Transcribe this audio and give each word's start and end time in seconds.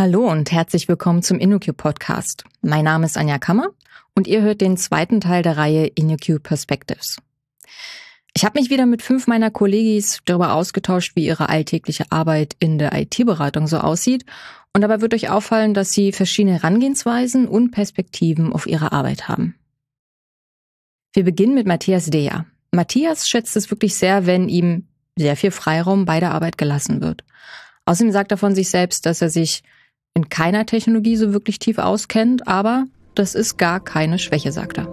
Hallo 0.00 0.30
und 0.30 0.50
herzlich 0.50 0.88
willkommen 0.88 1.22
zum 1.22 1.38
InnoQ 1.38 1.76
Podcast. 1.76 2.44
Mein 2.62 2.84
Name 2.84 3.04
ist 3.04 3.18
Anja 3.18 3.38
Kammer 3.38 3.68
und 4.14 4.26
ihr 4.26 4.40
hört 4.40 4.62
den 4.62 4.78
zweiten 4.78 5.20
Teil 5.20 5.42
der 5.42 5.58
Reihe 5.58 5.88
InnoQ 5.88 6.42
Perspectives. 6.42 7.18
Ich 8.34 8.46
habe 8.46 8.58
mich 8.58 8.70
wieder 8.70 8.86
mit 8.86 9.02
fünf 9.02 9.26
meiner 9.26 9.50
Kollegis 9.50 10.20
darüber 10.24 10.54
ausgetauscht, 10.54 11.16
wie 11.16 11.26
ihre 11.26 11.50
alltägliche 11.50 12.10
Arbeit 12.10 12.56
in 12.60 12.78
der 12.78 12.98
IT-Beratung 12.98 13.66
so 13.66 13.76
aussieht. 13.76 14.24
Und 14.72 14.80
dabei 14.80 15.02
wird 15.02 15.12
euch 15.12 15.28
auffallen, 15.28 15.74
dass 15.74 15.92
sie 15.92 16.12
verschiedene 16.12 16.54
Herangehensweisen 16.54 17.46
und 17.46 17.70
Perspektiven 17.70 18.54
auf 18.54 18.66
ihre 18.66 18.92
Arbeit 18.92 19.28
haben. 19.28 19.54
Wir 21.12 21.24
beginnen 21.24 21.54
mit 21.54 21.66
Matthias 21.66 22.06
Dea. 22.06 22.46
Matthias 22.72 23.28
schätzt 23.28 23.54
es 23.54 23.70
wirklich 23.70 23.96
sehr, 23.96 24.24
wenn 24.24 24.48
ihm 24.48 24.88
sehr 25.18 25.36
viel 25.36 25.50
Freiraum 25.50 26.06
bei 26.06 26.20
der 26.20 26.32
Arbeit 26.32 26.56
gelassen 26.56 27.02
wird. 27.02 27.22
Außerdem 27.84 28.12
sagt 28.12 28.30
er 28.30 28.38
von 28.38 28.54
sich 28.54 28.70
selbst, 28.70 29.04
dass 29.04 29.20
er 29.20 29.28
sich 29.28 29.62
in 30.14 30.28
keiner 30.28 30.66
Technologie 30.66 31.16
so 31.16 31.32
wirklich 31.32 31.58
tief 31.58 31.78
auskennt, 31.78 32.46
aber 32.48 32.86
das 33.14 33.34
ist 33.34 33.58
gar 33.58 33.80
keine 33.80 34.18
Schwäche, 34.18 34.52
sagt 34.52 34.78
er. 34.78 34.86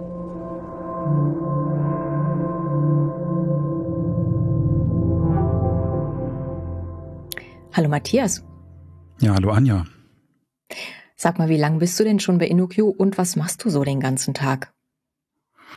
Hallo 7.72 7.88
Matthias. 7.88 8.44
Ja, 9.20 9.34
hallo 9.34 9.50
Anja. 9.50 9.84
Sag 11.16 11.38
mal, 11.38 11.48
wie 11.48 11.56
lange 11.56 11.78
bist 11.78 11.98
du 11.98 12.04
denn 12.04 12.20
schon 12.20 12.38
bei 12.38 12.46
InnoQ 12.46 12.78
und 12.96 13.18
was 13.18 13.36
machst 13.36 13.64
du 13.64 13.70
so 13.70 13.84
den 13.84 14.00
ganzen 14.00 14.34
Tag? 14.34 14.72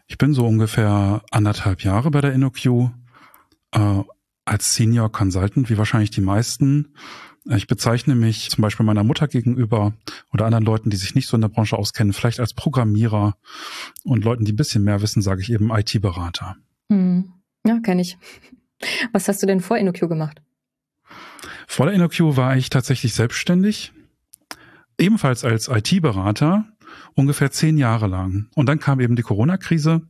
Ich 0.08 0.17
bin 0.17 0.33
so 0.33 0.45
ungefähr 0.45 1.22
anderthalb 1.31 1.83
Jahre 1.83 2.11
bei 2.11 2.22
der 2.22 2.33
InnoQ 2.33 2.92
äh, 3.72 4.03
als 4.45 4.76
Senior 4.76 5.11
Consultant, 5.11 5.70
wie 5.70 5.78
wahrscheinlich 5.78 6.11
die 6.11 6.22
meisten. 6.22 6.94
Ich 7.45 7.66
bezeichne 7.66 8.14
mich 8.14 8.50
zum 8.52 8.61
Beispiel 8.61 8.86
meiner 8.86 9.03
Mutter 9.03 9.28
gegenüber 9.28 9.94
oder 10.31 10.45
anderen 10.45 10.66
Leuten, 10.66 10.89
die 10.92 10.97
sich 10.97 11.16
nicht 11.16 11.28
so 11.28 11.36
in 11.36 11.42
der 11.42 11.50
Branche 11.50 11.78
auskennen, 11.78 12.14
vielleicht 12.14 12.39
als 12.39 12.53
Programmierer 12.53 13.36
und 14.03 14.23
Leuten, 14.23 14.45
die 14.45 14.53
ein 14.53 14.58
bisschen 14.58 14.83
mehr 14.83 15.02
wissen, 15.02 15.22
sage 15.22 15.42
ich 15.42 15.52
eben 15.52 15.72
IT-Berater. 15.72 16.58
Hm. 16.89 17.33
Ja, 17.66 17.80
kenne 17.80 18.02
ich. 18.02 18.17
Was 19.11 19.28
hast 19.28 19.42
du 19.42 19.48
denn 19.48 19.59
vor 19.59 19.78
InnoQ 19.78 20.08
gemacht? 20.08 20.42
Vor 21.67 21.86
der 21.88 21.95
InnoQ 21.95 22.36
war 22.36 22.56
ich 22.58 22.70
tatsächlich 22.70 23.14
selbstständig, 23.14 23.92
ebenfalls 24.98 25.44
als 25.44 25.67
IT-Berater, 25.67 26.66
ungefähr 27.16 27.52
zehn 27.52 27.78
Jahre 27.78 28.08
lang. 28.08 28.50
Und 28.55 28.67
dann 28.67 28.80
kam 28.80 29.00
eben 29.00 29.16
die 29.16 29.22
Corona-Krise. 29.23 30.02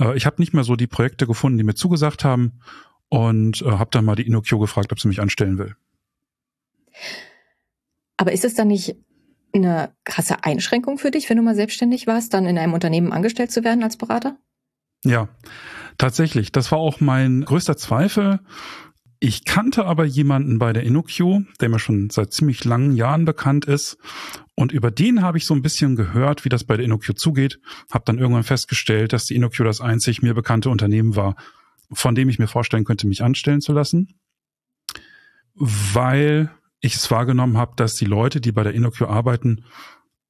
Äh, 0.00 0.16
ich 0.16 0.26
habe 0.26 0.40
nicht 0.40 0.52
mehr 0.52 0.64
so 0.64 0.76
die 0.76 0.86
Projekte 0.86 1.26
gefunden, 1.26 1.58
die 1.58 1.64
mir 1.64 1.74
zugesagt 1.74 2.24
haben 2.24 2.60
und 3.08 3.62
äh, 3.62 3.70
habe 3.70 3.90
dann 3.90 4.04
mal 4.04 4.16
die 4.16 4.26
InnoQ 4.26 4.58
gefragt, 4.60 4.92
ob 4.92 5.00
sie 5.00 5.08
mich 5.08 5.20
anstellen 5.20 5.58
will. 5.58 5.76
Aber 8.16 8.32
ist 8.32 8.44
es 8.44 8.54
dann 8.54 8.68
nicht 8.68 8.96
eine 9.54 9.92
krasse 10.04 10.44
Einschränkung 10.44 10.98
für 10.98 11.10
dich, 11.10 11.28
wenn 11.30 11.36
du 11.36 11.42
mal 11.42 11.54
selbstständig 11.54 12.06
warst, 12.06 12.34
dann 12.34 12.46
in 12.46 12.58
einem 12.58 12.74
Unternehmen 12.74 13.12
angestellt 13.12 13.50
zu 13.50 13.64
werden 13.64 13.82
als 13.82 13.96
Berater? 13.96 14.36
Ja, 15.04 15.28
tatsächlich. 15.96 16.52
Das 16.52 16.70
war 16.72 16.78
auch 16.78 17.00
mein 17.00 17.44
größter 17.44 17.76
Zweifel. 17.76 18.40
Ich 19.20 19.44
kannte 19.44 19.84
aber 19.84 20.04
jemanden 20.04 20.58
bei 20.58 20.72
der 20.72 20.84
InnoQ, 20.84 21.44
der 21.60 21.68
mir 21.68 21.80
schon 21.80 22.08
seit 22.10 22.32
ziemlich 22.32 22.64
langen 22.64 22.94
Jahren 22.94 23.24
bekannt 23.24 23.64
ist. 23.64 23.98
Und 24.54 24.70
über 24.70 24.90
den 24.90 25.22
habe 25.22 25.38
ich 25.38 25.46
so 25.46 25.54
ein 25.54 25.62
bisschen 25.62 25.96
gehört, 25.96 26.44
wie 26.44 26.48
das 26.48 26.64
bei 26.64 26.76
der 26.76 26.84
InnoQ 26.84 27.16
zugeht. 27.16 27.58
Habe 27.90 28.04
dann 28.04 28.18
irgendwann 28.18 28.44
festgestellt, 28.44 29.12
dass 29.12 29.24
die 29.24 29.34
InnoQ 29.34 29.58
das 29.64 29.80
einzig 29.80 30.22
mir 30.22 30.34
bekannte 30.34 30.70
Unternehmen 30.70 31.16
war, 31.16 31.34
von 31.92 32.14
dem 32.14 32.28
ich 32.28 32.38
mir 32.38 32.46
vorstellen 32.46 32.84
könnte, 32.84 33.08
mich 33.08 33.22
anstellen 33.22 33.60
zu 33.60 33.72
lassen. 33.72 34.20
Weil 35.54 36.50
ich 36.80 36.94
es 36.94 37.10
wahrgenommen 37.10 37.56
habe, 37.56 37.74
dass 37.76 37.94
die 37.94 38.04
Leute, 38.04 38.40
die 38.40 38.52
bei 38.52 38.62
der 38.62 38.74
InnoQ 38.74 39.02
arbeiten, 39.02 39.64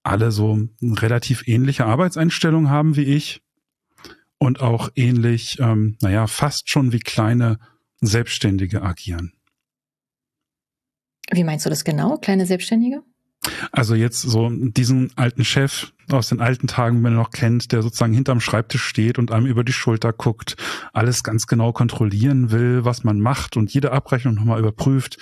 alle 0.03 0.33
so 0.33 0.59
relativ 0.81 1.47
ähnliche 1.47 1.85
Arbeitseinstellungen 1.85 2.71
haben 2.71 2.97
wie 2.97 3.05
ich 3.05 3.43
und 4.39 4.61
auch 4.61 4.91
ähnlich, 4.95 5.59
ähm, 5.61 5.97
naja, 6.01 6.27
fast 6.27 6.71
schon 6.71 6.93
wie 6.93 7.01
kleine 7.01 7.59
Selbstständige 8.01 8.83
agieren. 8.83 9.33
Wie 11.31 11.45
meinst 11.45 11.67
du 11.67 11.71
das 11.71 11.85
genau, 11.85 12.17
kleine 12.17 12.47
Selbstständige? 12.47 13.03
Also 13.72 13.94
jetzt 13.94 14.22
so 14.22 14.50
diesen 14.50 15.10
alten 15.16 15.44
Chef 15.44 15.93
aus 16.10 16.28
den 16.28 16.41
alten 16.41 16.66
Tagen, 16.66 16.97
wenn 16.97 17.15
man 17.15 17.16
noch 17.16 17.31
kennt, 17.31 17.72
der 17.72 17.82
sozusagen 17.82 18.12
hinterm 18.12 18.41
Schreibtisch 18.41 18.82
steht 18.82 19.19
und 19.19 19.31
einem 19.31 19.47
über 19.47 19.65
die 19.65 19.72
Schulter 19.72 20.12
guckt, 20.12 20.56
alles 20.93 21.22
ganz 21.22 21.47
genau 21.47 21.72
kontrollieren 21.72 22.50
will, 22.50 22.84
was 22.84 23.04
man 23.04 23.21
macht 23.21 23.56
und 23.56 23.72
jede 23.72 23.93
Abrechnung 23.93 24.34
nochmal 24.34 24.59
überprüft. 24.59 25.19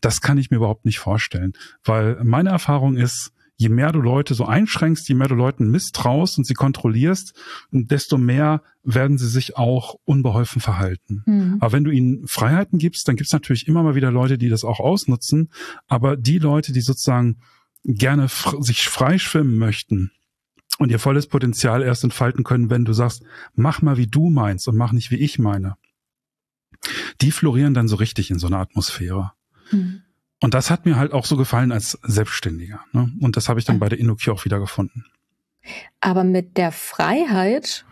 Das 0.00 0.20
kann 0.20 0.38
ich 0.38 0.50
mir 0.50 0.58
überhaupt 0.58 0.84
nicht 0.84 0.98
vorstellen, 0.98 1.52
weil 1.84 2.20
meine 2.22 2.50
Erfahrung 2.50 2.96
ist, 2.96 3.32
je 3.58 3.68
mehr 3.68 3.90
du 3.90 4.00
Leute 4.00 4.34
so 4.34 4.46
einschränkst, 4.46 5.08
je 5.08 5.16
mehr 5.16 5.26
du 5.26 5.34
Leuten 5.34 5.68
misstraust 5.68 6.38
und 6.38 6.44
sie 6.44 6.54
kontrollierst, 6.54 7.34
desto 7.72 8.16
mehr 8.16 8.62
werden 8.84 9.18
sie 9.18 9.28
sich 9.28 9.56
auch 9.56 9.96
unbeholfen 10.04 10.62
verhalten. 10.62 11.24
Mhm. 11.26 11.56
Aber 11.58 11.72
wenn 11.72 11.82
du 11.82 11.90
ihnen 11.90 12.26
Freiheiten 12.26 12.78
gibst, 12.78 13.08
dann 13.08 13.16
gibt 13.16 13.26
es 13.26 13.32
natürlich 13.32 13.66
immer 13.66 13.82
mal 13.82 13.96
wieder 13.96 14.12
Leute, 14.12 14.38
die 14.38 14.48
das 14.48 14.64
auch 14.64 14.78
ausnutzen. 14.78 15.50
Aber 15.88 16.16
die 16.16 16.38
Leute, 16.38 16.72
die 16.72 16.80
sozusagen 16.80 17.38
gerne 17.84 18.28
sich 18.60 18.88
freischwimmen 18.88 19.58
möchten 19.58 20.12
und 20.78 20.90
ihr 20.92 21.00
volles 21.00 21.26
Potenzial 21.26 21.82
erst 21.82 22.04
entfalten 22.04 22.44
können, 22.44 22.70
wenn 22.70 22.84
du 22.84 22.92
sagst, 22.92 23.24
mach 23.54 23.82
mal 23.82 23.96
wie 23.96 24.06
du 24.06 24.30
meinst 24.30 24.68
und 24.68 24.76
mach 24.76 24.92
nicht 24.92 25.10
wie 25.10 25.16
ich 25.16 25.40
meine. 25.40 25.74
Die 27.20 27.32
florieren 27.32 27.74
dann 27.74 27.88
so 27.88 27.96
richtig 27.96 28.30
in 28.30 28.38
so 28.38 28.46
einer 28.46 28.58
Atmosphäre. 28.58 29.32
Mhm. 29.72 30.02
Und 30.40 30.54
das 30.54 30.70
hat 30.70 30.86
mir 30.86 30.96
halt 30.96 31.12
auch 31.12 31.24
so 31.24 31.36
gefallen 31.36 31.72
als 31.72 31.98
Selbstständiger. 32.02 32.80
Ne? 32.92 33.12
Und 33.20 33.36
das 33.36 33.48
habe 33.48 33.58
ich 33.58 33.66
dann 33.66 33.78
bei 33.78 33.88
der 33.88 33.98
InnoQ 33.98 34.28
auch 34.28 34.44
wieder 34.44 34.60
gefunden. 34.60 35.04
Aber 36.00 36.24
mit 36.24 36.56
der 36.56 36.72
Freiheit 36.72 37.84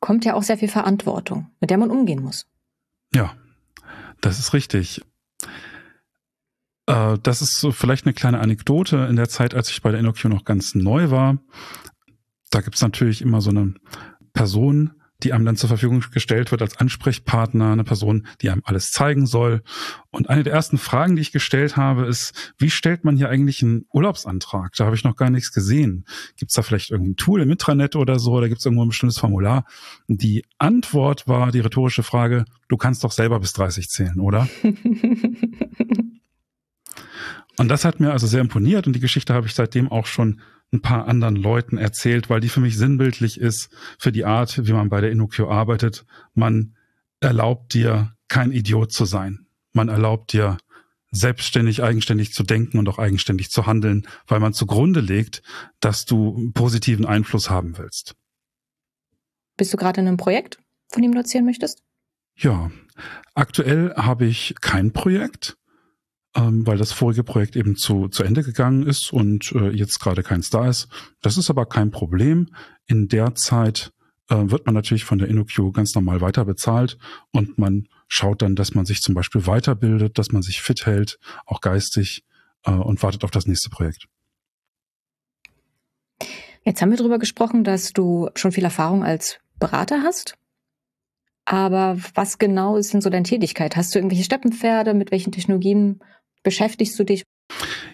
kommt 0.00 0.24
ja 0.24 0.34
auch 0.34 0.42
sehr 0.42 0.58
viel 0.58 0.68
Verantwortung, 0.68 1.50
mit 1.60 1.70
der 1.70 1.78
man 1.78 1.90
umgehen 1.90 2.22
muss. 2.22 2.46
Ja, 3.14 3.34
das 4.20 4.38
ist 4.38 4.52
richtig. 4.52 5.02
Äh, 6.86 7.18
das 7.22 7.42
ist 7.42 7.58
so 7.58 7.72
vielleicht 7.72 8.06
eine 8.06 8.12
kleine 8.12 8.40
Anekdote. 8.40 9.06
In 9.08 9.16
der 9.16 9.28
Zeit, 9.28 9.54
als 9.54 9.70
ich 9.70 9.80
bei 9.80 9.90
der 9.90 10.00
InnoQ 10.00 10.24
noch 10.24 10.44
ganz 10.44 10.74
neu 10.74 11.10
war, 11.10 11.38
da 12.50 12.60
gibt's 12.60 12.82
natürlich 12.82 13.22
immer 13.22 13.40
so 13.40 13.50
eine 13.50 13.74
Person, 14.32 15.00
die 15.24 15.32
einem 15.32 15.44
dann 15.46 15.56
zur 15.56 15.68
Verfügung 15.68 16.04
gestellt 16.12 16.50
wird 16.50 16.62
als 16.62 16.76
Ansprechpartner, 16.76 17.72
eine 17.72 17.84
Person, 17.84 18.26
die 18.42 18.50
einem 18.50 18.60
alles 18.64 18.92
zeigen 18.92 19.26
soll. 19.26 19.62
Und 20.10 20.28
eine 20.28 20.42
der 20.42 20.52
ersten 20.52 20.76
Fragen, 20.78 21.16
die 21.16 21.22
ich 21.22 21.32
gestellt 21.32 21.76
habe, 21.76 22.04
ist, 22.04 22.52
wie 22.58 22.70
stellt 22.70 23.04
man 23.04 23.16
hier 23.16 23.30
eigentlich 23.30 23.62
einen 23.62 23.86
Urlaubsantrag? 23.92 24.72
Da 24.74 24.84
habe 24.84 24.94
ich 24.94 25.02
noch 25.02 25.16
gar 25.16 25.30
nichts 25.30 25.52
gesehen. 25.52 26.04
Gibt 26.36 26.50
es 26.50 26.54
da 26.54 26.62
vielleicht 26.62 26.90
irgendein 26.90 27.16
Tool 27.16 27.40
im 27.40 27.50
Intranet 27.50 27.96
oder 27.96 28.18
so? 28.18 28.32
Oder 28.32 28.48
gibt 28.48 28.60
es 28.60 28.66
irgendwo 28.66 28.84
ein 28.84 28.88
bestimmtes 28.88 29.18
Formular? 29.18 29.64
Die 30.08 30.44
Antwort 30.58 31.26
war 31.26 31.50
die 31.50 31.60
rhetorische 31.60 32.02
Frage, 32.02 32.44
du 32.68 32.76
kannst 32.76 33.02
doch 33.02 33.12
selber 33.12 33.40
bis 33.40 33.54
30 33.54 33.88
zählen, 33.88 34.20
oder? 34.20 34.46
und 37.56 37.68
das 37.68 37.86
hat 37.86 37.98
mir 37.98 38.12
also 38.12 38.26
sehr 38.26 38.42
imponiert 38.42 38.86
und 38.86 38.94
die 38.94 39.00
Geschichte 39.00 39.32
habe 39.32 39.46
ich 39.46 39.54
seitdem 39.54 39.90
auch 39.90 40.06
schon 40.06 40.40
ein 40.74 40.82
paar 40.82 41.06
anderen 41.06 41.36
Leuten 41.36 41.78
erzählt, 41.78 42.28
weil 42.28 42.40
die 42.40 42.48
für 42.48 42.60
mich 42.60 42.76
sinnbildlich 42.76 43.40
ist 43.40 43.70
für 43.98 44.12
die 44.12 44.24
Art, 44.24 44.66
wie 44.66 44.72
man 44.72 44.88
bei 44.88 45.00
der 45.00 45.10
InnoQ 45.10 45.40
arbeitet. 45.40 46.04
Man 46.34 46.76
erlaubt 47.20 47.74
dir, 47.74 48.12
kein 48.28 48.52
Idiot 48.52 48.92
zu 48.92 49.04
sein. 49.04 49.46
Man 49.72 49.88
erlaubt 49.88 50.32
dir, 50.32 50.58
selbstständig, 51.14 51.82
eigenständig 51.82 52.32
zu 52.32 52.42
denken 52.42 52.78
und 52.78 52.88
auch 52.88 52.98
eigenständig 52.98 53.50
zu 53.50 53.66
handeln, 53.66 54.06
weil 54.26 54.40
man 54.40 54.52
zugrunde 54.52 55.00
legt, 55.00 55.42
dass 55.80 56.04
du 56.04 56.50
positiven 56.54 57.06
Einfluss 57.06 57.50
haben 57.50 57.78
willst. 57.78 58.14
Bist 59.56 59.72
du 59.72 59.76
gerade 59.76 60.00
in 60.00 60.08
einem 60.08 60.16
Projekt, 60.16 60.58
von 60.92 61.02
dem 61.02 61.12
du 61.12 61.18
erzählen 61.18 61.44
möchtest? 61.44 61.82
Ja, 62.36 62.70
aktuell 63.34 63.94
habe 63.94 64.26
ich 64.26 64.56
kein 64.60 64.92
Projekt 64.92 65.56
ähm, 66.34 66.66
weil 66.66 66.78
das 66.78 66.92
vorige 66.92 67.24
Projekt 67.24 67.56
eben 67.56 67.76
zu, 67.76 68.08
zu 68.08 68.22
Ende 68.24 68.42
gegangen 68.42 68.86
ist 68.86 69.12
und 69.12 69.52
äh, 69.52 69.70
jetzt 69.70 70.00
gerade 70.00 70.22
keins 70.22 70.50
da 70.50 70.68
ist. 70.68 70.88
Das 71.22 71.36
ist 71.36 71.50
aber 71.50 71.66
kein 71.66 71.90
Problem. 71.90 72.48
In 72.86 73.08
der 73.08 73.34
Zeit 73.34 73.92
äh, 74.28 74.36
wird 74.36 74.66
man 74.66 74.74
natürlich 74.74 75.04
von 75.04 75.18
der 75.18 75.28
InnoQ 75.28 75.72
ganz 75.72 75.94
normal 75.94 76.20
weiter 76.20 76.44
bezahlt 76.44 76.98
und 77.30 77.58
man 77.58 77.88
schaut 78.08 78.42
dann, 78.42 78.56
dass 78.56 78.74
man 78.74 78.84
sich 78.84 79.00
zum 79.00 79.14
Beispiel 79.14 79.46
weiterbildet, 79.46 80.18
dass 80.18 80.32
man 80.32 80.42
sich 80.42 80.62
fit 80.62 80.86
hält, 80.86 81.18
auch 81.46 81.60
geistig 81.60 82.24
äh, 82.64 82.72
und 82.72 83.02
wartet 83.02 83.24
auf 83.24 83.30
das 83.30 83.46
nächste 83.46 83.70
Projekt. 83.70 84.06
Jetzt 86.64 86.80
haben 86.80 86.90
wir 86.90 86.96
darüber 86.96 87.18
gesprochen, 87.18 87.62
dass 87.62 87.92
du 87.92 88.30
schon 88.34 88.52
viel 88.52 88.64
Erfahrung 88.64 89.04
als 89.04 89.38
Berater 89.58 90.02
hast. 90.02 90.36
Aber 91.44 91.98
was 92.14 92.38
genau 92.38 92.76
ist 92.76 92.94
denn 92.94 93.02
so 93.02 93.10
deine 93.10 93.24
Tätigkeit? 93.24 93.76
Hast 93.76 93.94
du 93.94 93.98
irgendwelche 93.98 94.24
Steppenpferde? 94.24 94.94
Mit 94.94 95.10
welchen 95.10 95.30
Technologien 95.30 96.00
beschäftigst 96.44 96.96
du 96.98 97.04
dich? 97.04 97.24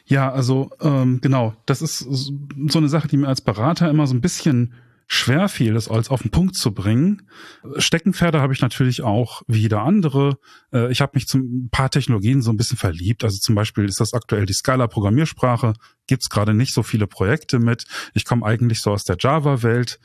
Ja, 0.04 0.30
also 0.30 0.70
ähm, 0.80 1.20
genau, 1.20 1.54
das 1.66 1.82
ist 1.82 1.98
so 1.98 2.78
eine 2.78 2.88
Sache, 2.88 3.08
die 3.08 3.16
mir 3.16 3.28
als 3.28 3.40
Berater 3.40 3.88
immer 3.88 4.06
so 4.06 4.14
ein 4.14 4.20
bisschen 4.20 4.74
schwer 5.12 5.48
fiel, 5.48 5.74
das 5.74 5.88
als 5.88 6.08
auf 6.08 6.22
den 6.22 6.30
Punkt 6.30 6.54
zu 6.54 6.72
bringen. 6.72 7.28
Steckenpferde 7.76 8.40
habe 8.40 8.52
ich 8.52 8.60
natürlich 8.60 9.02
auch 9.02 9.42
wie 9.48 9.62
jeder 9.62 9.82
andere. 9.82 10.38
Äh, 10.72 10.92
ich 10.92 11.00
habe 11.00 11.12
mich 11.14 11.26
zu 11.26 11.38
ein 11.38 11.68
paar 11.70 11.90
Technologien 11.90 12.42
so 12.42 12.52
ein 12.52 12.56
bisschen 12.56 12.78
verliebt. 12.78 13.24
Also 13.24 13.38
zum 13.38 13.56
Beispiel 13.56 13.86
ist 13.86 13.98
das 13.98 14.14
aktuell 14.14 14.46
die 14.46 14.52
Scala-Programmiersprache. 14.52 15.72
Gibt 16.06 16.22
es 16.22 16.30
gerade 16.30 16.54
nicht 16.54 16.72
so 16.72 16.84
viele 16.84 17.08
Projekte 17.08 17.58
mit. 17.58 17.86
Ich 18.14 18.24
komme 18.24 18.46
eigentlich 18.46 18.80
so 18.80 18.92
aus 18.92 19.02
der 19.02 19.16
Java-Welt. 19.18 19.98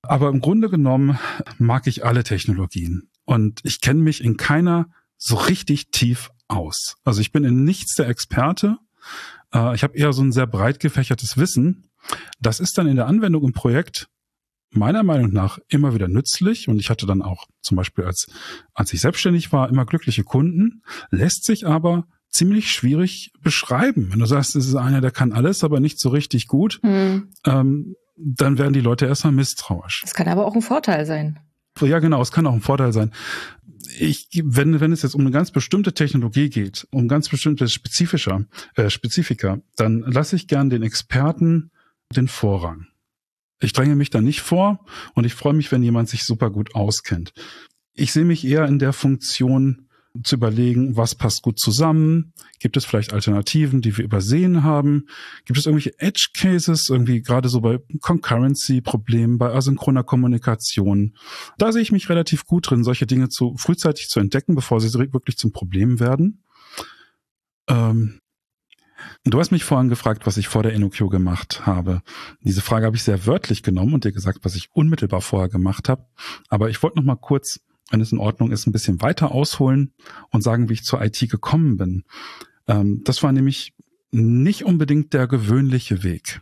Aber 0.00 0.30
im 0.30 0.40
Grunde 0.40 0.70
genommen 0.70 1.18
mag 1.58 1.86
ich 1.86 2.06
alle 2.06 2.24
Technologien. 2.24 3.10
Und 3.26 3.60
ich 3.64 3.82
kenne 3.82 4.00
mich 4.00 4.24
in 4.24 4.38
keiner 4.38 4.88
so 5.18 5.36
richtig 5.36 5.90
tief 5.90 6.30
aus. 6.48 6.96
Also 7.04 7.20
ich 7.20 7.32
bin 7.32 7.44
in 7.44 7.64
nichts 7.64 7.94
der 7.94 8.08
Experte. 8.08 8.78
Äh, 9.52 9.74
ich 9.74 9.82
habe 9.82 9.96
eher 9.96 10.12
so 10.12 10.22
ein 10.22 10.32
sehr 10.32 10.46
breit 10.46 10.80
gefächertes 10.80 11.36
Wissen 11.36 11.86
das 12.40 12.60
ist 12.60 12.78
dann 12.78 12.86
in 12.86 12.96
der 12.96 13.06
Anwendung 13.06 13.44
im 13.44 13.52
Projekt 13.52 14.08
meiner 14.70 15.02
Meinung 15.02 15.32
nach 15.32 15.58
immer 15.68 15.94
wieder 15.94 16.08
nützlich 16.08 16.68
und 16.68 16.78
ich 16.78 16.90
hatte 16.90 17.06
dann 17.06 17.22
auch 17.22 17.46
zum 17.62 17.76
Beispiel 17.76 18.04
als, 18.04 18.26
als 18.74 18.92
ich 18.92 19.00
selbstständig 19.00 19.52
war, 19.52 19.68
immer 19.68 19.86
glückliche 19.86 20.24
Kunden, 20.24 20.82
lässt 21.10 21.44
sich 21.44 21.66
aber 21.66 22.06
ziemlich 22.28 22.70
schwierig 22.70 23.32
beschreiben. 23.40 24.08
Wenn 24.10 24.18
du 24.18 24.26
sagst, 24.26 24.56
es 24.56 24.66
ist 24.66 24.74
einer, 24.74 25.00
der 25.00 25.12
kann 25.12 25.32
alles, 25.32 25.64
aber 25.64 25.80
nicht 25.80 25.98
so 25.98 26.10
richtig 26.10 26.48
gut, 26.48 26.80
hm. 26.82 27.30
ähm, 27.46 27.94
dann 28.18 28.58
werden 28.58 28.72
die 28.72 28.80
Leute 28.80 29.06
erstmal 29.06 29.32
misstrauisch. 29.32 30.02
Das 30.02 30.14
kann 30.14 30.28
aber 30.28 30.46
auch 30.46 30.54
ein 30.54 30.62
Vorteil 30.62 31.06
sein. 31.06 31.38
Ja, 31.80 31.98
genau, 31.98 32.22
es 32.22 32.32
kann 32.32 32.46
auch 32.46 32.52
ein 32.52 32.60
Vorteil 32.60 32.92
sein. 32.92 33.12
Ich, 33.98 34.28
wenn, 34.42 34.80
wenn 34.80 34.92
es 34.92 35.02
jetzt 35.02 35.14
um 35.14 35.20
eine 35.20 35.30
ganz 35.30 35.50
bestimmte 35.50 35.94
Technologie 35.94 36.50
geht, 36.50 36.86
um 36.90 37.08
ganz 37.08 37.28
bestimmte 37.28 37.68
spezifischer, 37.68 38.44
äh, 38.74 38.90
Spezifika, 38.90 39.58
dann 39.76 40.00
lasse 40.00 40.36
ich 40.36 40.48
gern 40.48 40.70
den 40.70 40.82
Experten 40.82 41.70
den 42.14 42.28
Vorrang. 42.28 42.86
Ich 43.60 43.72
dränge 43.72 43.96
mich 43.96 44.10
da 44.10 44.20
nicht 44.20 44.40
vor 44.40 44.84
und 45.14 45.24
ich 45.24 45.34
freue 45.34 45.54
mich, 45.54 45.72
wenn 45.72 45.82
jemand 45.82 46.08
sich 46.08 46.24
super 46.24 46.50
gut 46.50 46.74
auskennt. 46.74 47.32
Ich 47.94 48.12
sehe 48.12 48.24
mich 48.24 48.46
eher 48.46 48.66
in 48.66 48.78
der 48.78 48.92
Funktion 48.92 49.85
zu 50.22 50.36
überlegen, 50.36 50.96
was 50.96 51.14
passt 51.14 51.42
gut 51.42 51.58
zusammen? 51.58 52.32
Gibt 52.58 52.76
es 52.76 52.84
vielleicht 52.84 53.12
Alternativen, 53.12 53.82
die 53.82 53.96
wir 53.96 54.04
übersehen 54.04 54.62
haben? 54.62 55.06
Gibt 55.44 55.58
es 55.58 55.66
irgendwelche 55.66 55.98
Edge 55.98 56.30
Cases, 56.34 56.88
irgendwie 56.88 57.22
gerade 57.22 57.48
so 57.48 57.60
bei 57.60 57.78
Concurrency-Problemen, 58.00 59.38
bei 59.38 59.52
asynchroner 59.52 60.04
Kommunikation? 60.04 61.14
Da 61.58 61.72
sehe 61.72 61.82
ich 61.82 61.92
mich 61.92 62.08
relativ 62.08 62.44
gut 62.46 62.70
drin, 62.70 62.84
solche 62.84 63.06
Dinge 63.06 63.28
zu 63.28 63.54
frühzeitig 63.56 64.08
zu 64.08 64.20
entdecken, 64.20 64.54
bevor 64.54 64.80
sie 64.80 64.92
wirklich 65.12 65.36
zum 65.36 65.52
Problem 65.52 66.00
werden. 66.00 66.42
Ähm, 67.68 68.20
Du 69.24 69.38
hast 69.40 69.50
mich 69.50 69.64
vorhin 69.64 69.88
gefragt, 69.88 70.26
was 70.26 70.36
ich 70.36 70.48
vor 70.48 70.62
der 70.62 70.72
InnoQ 70.72 71.10
gemacht 71.10 71.66
habe. 71.66 72.02
Diese 72.40 72.62
Frage 72.62 72.86
habe 72.86 72.96
ich 72.96 73.02
sehr 73.02 73.26
wörtlich 73.26 73.62
genommen 73.62 73.94
und 73.94 74.04
dir 74.04 74.12
gesagt, 74.12 74.40
was 74.42 74.54
ich 74.54 74.70
unmittelbar 74.72 75.20
vorher 75.20 75.48
gemacht 75.48 75.88
habe. 75.88 76.06
Aber 76.48 76.70
ich 76.70 76.82
wollte 76.82 76.98
noch 76.98 77.04
mal 77.04 77.16
kurz, 77.16 77.60
wenn 77.90 78.00
es 78.00 78.12
in 78.12 78.18
Ordnung 78.18 78.50
ist, 78.50 78.66
ein 78.66 78.72
bisschen 78.72 79.00
weiter 79.00 79.32
ausholen 79.32 79.92
und 80.30 80.42
sagen, 80.42 80.68
wie 80.68 80.74
ich 80.74 80.84
zur 80.84 81.02
IT 81.02 81.18
gekommen 81.30 81.76
bin. 81.76 82.04
Ähm, 82.66 83.02
das 83.04 83.22
war 83.22 83.32
nämlich 83.32 83.74
nicht 84.10 84.64
unbedingt 84.64 85.12
der 85.12 85.26
gewöhnliche 85.26 86.02
Weg. 86.02 86.40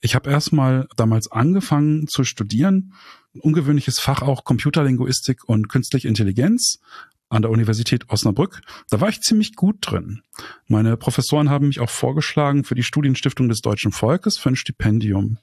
Ich 0.00 0.14
habe 0.14 0.30
erstmal 0.30 0.88
damals 0.96 1.30
angefangen 1.30 2.06
zu 2.08 2.24
studieren, 2.24 2.94
ungewöhnliches 3.38 3.98
Fach 3.98 4.22
auch 4.22 4.44
Computerlinguistik 4.44 5.44
und 5.44 5.68
künstliche 5.68 6.08
Intelligenz 6.08 6.80
an 7.28 7.42
der 7.42 7.50
Universität 7.50 8.08
Osnabrück. 8.08 8.62
Da 8.88 9.00
war 9.00 9.08
ich 9.08 9.20
ziemlich 9.20 9.54
gut 9.54 9.76
drin. 9.80 10.22
Meine 10.66 10.96
Professoren 10.96 11.48
haben 11.48 11.68
mich 11.68 11.80
auch 11.80 11.90
vorgeschlagen 11.90 12.64
für 12.64 12.74
die 12.74 12.82
Studienstiftung 12.82 13.48
des 13.48 13.60
deutschen 13.60 13.92
Volkes 13.92 14.36
für 14.36 14.48
ein 14.48 14.56
Stipendium, 14.56 15.38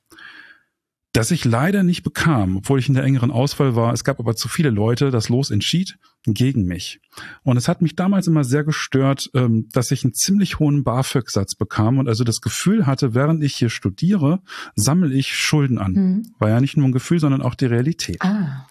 das 1.14 1.32
ich 1.32 1.46
leider 1.46 1.84
nicht 1.84 2.04
bekam, 2.04 2.58
obwohl 2.58 2.80
ich 2.80 2.90
in 2.90 2.94
der 2.94 3.04
engeren 3.04 3.32
Auswahl 3.32 3.76
war. 3.76 3.94
Es 3.94 4.04
gab 4.04 4.20
aber 4.20 4.36
zu 4.36 4.48
viele 4.48 4.70
Leute, 4.70 5.10
das 5.10 5.30
Los 5.30 5.50
entschied 5.50 5.98
gegen 6.26 6.66
mich. 6.66 7.00
Und 7.44 7.58
es 7.58 7.68
hat 7.68 7.82
mich 7.82 7.96
damals 7.96 8.28
immer 8.28 8.44
sehr 8.44 8.64
gestört, 8.64 9.30
ähm, 9.34 9.68
dass 9.72 9.92
ich 9.92 10.04
einen 10.04 10.14
ziemlich 10.14 10.60
hohen 10.60 10.84
BAföG-Satz 10.84 11.56
bekam 11.56 11.98
und 11.98 12.08
also 12.08 12.24
das 12.24 12.42
Gefühl 12.42 12.86
hatte, 12.86 13.14
während 13.14 13.44
ich 13.44 13.56
hier 13.56 13.70
studiere, 13.70 14.42
sammle 14.76 15.14
ich 15.14 15.34
Schulden 15.34 15.80
an. 15.80 15.94
Mhm. 15.94 16.36
War 16.40 16.50
ja 16.50 16.62
nicht 16.62 16.78
nur 16.78 16.88
ein 16.88 16.92
Gefühl, 16.92 17.20
sondern 17.20 17.42
auch 17.42 17.56
die 17.56 17.66
Realität. 17.66 18.22
Ah. 18.22 18.68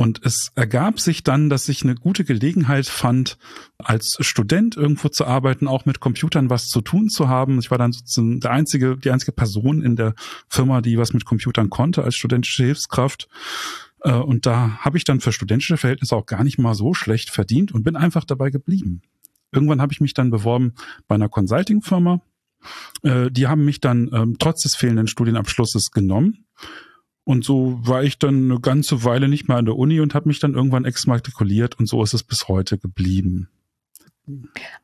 Und 0.00 0.24
es 0.24 0.50
ergab 0.54 0.98
sich 0.98 1.24
dann, 1.24 1.50
dass 1.50 1.68
ich 1.68 1.82
eine 1.82 1.94
gute 1.94 2.24
Gelegenheit 2.24 2.86
fand, 2.86 3.36
als 3.76 4.16
Student 4.20 4.74
irgendwo 4.74 5.10
zu 5.10 5.26
arbeiten, 5.26 5.68
auch 5.68 5.84
mit 5.84 6.00
Computern 6.00 6.48
was 6.48 6.68
zu 6.68 6.80
tun 6.80 7.10
zu 7.10 7.28
haben. 7.28 7.58
Ich 7.58 7.70
war 7.70 7.76
dann 7.76 7.92
sozusagen 7.92 8.40
der 8.40 8.50
einzige, 8.50 8.96
die 8.96 9.10
einzige 9.10 9.32
Person 9.32 9.82
in 9.82 9.96
der 9.96 10.14
Firma, 10.48 10.80
die 10.80 10.96
was 10.96 11.12
mit 11.12 11.26
Computern 11.26 11.68
konnte 11.68 12.02
als 12.02 12.16
studentische 12.16 12.64
Hilfskraft. 12.64 13.28
Äh, 14.00 14.14
und 14.14 14.46
da 14.46 14.78
habe 14.78 14.96
ich 14.96 15.04
dann 15.04 15.20
für 15.20 15.32
studentische 15.32 15.76
Verhältnisse 15.76 16.16
auch 16.16 16.24
gar 16.24 16.44
nicht 16.44 16.58
mal 16.58 16.74
so 16.74 16.94
schlecht 16.94 17.28
verdient 17.28 17.70
und 17.70 17.82
bin 17.82 17.94
einfach 17.94 18.24
dabei 18.24 18.48
geblieben. 18.48 19.02
Irgendwann 19.52 19.82
habe 19.82 19.92
ich 19.92 20.00
mich 20.00 20.14
dann 20.14 20.30
beworben 20.30 20.72
bei 21.08 21.16
einer 21.16 21.28
Consulting-Firma. 21.28 22.22
Äh, 23.02 23.30
die 23.30 23.48
haben 23.48 23.66
mich 23.66 23.82
dann 23.82 24.08
ähm, 24.14 24.36
trotz 24.38 24.62
des 24.62 24.76
fehlenden 24.76 25.08
Studienabschlusses 25.08 25.90
genommen 25.90 26.46
und 27.24 27.44
so 27.44 27.78
war 27.82 28.02
ich 28.02 28.18
dann 28.18 28.50
eine 28.50 28.60
ganze 28.60 29.04
Weile 29.04 29.28
nicht 29.28 29.48
mehr 29.48 29.56
an 29.56 29.66
der 29.66 29.76
Uni 29.76 30.00
und 30.00 30.14
habe 30.14 30.28
mich 30.28 30.40
dann 30.40 30.54
irgendwann 30.54 30.84
exmatrikuliert 30.84 31.78
und 31.78 31.86
so 31.86 32.02
ist 32.02 32.14
es 32.14 32.22
bis 32.22 32.48
heute 32.48 32.78
geblieben. 32.78 33.48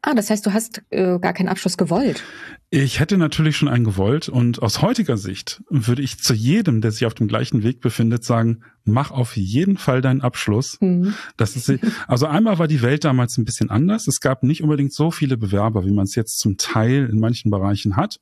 Ah, 0.02 0.14
das 0.14 0.30
heißt, 0.30 0.44
du 0.46 0.52
hast 0.52 0.82
äh, 0.90 1.18
gar 1.18 1.32
keinen 1.32 1.48
Abschluss 1.48 1.76
gewollt. 1.76 2.22
Ich 2.70 3.00
hätte 3.00 3.16
natürlich 3.16 3.56
schon 3.56 3.68
einen 3.68 3.84
gewollt 3.84 4.28
und 4.28 4.60
aus 4.62 4.82
heutiger 4.82 5.16
Sicht 5.16 5.62
würde 5.70 6.02
ich 6.02 6.18
zu 6.18 6.34
jedem, 6.34 6.80
der 6.80 6.90
sich 6.90 7.06
auf 7.06 7.14
dem 7.14 7.28
gleichen 7.28 7.62
Weg 7.62 7.80
befindet, 7.80 8.24
sagen, 8.24 8.62
mach 8.84 9.10
auf 9.10 9.36
jeden 9.36 9.76
Fall 9.76 10.00
deinen 10.00 10.20
Abschluss. 10.20 10.78
Mhm. 10.80 11.14
Das 11.36 11.54
ist, 11.54 11.72
also 12.08 12.26
einmal 12.26 12.58
war 12.58 12.66
die 12.66 12.82
Welt 12.82 13.04
damals 13.04 13.38
ein 13.38 13.44
bisschen 13.44 13.70
anders. 13.70 14.08
Es 14.08 14.20
gab 14.20 14.42
nicht 14.42 14.62
unbedingt 14.62 14.92
so 14.92 15.10
viele 15.10 15.36
Bewerber, 15.36 15.84
wie 15.84 15.92
man 15.92 16.04
es 16.04 16.14
jetzt 16.14 16.38
zum 16.38 16.56
Teil 16.56 17.08
in 17.10 17.20
manchen 17.20 17.50
Bereichen 17.50 17.96
hat. 17.96 18.18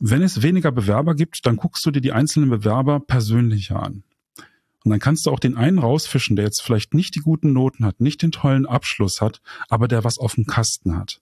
Wenn 0.00 0.22
es 0.22 0.42
weniger 0.42 0.70
Bewerber 0.70 1.14
gibt, 1.14 1.44
dann 1.46 1.56
guckst 1.56 1.84
du 1.84 1.90
dir 1.90 2.00
die 2.00 2.12
einzelnen 2.12 2.50
Bewerber 2.50 3.00
persönlicher 3.00 3.82
an. 3.82 4.04
Und 4.84 4.90
dann 4.92 5.00
kannst 5.00 5.26
du 5.26 5.30
auch 5.30 5.40
den 5.40 5.56
einen 5.56 5.78
rausfischen, 5.78 6.36
der 6.36 6.44
jetzt 6.44 6.62
vielleicht 6.62 6.94
nicht 6.94 7.14
die 7.14 7.20
guten 7.20 7.52
Noten 7.52 7.84
hat, 7.84 8.00
nicht 8.00 8.22
den 8.22 8.30
tollen 8.30 8.64
Abschluss 8.64 9.20
hat, 9.20 9.40
aber 9.68 9.88
der 9.88 10.04
was 10.04 10.18
auf 10.18 10.36
dem 10.36 10.46
Kasten 10.46 10.96
hat. 10.96 11.20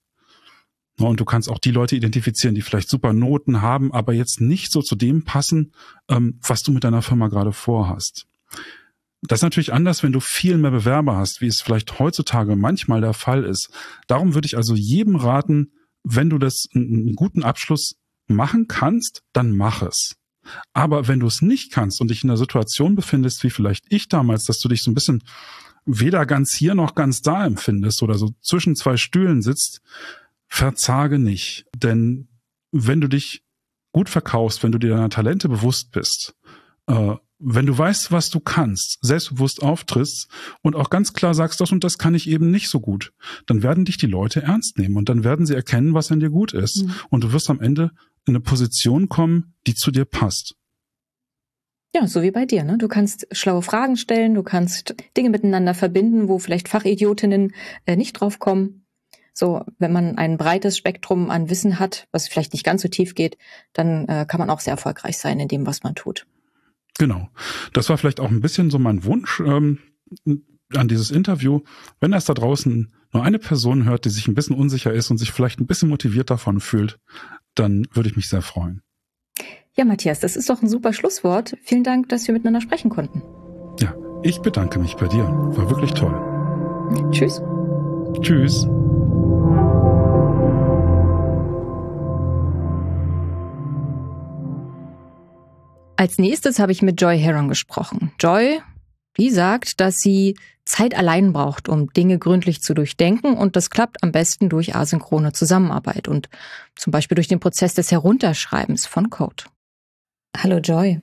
Und 0.99 1.21
du 1.21 1.25
kannst 1.25 1.51
auch 1.51 1.59
die 1.59 1.71
Leute 1.71 1.97
identifizieren, 1.97 2.55
die 2.55 2.63
vielleicht 2.63 2.89
super 2.89 3.13
Noten 3.13 3.61
haben, 3.61 3.93
aber 3.93 4.13
jetzt 4.13 4.41
nicht 4.41 4.73
so 4.73 4.83
zu 4.83 4.95
dem 4.95 5.25
passen, 5.25 5.73
ähm, 6.09 6.39
was 6.43 6.63
du 6.63 6.73
mit 6.73 6.85
deiner 6.85 7.03
Firma 7.03 7.29
gerade 7.29 7.53
vorhast. 7.53 8.27
Das 9.23 9.41
ist 9.41 9.43
natürlich 9.43 9.73
anders, 9.73 10.03
wenn 10.03 10.13
du 10.13 10.21
viel 10.21 10.57
mehr 10.59 10.71
Bewerber 10.71 11.17
hast, 11.17 11.41
wie 11.41 11.47
es 11.47 11.61
vielleicht 11.61 11.99
heutzutage 11.99 12.57
manchmal 12.57 13.01
der 13.01 13.15
Fall 13.15 13.45
ist. 13.45 13.71
Darum 14.07 14.35
würde 14.35 14.47
ich 14.47 14.57
also 14.57 14.75
jedem 14.75 15.17
raten, 15.17 15.73
wenn 16.05 16.31
du 16.31 16.39
das 16.39 16.69
einen 16.75 17.15
guten 17.15 17.43
Abschluss 17.43 17.97
machen 18.29 18.69
kannst, 18.69 19.23
dann 19.33 19.57
mach 19.57 19.83
es. 19.83 20.17
Aber 20.73 21.09
wenn 21.09 21.21
du 21.21 21.27
es 21.27 21.43
nicht 21.43 21.73
kannst 21.73 22.01
und 22.01 22.11
dich 22.11 22.23
in 22.23 22.31
einer 22.31 22.37
Situation 22.37 22.95
befindest, 22.95 23.43
wie 23.43 23.51
vielleicht 23.51 23.85
ich 23.89 24.09
damals, 24.09 24.45
dass 24.45 24.61
du 24.61 24.69
dich 24.69 24.83
so 24.83 24.91
ein 24.91 24.95
bisschen 24.95 25.23
weder 25.85 26.27
ganz 26.27 26.53
hier 26.53 26.75
noch 26.75 26.95
ganz 26.95 27.23
da 27.23 27.47
empfindest 27.47 28.03
oder 28.03 28.15
so 28.15 28.35
zwischen 28.41 28.77
zwei 28.77 28.97
Stühlen 28.97 29.43
sitzt, 29.43 29.81
verzage 30.49 31.19
nicht. 31.19 31.67
Denn 31.77 32.29
wenn 32.73 33.01
du 33.01 33.09
dich 33.09 33.43
gut 33.93 34.09
verkaufst, 34.09 34.63
wenn 34.63 34.73
du 34.73 34.79
dir 34.79 34.91
deiner 34.91 35.11
Talente 35.11 35.49
bewusst 35.49 35.93
bist, 35.93 36.35
äh, 36.87 37.15
wenn 37.39 37.67
du 37.67 37.77
weißt, 37.77 38.13
was 38.13 38.31
du 38.31 38.41
kannst, 38.41 38.99
selbstbewusst 39.03 39.63
auftrittst 39.63 40.31
und 40.63 40.75
auch 40.75 40.89
ganz 40.89 41.13
klar 41.13 41.35
sagst, 41.35 41.61
das 41.61 41.71
und 41.71 41.85
das 41.85 41.99
kann 41.99 42.15
ich 42.15 42.29
eben 42.29 42.51
nicht 42.51 42.69
so 42.69 42.81
gut, 42.81 43.13
dann 43.47 43.63
werden 43.63 43.85
dich 43.85 43.99
die 43.99 44.07
Leute 44.07 44.43
ernst 44.43 44.79
nehmen 44.79 44.97
und 44.97 45.09
dann 45.09 45.23
werden 45.23 45.45
sie 45.45 45.55
erkennen, 45.55 45.93
was 45.93 46.11
an 46.11 46.21
dir 46.21 46.31
gut 46.31 46.55
ist. 46.55 46.85
Mhm. 46.85 46.95
Und 47.11 47.25
du 47.25 47.33
wirst 47.33 47.51
am 47.51 47.61
Ende 47.61 47.91
in 48.27 48.33
eine 48.33 48.41
Position 48.41 49.09
kommen, 49.09 49.55
die 49.67 49.75
zu 49.75 49.91
dir 49.91 50.05
passt. 50.05 50.57
Ja, 51.95 52.07
so 52.07 52.23
wie 52.23 52.31
bei 52.31 52.45
dir. 52.45 52.63
Ne? 52.63 52.77
Du 52.77 52.89
kannst 52.89 53.27
schlaue 53.33 53.63
Fragen 53.63 53.97
stellen, 53.97 54.35
du 54.35 54.43
kannst 54.43 54.95
Dinge 55.17 55.31
miteinander 55.31 55.73
verbinden, 55.73 56.29
wo 56.29 56.39
vielleicht 56.39 56.69
Fachidiotinnen 56.69 57.55
äh, 57.87 57.97
nicht 57.97 58.13
drauf 58.15 58.39
kommen. 58.39 58.87
So, 59.33 59.65
wenn 59.79 59.93
man 59.93 60.19
ein 60.19 60.37
breites 60.37 60.77
Spektrum 60.77 61.31
an 61.31 61.49
Wissen 61.49 61.79
hat, 61.79 62.09
was 62.11 62.29
vielleicht 62.29 62.53
nicht 62.53 62.65
ganz 62.65 62.83
so 62.83 62.89
tief 62.89 63.15
geht, 63.15 63.39
dann 63.73 64.07
äh, 64.09 64.27
kann 64.29 64.41
man 64.41 64.51
auch 64.51 64.61
sehr 64.61 64.73
erfolgreich 64.73 65.19
sein 65.19 65.41
in 65.41 65.49
dem, 65.49 65.67
was 65.67 65.83
man 65.83 65.95
tut. 65.95 66.27
Genau. 66.99 67.29
Das 67.73 67.89
war 67.89 67.99
vielleicht 67.99 68.21
auch 68.21 68.31
ein 68.31 68.41
bisschen 68.41 68.71
so 68.71 68.79
mein 68.79 69.05
Wunsch 69.05 69.41
ähm, 69.41 69.79
an 70.75 70.89
dieses 70.89 71.11
Interview. 71.11 71.61
Wenn 72.01 72.13
es 72.13 72.25
da 72.25 72.35
draußen 72.35 72.93
nur 73.13 73.25
eine 73.25 73.39
Person 73.39 73.85
hört, 73.85 74.05
die 74.05 74.11
sich 74.11 74.29
ein 74.29 74.35
bisschen 74.35 74.57
unsicher 74.57 74.93
ist 74.93 75.11
und 75.11 75.19
sich 75.19 75.33
vielleicht 75.33 75.61
ein 75.61 75.67
bisschen 75.67 75.89
motiviert 75.89 76.31
davon 76.31 76.61
fühlt, 76.61 76.99
dann 77.59 77.87
würde 77.93 78.09
ich 78.09 78.17
mich 78.17 78.29
sehr 78.29 78.43
freuen. 78.43 78.83
Ja, 79.75 79.85
Matthias, 79.85 80.21
das 80.21 80.37
ist 80.37 80.49
doch 80.49 80.63
ein 80.63 80.69
super 80.69 80.93
Schlusswort. 80.93 81.57
Vielen 81.63 81.85
Dank, 81.85 82.09
dass 82.09 82.27
wir 82.27 82.33
miteinander 82.33 82.61
sprechen 82.61 82.89
konnten. 82.89 83.23
Ja, 83.81 83.95
ich 84.23 84.41
bedanke 84.41 84.79
mich 84.79 84.97
bei 84.97 85.07
dir. 85.07 85.25
War 85.25 85.69
wirklich 85.69 85.93
toll. 85.93 86.15
Tschüss. 87.11 87.43
Tschüss. 88.23 88.67
Als 95.99 96.19
nächstes 96.19 96.59
habe 96.59 96.73
ich 96.73 96.83
mit 96.83 97.01
Joy 97.01 97.19
Heron 97.19 97.49
gesprochen. 97.49 98.13
Joy, 98.21 98.61
die 99.17 99.31
sagt, 99.31 99.81
dass 99.81 100.01
sie 100.01 100.37
Zeit 100.65 100.97
allein 100.97 101.33
braucht, 101.33 101.69
um 101.69 101.93
Dinge 101.93 102.19
gründlich 102.19 102.61
zu 102.61 102.75
durchdenken 102.75 103.35
und 103.35 103.57
das 103.57 103.71
klappt 103.71 104.03
am 104.03 104.13
besten 104.13 104.49
durch 104.49 104.75
asynchrone 104.75 105.33
Zusammenarbeit 105.33 106.09
und 106.09 106.29
zum 106.75 106.91
Beispiel 106.91 107.15
durch 107.15 107.29
den 107.29 107.41
Prozess 107.41 107.75
des 107.75 107.93
Herunterschreibens 107.93 108.87
von 108.87 109.11
Code. 109.11 109.45
Hallo 110.37 110.59
Joy. 110.59 111.01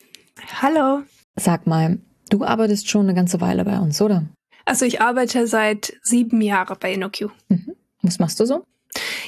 Hallo. 0.62 1.04
Sag 1.36 1.66
mal, 1.66 2.00
du 2.30 2.44
arbeitest 2.44 2.90
schon 2.90 3.06
eine 3.06 3.14
ganze 3.14 3.42
Weile 3.42 3.64
bei 3.66 3.80
uns, 3.80 4.02
oder? 4.02 4.26
Also 4.66 4.86
ich 4.86 5.02
arbeite 5.02 5.48
seit 5.48 5.94
sieben 6.04 6.42
Jahren 6.42 6.78
bei 6.80 6.94
InnoQ. 6.94 7.32
Mhm. 7.48 7.76
Was 8.02 8.20
machst 8.20 8.40
du 8.40 8.46
so? 8.46 8.66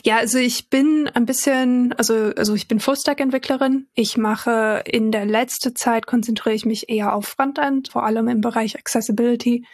Ja, 0.03 0.17
also 0.17 0.37
ich 0.37 0.69
bin 0.69 1.09
ein 1.13 1.25
bisschen, 1.25 1.93
also, 1.93 2.31
also 2.35 2.53
ich 2.53 2.67
bin 2.67 2.79
Fullstack-Entwicklerin. 2.79 3.87
Ich 3.93 4.17
mache 4.17 4.83
in 4.85 5.11
der 5.11 5.25
letzten 5.25 5.75
Zeit 5.75 6.05
konzentriere 6.05 6.55
ich 6.55 6.65
mich 6.65 6.89
eher 6.89 7.13
auf 7.13 7.27
Frontend, 7.27 7.89
vor 7.89 8.05
allem 8.05 8.27
im 8.27 8.41
Bereich 8.41 8.77
Accessibility, 8.77 9.65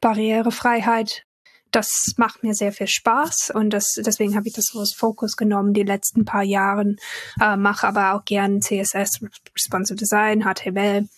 Barrierefreiheit. 0.00 1.24
Das 1.70 2.14
macht 2.18 2.44
mir 2.44 2.54
sehr 2.54 2.70
viel 2.70 2.86
Spaß 2.86 3.50
und 3.52 3.70
das, 3.70 3.94
deswegen 3.96 4.36
habe 4.36 4.46
ich 4.46 4.54
das 4.54 4.66
so 4.66 4.78
als 4.78 4.94
Fokus 4.94 5.36
genommen 5.36 5.74
die 5.74 5.82
letzten 5.82 6.24
paar 6.24 6.44
Jahren. 6.44 6.98
Äh, 7.40 7.56
mache 7.56 7.88
aber 7.88 8.14
auch 8.14 8.24
gern 8.24 8.62
CSS, 8.62 9.20
Responsive 9.56 9.96
Design, 9.96 10.44
HTML, 10.44 11.08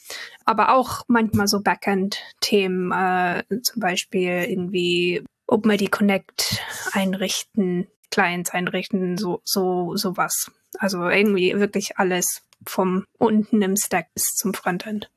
aber 0.46 0.74
auch 0.74 1.02
manchmal 1.08 1.46
so 1.46 1.60
Backend-Themen, 1.60 2.90
äh, 2.90 3.44
zum 3.62 3.80
Beispiel 3.80 4.46
irgendwie 4.48 5.22
OpenID 5.46 5.90
Connect 5.90 6.62
einrichten, 6.92 7.86
Clients 8.10 8.50
einrichten, 8.50 9.18
so, 9.18 9.40
so, 9.44 9.96
sowas. 9.96 10.50
Also 10.78 11.08
irgendwie 11.08 11.58
wirklich 11.58 11.98
alles 11.98 12.42
vom 12.64 13.04
unten 13.18 13.62
im 13.62 13.76
Stack 13.76 14.12
bis 14.14 14.34
zum 14.34 14.54
Frontend. 14.54 15.10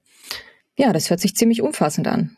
Ja, 0.75 0.93
das 0.93 1.09
hört 1.09 1.19
sich 1.19 1.35
ziemlich 1.35 1.61
umfassend 1.61 2.07
an. 2.07 2.37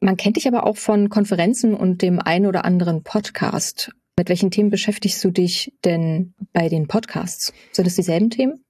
Man 0.00 0.16
kennt 0.16 0.36
dich 0.36 0.48
aber 0.48 0.64
auch 0.64 0.76
von 0.76 1.08
Konferenzen 1.08 1.74
und 1.74 2.02
dem 2.02 2.20
einen 2.20 2.46
oder 2.46 2.64
anderen 2.64 3.02
Podcast. 3.02 3.92
Mit 4.16 4.28
welchen 4.28 4.50
Themen 4.50 4.70
beschäftigst 4.70 5.22
du 5.24 5.30
dich 5.30 5.72
denn 5.84 6.34
bei 6.52 6.68
den 6.68 6.86
Podcasts? 6.86 7.52
Sind 7.72 7.86
es 7.86 7.96
dieselben 7.96 8.30
Themen? 8.30 8.64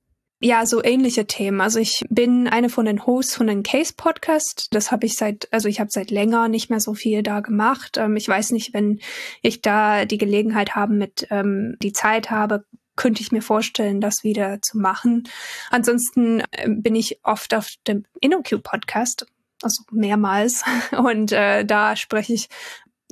Ja, 0.44 0.66
so 0.66 0.84
ähnliche 0.84 1.26
Themen. 1.26 1.62
Also 1.62 1.78
ich 1.78 2.04
bin 2.10 2.48
eine 2.48 2.68
von 2.68 2.84
den 2.84 3.06
Hosts 3.06 3.34
von 3.34 3.46
den 3.46 3.62
Case 3.62 3.94
Podcast. 3.96 4.66
Das 4.72 4.92
habe 4.92 5.06
ich 5.06 5.16
seit, 5.16 5.48
also 5.52 5.70
ich 5.70 5.80
habe 5.80 5.88
seit 5.90 6.10
länger 6.10 6.48
nicht 6.48 6.68
mehr 6.68 6.80
so 6.80 6.92
viel 6.92 7.22
da 7.22 7.40
gemacht. 7.40 7.96
Ähm, 7.96 8.14
ich 8.16 8.28
weiß 8.28 8.50
nicht, 8.50 8.74
wenn 8.74 9.00
ich 9.40 9.62
da 9.62 10.04
die 10.04 10.18
Gelegenheit 10.18 10.74
habe, 10.74 10.92
mit 10.92 11.26
ähm, 11.30 11.76
die 11.82 11.94
Zeit 11.94 12.30
habe, 12.30 12.66
könnte 12.94 13.22
ich 13.22 13.32
mir 13.32 13.40
vorstellen, 13.40 14.02
das 14.02 14.22
wieder 14.22 14.60
zu 14.60 14.76
machen. 14.76 15.26
Ansonsten 15.70 16.40
äh, 16.50 16.68
bin 16.68 16.94
ich 16.94 17.20
oft 17.22 17.54
auf 17.54 17.70
dem 17.86 18.04
InnoQ 18.20 18.62
Podcast, 18.62 19.24
also 19.62 19.82
mehrmals. 19.92 20.62
Und 20.90 21.32
äh, 21.32 21.64
da 21.64 21.96
spreche 21.96 22.34
ich 22.34 22.50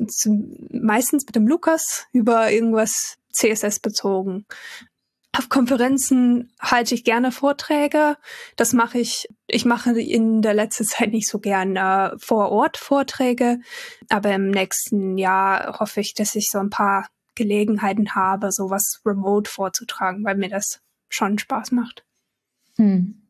zu, 0.07 0.55
meistens 0.71 1.25
mit 1.25 1.35
dem 1.35 1.49
Lukas 1.49 2.05
über 2.13 2.53
irgendwas 2.53 3.17
CSS 3.33 3.81
bezogen. 3.81 4.45
Auf 5.35 5.49
Konferenzen 5.49 6.53
halte 6.61 6.95
ich 6.95 7.05
gerne 7.05 7.33
Vorträge. 7.33 8.19
Das 8.57 8.75
mache 8.75 8.99
ich. 8.99 9.29
Ich 9.47 9.65
mache 9.65 9.99
in 9.99 10.43
der 10.43 10.53
letzten 10.53 10.85
Zeit 10.85 11.11
nicht 11.11 11.29
so 11.29 11.39
gern 11.39 11.77
äh, 11.77 12.11
vor 12.19 12.51
Ort 12.51 12.77
Vorträge, 12.77 13.61
aber 14.11 14.35
im 14.35 14.51
nächsten 14.51 15.17
Jahr 15.17 15.81
hoffe 15.81 16.01
ich, 16.01 16.13
dass 16.15 16.35
ich 16.35 16.49
so 16.51 16.59
ein 16.59 16.71
paar 16.71 17.09
Gelegenheiten 17.35 18.15
habe, 18.15 18.53
sowas 18.53 19.01
remote 19.07 19.51
vorzutragen, 19.51 20.23
weil 20.25 20.37
mir 20.37 20.51
das 20.51 20.81
schon 21.09 21.39
Spaß 21.39 21.73
macht. 21.73 22.05
Hm. 22.77 23.23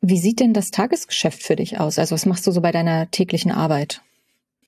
Wie 0.00 0.18
sieht 0.18 0.40
denn 0.40 0.54
das 0.54 0.70
Tagesgeschäft 0.70 1.42
für 1.42 1.56
dich 1.56 1.78
aus? 1.78 1.98
Also 1.98 2.14
was 2.14 2.26
machst 2.26 2.46
du 2.46 2.52
so 2.52 2.60
bei 2.60 2.72
deiner 2.72 3.10
täglichen 3.10 3.50
Arbeit? 3.50 4.02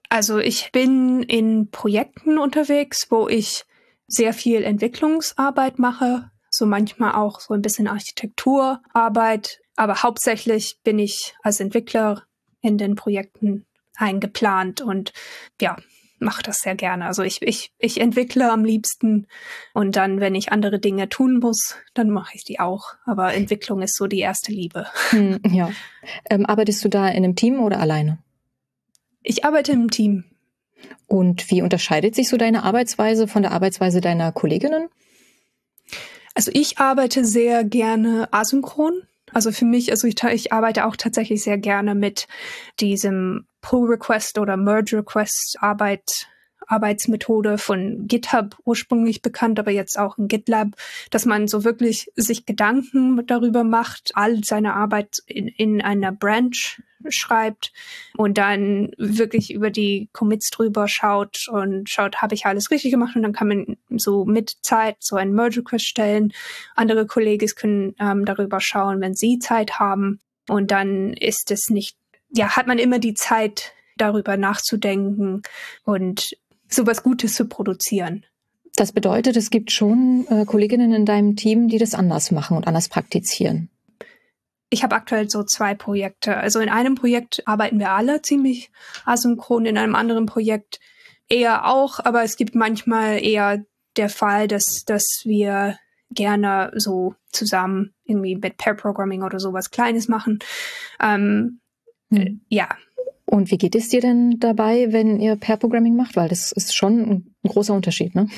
Also 0.09 0.39
ich 0.39 0.73
bin 0.73 1.23
in 1.23 1.71
Projekten 1.71 2.39
unterwegs, 2.39 3.07
wo 3.11 3.29
ich 3.29 3.65
sehr 4.09 4.35
viel 4.35 4.65
Entwicklungsarbeit 4.65 5.79
mache, 5.79 6.31
so 6.51 6.67
manchmal 6.67 7.13
auch 7.13 7.41
so 7.41 7.55
ein 7.55 7.63
bisschen 7.63 7.89
Architekturarbeit, 7.89 9.61
aber 9.77 10.03
hauptsächlich 10.03 10.79
bin 10.83 10.99
ich 10.99 11.35
als 11.43 11.61
Entwickler 11.61 12.25
in 12.61 12.77
den 12.77 12.97
Projekten 12.97 13.65
eingeplant 13.97 14.81
und 14.81 15.13
ja, 15.61 15.77
mache 16.21 16.43
das 16.43 16.59
sehr 16.59 16.75
gerne. 16.75 17.07
Also 17.07 17.23
ich, 17.23 17.43
ich, 17.43 17.73
ich 17.79 18.01
entwickle 18.01 18.51
am 18.51 18.65
liebsten 18.65 19.27
und 19.73 19.97
dann, 19.97 20.21
wenn 20.21 20.35
ich 20.35 20.53
andere 20.53 20.79
Dinge 20.79 21.09
tun 21.09 21.39
muss, 21.39 21.77
dann 21.95 22.11
mache 22.11 22.33
ich 22.35 22.45
die 22.45 22.61
auch. 22.61 22.95
Aber 23.07 23.33
Entwicklung 23.35 23.83
ist 23.83 23.97
so 23.97 24.07
die 24.07 24.19
erste 24.19 24.53
Liebe. 24.53 24.87
Hm, 25.11 25.41
ja. 25.51 25.71
Ähm, 26.29 26.47
arbeitest 26.47 26.85
du 26.85 26.89
da 26.89 27.09
in 27.09 27.25
einem 27.25 27.37
Team 27.37 27.61
oder 27.61 27.81
alleine? 27.81 28.19
Ich 29.23 29.45
arbeite 29.45 29.73
im 29.73 29.91
Team. 29.91 30.25
Und 31.07 31.51
wie 31.51 31.63
unterscheidet 31.63 32.15
sich 32.15 32.29
so 32.29 32.37
deine 32.37 32.63
Arbeitsweise 32.63 33.29
von 33.29 33.43
der 33.43 33.53
Arbeitsweise 33.53 34.01
deiner 34.01 34.33
Kolleginnen? 34.33 34.89
Also 36.41 36.53
ich 36.55 36.79
arbeite 36.79 37.23
sehr 37.23 37.65
gerne 37.65 38.27
asynchron. 38.33 39.03
Also 39.31 39.53
für 39.53 39.67
mich, 39.67 39.91
also 39.91 40.09
ich, 40.09 40.15
ich 40.33 40.55
arbeite 40.55 40.87
auch 40.87 40.97
tatsächlich 40.97 41.43
sehr 41.43 41.59
gerne 41.59 41.95
mit 41.95 42.29
diesem 42.81 43.47
Pull-Request 43.61 44.39
oder 44.39 44.57
Merge-Request 44.57 45.59
Arbeit, 45.61 46.31
Arbeitsmethode 46.71 47.59
von 47.59 48.07
GitHub 48.07 48.57
ursprünglich 48.65 49.23
bekannt, 49.23 49.59
aber 49.59 49.71
jetzt 49.71 49.99
auch 49.99 50.19
in 50.19 50.29
GitLab, 50.29 50.69
dass 51.11 51.27
man 51.27 51.49
so 51.49 51.65
wirklich 51.65 52.11
sich 52.17 52.47
Gedanken 52.47 53.27
darüber 53.27 53.65
macht, 53.65 54.13
all 54.15 54.45
seine 54.45 54.75
Arbeit 54.75 55.19
in, 55.27 55.49
in 55.49 55.83
einer 55.83 56.13
Branch 56.13 56.81
schreibt 57.09 57.73
und 58.17 58.39
dann 58.39 58.93
wirklich 58.99 59.53
über 59.53 59.71
die 59.71 60.09
Commits 60.13 60.51
drüber 60.51 60.87
schaut 60.87 61.49
und 61.49 61.89
schaut, 61.89 62.21
habe 62.23 62.35
ich 62.35 62.47
alles 62.47 62.71
richtig 62.71 62.91
gemacht 62.91 63.17
und 63.17 63.23
dann 63.23 63.33
kann 63.33 63.49
man 63.49 63.77
so 63.89 64.25
mit 64.25 64.57
Zeit 64.63 64.97
so 65.01 65.17
ein 65.17 65.33
Merge 65.33 65.61
Request 65.61 65.87
stellen. 65.87 66.33
Andere 66.77 67.07
Kollegen 67.07 67.49
können 67.57 67.95
ähm, 67.99 68.25
darüber 68.25 68.61
schauen, 68.61 69.01
wenn 69.01 69.15
sie 69.15 69.39
Zeit 69.39 69.79
haben 69.79 70.21
und 70.49 70.71
dann 70.71 71.15
ist 71.15 71.51
es 71.51 71.71
nicht, 71.71 71.97
ja, 72.33 72.57
hat 72.57 72.67
man 72.67 72.79
immer 72.79 72.99
die 72.99 73.15
Zeit 73.15 73.73
darüber 73.97 74.37
nachzudenken 74.37 75.43
und 75.85 76.37
sowas 76.71 77.03
Gutes 77.03 77.35
zu 77.35 77.47
produzieren. 77.47 78.25
Das 78.77 78.93
bedeutet, 78.93 79.37
es 79.37 79.51
gibt 79.51 79.73
schon 79.73 80.27
äh, 80.29 80.45
Kolleginnen 80.45 80.93
in 80.93 81.05
deinem 81.05 81.37
Team, 81.37 81.69
die 81.69 81.79
das 81.79 81.95
anders 81.95 82.31
machen 82.31 82.57
und 82.57 82.67
anders 82.67 82.89
praktizieren 82.89 83.69
ich 84.71 84.85
habe 84.85 84.95
aktuell 84.95 85.29
so 85.29 85.43
zwei 85.43 85.75
Projekte. 85.75 86.37
Also 86.37 86.61
in 86.61 86.69
einem 86.69 86.95
Projekt 86.95 87.43
arbeiten 87.47 87.81
wir 87.81 87.91
alle 87.91 88.23
ziemlich 88.23 88.71
asynchron, 89.05 89.67
in 89.67 89.77
einem 89.77 89.97
anderen 89.97 90.27
Projekt 90.27 90.79
eher 91.29 91.67
auch, 91.67 91.99
aber 92.03 92.23
es 92.23 92.37
gibt 92.37 92.55
manchmal 92.55 93.23
eher 93.23 93.65
der 93.97 94.09
Fall, 94.09 94.47
dass, 94.47 94.85
dass 94.85 95.23
wir 95.25 95.77
gerne 96.11 96.73
so 96.77 97.15
zusammen 97.31 97.95
irgendwie 98.05 98.37
mit 98.37 98.57
Pair 98.57 98.75
Programming 98.75 99.23
oder 99.23 99.41
sowas 99.41 99.71
Kleines 99.71 100.09
machen. 100.09 100.39
Ähm, 101.01 101.61
hm. 102.11 102.41
Ja. 102.49 102.69
Und 103.31 103.53
wie 103.53 103.59
geht 103.59 103.77
es 103.77 103.89
dir 103.89 104.01
denn 104.01 104.41
dabei, 104.41 104.93
wenn 104.93 105.21
ihr 105.21 105.37
Pair 105.37 105.57
Programming 105.57 105.95
macht? 105.95 106.17
Weil 106.17 106.29
das 106.29 106.51
ist 106.51 106.75
schon 106.75 107.01
ein 107.01 107.35
großer 107.49 107.73
Unterschied, 107.73 108.17
ne? 108.17 108.29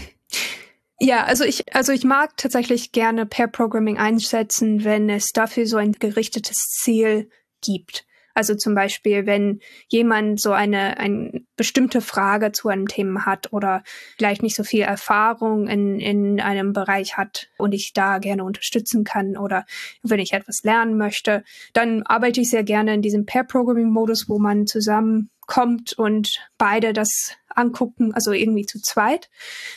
Ja, 1.00 1.24
also 1.24 1.44
ich, 1.44 1.74
also 1.74 1.92
ich 1.92 2.04
mag 2.04 2.36
tatsächlich 2.36 2.92
gerne 2.92 3.24
Pair 3.24 3.48
Programming 3.48 3.96
einsetzen, 3.96 4.84
wenn 4.84 5.08
es 5.08 5.30
dafür 5.32 5.66
so 5.66 5.78
ein 5.78 5.92
gerichtetes 5.92 6.58
Ziel 6.82 7.30
gibt. 7.62 8.04
Also 8.34 8.54
zum 8.54 8.74
Beispiel, 8.74 9.26
wenn 9.26 9.60
jemand 9.88 10.40
so 10.40 10.52
eine, 10.52 10.98
eine 10.98 11.42
bestimmte 11.56 12.00
Frage 12.00 12.52
zu 12.52 12.68
einem 12.68 12.88
Thema 12.88 13.26
hat 13.26 13.52
oder 13.52 13.82
vielleicht 14.16 14.42
nicht 14.42 14.56
so 14.56 14.64
viel 14.64 14.82
Erfahrung 14.82 15.68
in, 15.68 16.00
in 16.00 16.40
einem 16.40 16.72
Bereich 16.72 17.16
hat 17.16 17.48
und 17.58 17.72
ich 17.72 17.92
da 17.92 18.18
gerne 18.18 18.44
unterstützen 18.44 19.04
kann 19.04 19.36
oder 19.36 19.64
wenn 20.02 20.20
ich 20.20 20.32
etwas 20.32 20.62
lernen 20.62 20.96
möchte, 20.96 21.44
dann 21.72 22.02
arbeite 22.04 22.40
ich 22.40 22.50
sehr 22.50 22.64
gerne 22.64 22.94
in 22.94 23.02
diesem 23.02 23.26
Pair-Programming-Modus, 23.26 24.28
wo 24.28 24.38
man 24.38 24.66
zusammenkommt 24.66 25.92
und 25.94 26.40
beide 26.58 26.92
das 26.92 27.36
angucken, 27.54 28.14
also 28.14 28.32
irgendwie 28.32 28.66
zu 28.66 28.80
zweit, 28.80 29.28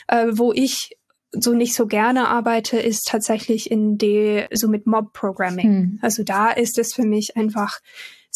äh, 0.08 0.26
wo 0.30 0.52
ich 0.52 0.96
so 1.32 1.52
nicht 1.52 1.74
so 1.74 1.86
gerne 1.86 2.28
arbeite, 2.28 2.78
ist 2.78 3.08
tatsächlich 3.08 3.70
in 3.70 3.98
die, 3.98 4.44
so 4.52 4.68
mit 4.68 4.86
Mob-Programming. 4.86 5.66
Hm. 5.66 5.98
Also 6.02 6.22
da 6.22 6.50
ist 6.50 6.78
es 6.78 6.94
für 6.94 7.04
mich 7.04 7.36
einfach 7.36 7.80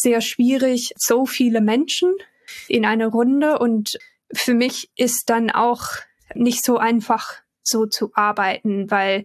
sehr 0.00 0.20
schwierig, 0.20 0.92
so 0.96 1.26
viele 1.26 1.60
Menschen 1.60 2.14
in 2.68 2.84
eine 2.84 3.06
Runde 3.06 3.58
und 3.58 3.98
für 4.32 4.54
mich 4.54 4.90
ist 4.96 5.24
dann 5.26 5.50
auch 5.50 5.84
nicht 6.34 6.64
so 6.64 6.78
einfach 6.78 7.34
so 7.62 7.86
zu 7.86 8.10
arbeiten, 8.14 8.90
weil 8.90 9.24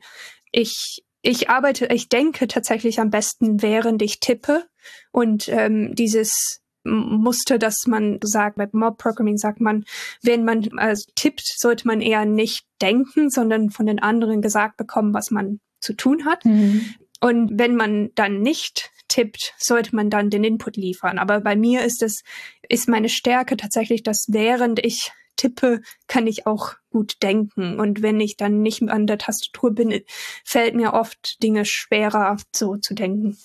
ich 0.51 1.03
ich 1.22 1.50
arbeite, 1.50 1.88
ich 1.88 2.08
denke 2.08 2.48
tatsächlich 2.48 3.00
am 3.00 3.10
besten, 3.10 3.63
während 3.63 4.03
ich 4.03 4.20
tippe 4.20 4.65
und 5.12 5.50
ähm, 5.50 5.96
dieses 5.96 6.62
Muster, 6.84 7.58
dass 7.58 7.88
man 7.88 8.20
sagt, 8.22 8.58
bei 8.58 8.70
Mob 8.72 9.00
Programming 9.00 9.38
sagt 9.38 9.60
man, 9.60 9.86
wenn 10.22 10.46
man 10.46 10.70
also 10.77 11.10
tippt, 11.15 11.41
sollte 11.58 11.88
man 11.88 12.00
eher 12.00 12.25
nicht 12.25 12.65
denken, 12.79 13.32
sondern 13.32 13.72
von 13.72 13.88
den 13.88 14.00
anderen 14.00 14.44
gesagt 14.44 14.77
bekommen, 14.77 15.13
was 15.15 15.32
man 15.32 15.60
zu 15.79 15.94
tun 15.94 16.25
hat. 16.25 16.46
Mhm. 16.46 16.94
Und 17.22 17.58
wenn 17.58 17.76
man 17.76 18.12
dann 18.16 18.42
nicht 18.42 18.92
tippt, 19.08 19.54
sollte 19.58 19.96
man 19.96 20.10
dann 20.10 20.30
den 20.30 20.44
Input 20.44 20.78
liefern. 20.78 21.20
Aber 21.20 21.42
bei 21.42 21.56
mir 21.56 21.84
ist 21.84 22.04
es, 22.04 22.24
ist 22.68 22.90
meine 22.90 23.10
Stärke 23.10 23.58
tatsächlich, 23.58 24.04
dass 24.04 24.28
während 24.30 24.84
ich 24.84 25.12
tippe, 25.36 25.82
kann 26.08 26.28
ich 26.28 26.48
auch 26.48 26.74
gut 26.90 27.22
denken. 27.22 27.80
Und 27.80 28.02
wenn 28.02 28.20
ich 28.20 28.38
dann 28.38 28.62
nicht 28.62 28.82
an 28.84 29.08
der 29.08 29.18
Tastatur 29.18 29.74
bin, 29.74 30.02
fällt 30.44 30.76
mir 30.76 30.94
oft 30.94 31.42
Dinge 31.44 31.66
schwerer, 31.66 32.38
so 32.54 32.78
zu 32.78 32.94
denken. 32.94 33.38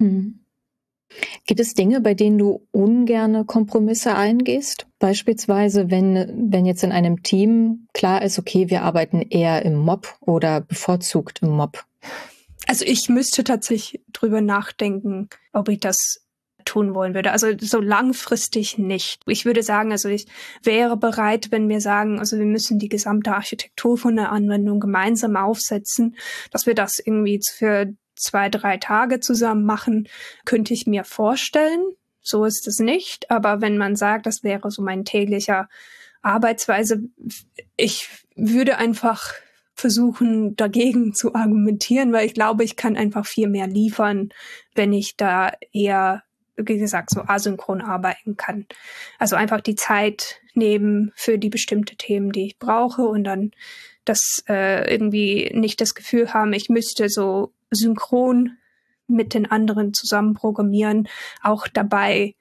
Hm. 0.00 0.40
Gibt 1.46 1.60
es 1.60 1.72
Dinge, 1.72 2.02
bei 2.02 2.12
denen 2.12 2.36
du 2.36 2.66
ungerne 2.70 3.46
Kompromisse 3.46 4.14
eingehst? 4.14 4.86
Beispielsweise, 4.98 5.90
wenn, 5.90 6.50
wenn 6.52 6.66
jetzt 6.66 6.84
in 6.84 6.92
einem 6.92 7.22
Team 7.22 7.88
klar 7.94 8.20
ist, 8.20 8.38
okay, 8.38 8.68
wir 8.68 8.82
arbeiten 8.82 9.22
eher 9.22 9.64
im 9.64 9.76
Mob 9.76 10.18
oder 10.20 10.60
bevorzugt 10.60 11.40
im 11.42 11.50
Mob. 11.50 11.84
Also 12.68 12.84
ich 12.84 13.08
müsste 13.08 13.44
tatsächlich 13.44 14.02
drüber 14.12 14.42
nachdenken, 14.42 15.28
ob 15.54 15.70
ich 15.70 15.80
das 15.80 16.20
tun 16.66 16.94
wollen 16.94 17.14
würde. 17.14 17.32
Also 17.32 17.48
so 17.58 17.80
langfristig 17.80 18.76
nicht. 18.76 19.22
Ich 19.26 19.46
würde 19.46 19.62
sagen, 19.62 19.90
also 19.90 20.10
ich 20.10 20.26
wäre 20.62 20.98
bereit, 20.98 21.50
wenn 21.50 21.68
wir 21.70 21.80
sagen, 21.80 22.18
also 22.18 22.36
wir 22.36 22.44
müssen 22.44 22.78
die 22.78 22.90
gesamte 22.90 23.32
Architektur 23.32 23.96
von 23.96 24.16
der 24.16 24.30
Anwendung 24.30 24.80
gemeinsam 24.80 25.36
aufsetzen, 25.36 26.16
dass 26.50 26.66
wir 26.66 26.74
das 26.74 26.98
irgendwie 26.98 27.40
für 27.50 27.94
zwei, 28.16 28.50
drei 28.50 28.76
Tage 28.76 29.20
zusammen 29.20 29.64
machen, 29.64 30.06
könnte 30.44 30.74
ich 30.74 30.86
mir 30.86 31.04
vorstellen. 31.04 31.82
So 32.20 32.44
ist 32.44 32.68
es 32.68 32.80
nicht. 32.80 33.30
Aber 33.30 33.62
wenn 33.62 33.78
man 33.78 33.96
sagt, 33.96 34.26
das 34.26 34.42
wäre 34.42 34.70
so 34.70 34.82
mein 34.82 35.06
täglicher 35.06 35.70
Arbeitsweise, 36.20 37.00
ich 37.78 38.10
würde 38.36 38.76
einfach 38.76 39.32
versuchen, 39.78 40.56
dagegen 40.56 41.14
zu 41.14 41.34
argumentieren, 41.34 42.12
weil 42.12 42.26
ich 42.26 42.34
glaube, 42.34 42.64
ich 42.64 42.74
kann 42.74 42.96
einfach 42.96 43.24
viel 43.24 43.48
mehr 43.48 43.68
liefern, 43.68 44.30
wenn 44.74 44.92
ich 44.92 45.16
da 45.16 45.52
eher, 45.72 46.24
wie 46.56 46.78
gesagt, 46.78 47.10
so 47.10 47.20
asynchron 47.20 47.80
arbeiten 47.80 48.36
kann. 48.36 48.66
Also 49.18 49.36
einfach 49.36 49.60
die 49.60 49.76
Zeit 49.76 50.40
nehmen 50.54 51.12
für 51.14 51.38
die 51.38 51.48
bestimmte 51.48 51.94
Themen, 51.96 52.32
die 52.32 52.46
ich 52.46 52.58
brauche 52.58 53.02
und 53.02 53.22
dann 53.22 53.52
das 54.04 54.42
äh, 54.48 54.92
irgendwie 54.92 55.50
nicht 55.54 55.80
das 55.80 55.94
Gefühl 55.94 56.34
haben, 56.34 56.52
ich 56.54 56.68
müsste 56.68 57.08
so 57.08 57.52
synchron 57.70 58.56
mit 59.06 59.32
den 59.32 59.48
anderen 59.48 59.94
zusammen 59.94 60.34
programmieren, 60.34 61.08
auch 61.42 61.68
dabei 61.68 62.34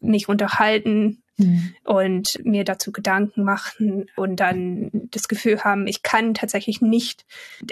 mich 0.00 0.28
unterhalten 0.28 1.22
mhm. 1.36 1.74
und 1.84 2.44
mir 2.44 2.64
dazu 2.64 2.92
Gedanken 2.92 3.44
machen 3.44 4.06
und 4.16 4.40
dann 4.40 4.90
das 5.10 5.28
Gefühl 5.28 5.64
haben, 5.64 5.86
ich 5.86 6.02
kann 6.02 6.34
tatsächlich 6.34 6.80
nicht 6.80 7.24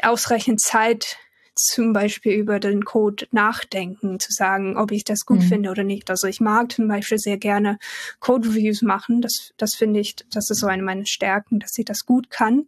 ausreichend 0.03 0.61
Zeit 0.61 1.19
zum 1.57 1.95
Beispiel 1.95 2.35
über 2.35 2.61
den 2.61 2.85
Code 2.85 3.27
nachdenken, 3.33 4.21
zu 4.21 4.31
sagen, 4.31 4.77
ob 4.77 4.93
ich 4.93 5.05
das 5.05 5.25
gut 5.25 5.39
mhm. 5.39 5.49
finde 5.49 5.71
oder 5.71 5.85
nicht. 5.85 6.11
Also 6.11 6.29
ich 6.29 6.41
mag 6.41 6.71
zum 6.71 6.87
Beispiel 6.87 7.19
sehr 7.19 7.39
gerne 7.39 7.79
Code 8.21 8.51
Reviews 8.51 8.83
machen. 8.83 9.23
Das, 9.23 9.55
das 9.57 9.75
finde 9.75 10.01
ich, 10.01 10.17
das 10.31 10.51
ist 10.51 10.61
so 10.61 10.67
eine 10.67 10.83
meiner 10.83 11.07
Stärken, 11.07 11.59
dass 11.59 11.77
ich 11.79 11.87
das 11.87 12.05
gut 12.05 12.29
kann. 12.29 12.67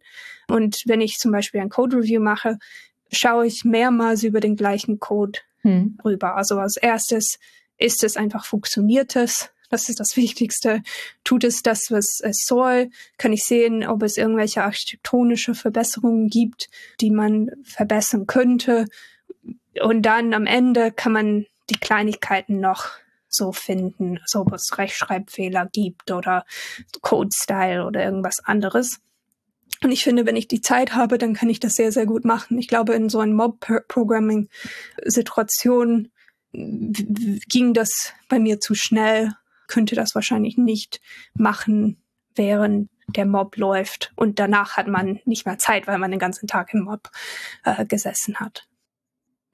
Und 0.48 0.82
wenn 0.86 1.02
ich 1.02 1.18
zum 1.18 1.32
Beispiel 1.32 1.60
ein 1.60 1.68
Code 1.68 1.98
Review 1.98 2.20
mache, 2.20 2.58
schaue 3.12 3.46
ich 3.46 3.64
mehrmals 3.64 4.22
über 4.22 4.40
den 4.40 4.56
gleichen 4.56 4.98
Code 5.00 5.38
hm. 5.60 5.98
rüber. 6.02 6.36
Also 6.36 6.58
als 6.58 6.78
erstes 6.78 7.38
ist 7.78 8.04
es 8.04 8.16
einfach 8.16 8.44
funktioniert 8.44 9.16
es. 9.16 9.50
Das 9.70 9.88
ist 9.88 10.00
das 10.00 10.16
Wichtigste. 10.16 10.82
Tut 11.24 11.44
es 11.44 11.62
das, 11.62 11.90
was 11.90 12.20
es 12.20 12.44
soll? 12.46 12.90
Kann 13.18 13.32
ich 13.32 13.44
sehen, 13.44 13.86
ob 13.86 14.02
es 14.02 14.16
irgendwelche 14.16 14.62
architektonische 14.62 15.54
Verbesserungen 15.54 16.28
gibt, 16.28 16.70
die 17.00 17.10
man 17.10 17.50
verbessern 17.64 18.26
könnte? 18.26 18.86
Und 19.82 20.02
dann 20.02 20.32
am 20.32 20.46
Ende 20.46 20.90
kann 20.90 21.12
man 21.12 21.46
die 21.70 21.78
Kleinigkeiten 21.78 22.60
noch 22.60 22.88
so 23.28 23.52
finden, 23.52 24.20
so 24.24 24.40
ob 24.40 24.54
es 24.54 24.78
Rechtschreibfehler 24.78 25.68
gibt 25.70 26.10
oder 26.10 26.46
Code-Style 27.02 27.84
oder 27.84 28.02
irgendwas 28.02 28.42
anderes. 28.42 29.00
Und 29.82 29.92
ich 29.92 30.02
finde, 30.02 30.24
wenn 30.26 30.34
ich 30.34 30.48
die 30.48 30.62
Zeit 30.62 30.94
habe, 30.94 31.18
dann 31.18 31.34
kann 31.34 31.50
ich 31.50 31.60
das 31.60 31.74
sehr, 31.74 31.92
sehr 31.92 32.06
gut 32.06 32.24
machen. 32.24 32.58
Ich 32.58 32.68
glaube, 32.68 32.94
in 32.94 33.10
so 33.10 33.20
einer 33.20 33.34
Mob-Programming-Situation 33.34 36.10
ging 36.52 37.74
das 37.74 38.14
bei 38.28 38.38
mir 38.38 38.60
zu 38.60 38.74
schnell, 38.74 39.32
könnte 39.66 39.94
das 39.94 40.14
wahrscheinlich 40.14 40.56
nicht 40.56 41.00
machen, 41.34 42.02
während 42.34 42.90
der 43.08 43.26
Mob 43.26 43.56
läuft. 43.56 44.12
Und 44.16 44.38
danach 44.38 44.76
hat 44.76 44.86
man 44.86 45.20
nicht 45.24 45.46
mehr 45.46 45.58
Zeit, 45.58 45.86
weil 45.86 45.98
man 45.98 46.10
den 46.10 46.20
ganzen 46.20 46.46
Tag 46.46 46.72
im 46.72 46.84
Mob 46.84 47.10
äh, 47.64 47.84
gesessen 47.84 48.36
hat. 48.36 48.66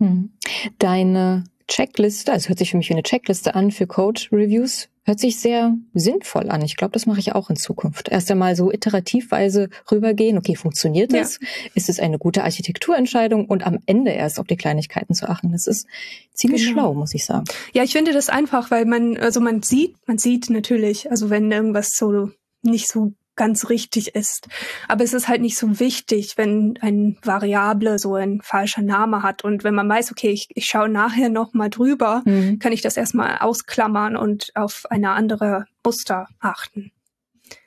Hm. 0.01 0.37
Deine 0.79 1.45
Checkliste, 1.69 2.33
also 2.33 2.49
hört 2.49 2.59
sich 2.59 2.71
für 2.71 2.77
mich 2.77 2.89
wie 2.89 2.95
eine 2.95 3.03
Checkliste 3.03 3.55
an 3.55 3.71
für 3.71 3.87
Code-Reviews. 3.87 4.89
Hört 5.07 5.21
sich 5.21 5.39
sehr 5.39 5.75
sinnvoll 5.93 6.49
an. 6.49 6.63
Ich 6.63 6.77
glaube, 6.77 6.93
das 6.93 7.05
mache 7.05 7.21
ich 7.21 7.35
auch 7.35 7.51
in 7.51 7.57
Zukunft. 7.57 8.09
Erst 8.09 8.31
einmal 8.31 8.57
so 8.57 8.73
iterativweise 8.73 9.69
rübergehen. 9.91 10.39
Okay, 10.39 10.57
funktioniert 10.57 11.13
das? 11.13 11.39
Ja. 11.41 11.49
Ist 11.75 11.91
es 11.91 12.01
eine 12.01 12.19
gute 12.19 12.43
Architekturentscheidung? 12.43 13.45
Und 13.45 13.67
am 13.67 13.81
Ende 13.85 14.13
erst 14.13 14.41
auf 14.41 14.47
die 14.47 14.57
Kleinigkeiten 14.57 15.15
zu 15.15 15.29
achten. 15.29 15.53
Das 15.53 15.67
ist 15.67 15.87
ziemlich 16.33 16.63
genau. 16.63 16.73
schlau, 16.73 16.95
muss 16.95 17.13
ich 17.13 17.27
sagen. 17.27 17.45
Ja, 17.75 17.83
ich 17.83 17.93
finde 17.93 18.15
das 18.15 18.31
einfach, 18.31 18.71
weil 18.71 18.87
man, 18.87 19.19
also 19.19 19.41
man 19.41 19.63
sieht, 19.63 19.95
man 20.07 20.17
sieht 20.17 20.49
natürlich, 20.49 21.11
also 21.11 21.29
wenn 21.29 21.53
irgendwas 21.53 21.91
so 21.95 22.31
nicht 22.63 22.89
so 22.89 23.13
ganz 23.37 23.69
richtig 23.69 24.15
ist. 24.15 24.49
Aber 24.89 25.05
es 25.05 25.13
ist 25.13 25.29
halt 25.29 25.41
nicht 25.41 25.57
so 25.57 25.81
wichtig, 25.81 26.35
wenn 26.37 26.79
ein 26.81 27.19
Variable 27.23 27.99
so 27.99 28.15
ein 28.15 28.41
falscher 28.43 28.83
Name 28.83 29.23
hat. 29.23 29.45
Und 29.45 29.65
wenn 29.65 29.75
man 29.75 29.89
weiß, 29.89 30.13
okay, 30.13 30.31
ich, 30.31 30.49
ich 30.55 30.67
schaue 30.67 30.89
nachher 30.89 31.29
noch 31.29 31.55
mal 31.55 31.71
drüber, 31.71 32.23
mhm. 32.25 32.59
kann 32.59 32.73
ich 32.73 32.83
das 32.83 32.97
erstmal 32.97 33.39
ausklammern 33.39 34.17
und 34.17 34.51
auf 34.55 34.85
eine 34.91 35.11
andere 35.11 35.67
Muster 35.85 36.29
achten. 36.41 36.93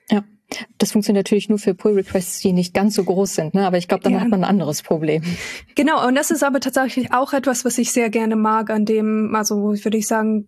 Ja. 0.09 0.23
Das 0.77 0.93
funktioniert 0.93 1.25
natürlich 1.25 1.49
nur 1.49 1.59
für 1.59 1.75
Pull-Requests, 1.75 2.39
die 2.39 2.53
nicht 2.53 2.73
ganz 2.73 2.95
so 2.95 3.03
groß 3.03 3.35
sind, 3.35 3.53
ne? 3.53 3.67
aber 3.67 3.77
ich 3.77 3.89
glaube, 3.89 4.03
dann 4.03 4.13
ja. 4.13 4.21
hat 4.21 4.29
man 4.29 4.45
ein 4.45 4.49
anderes 4.49 4.81
Problem. 4.81 5.21
Genau, 5.75 6.07
und 6.07 6.15
das 6.15 6.31
ist 6.31 6.41
aber 6.41 6.61
tatsächlich 6.61 7.11
auch 7.11 7.33
etwas, 7.33 7.65
was 7.65 7.77
ich 7.77 7.91
sehr 7.91 8.09
gerne 8.09 8.37
mag, 8.37 8.69
an 8.69 8.85
dem, 8.85 9.35
also 9.35 9.73
würde 9.83 9.97
ich 9.97 10.07
sagen, 10.07 10.47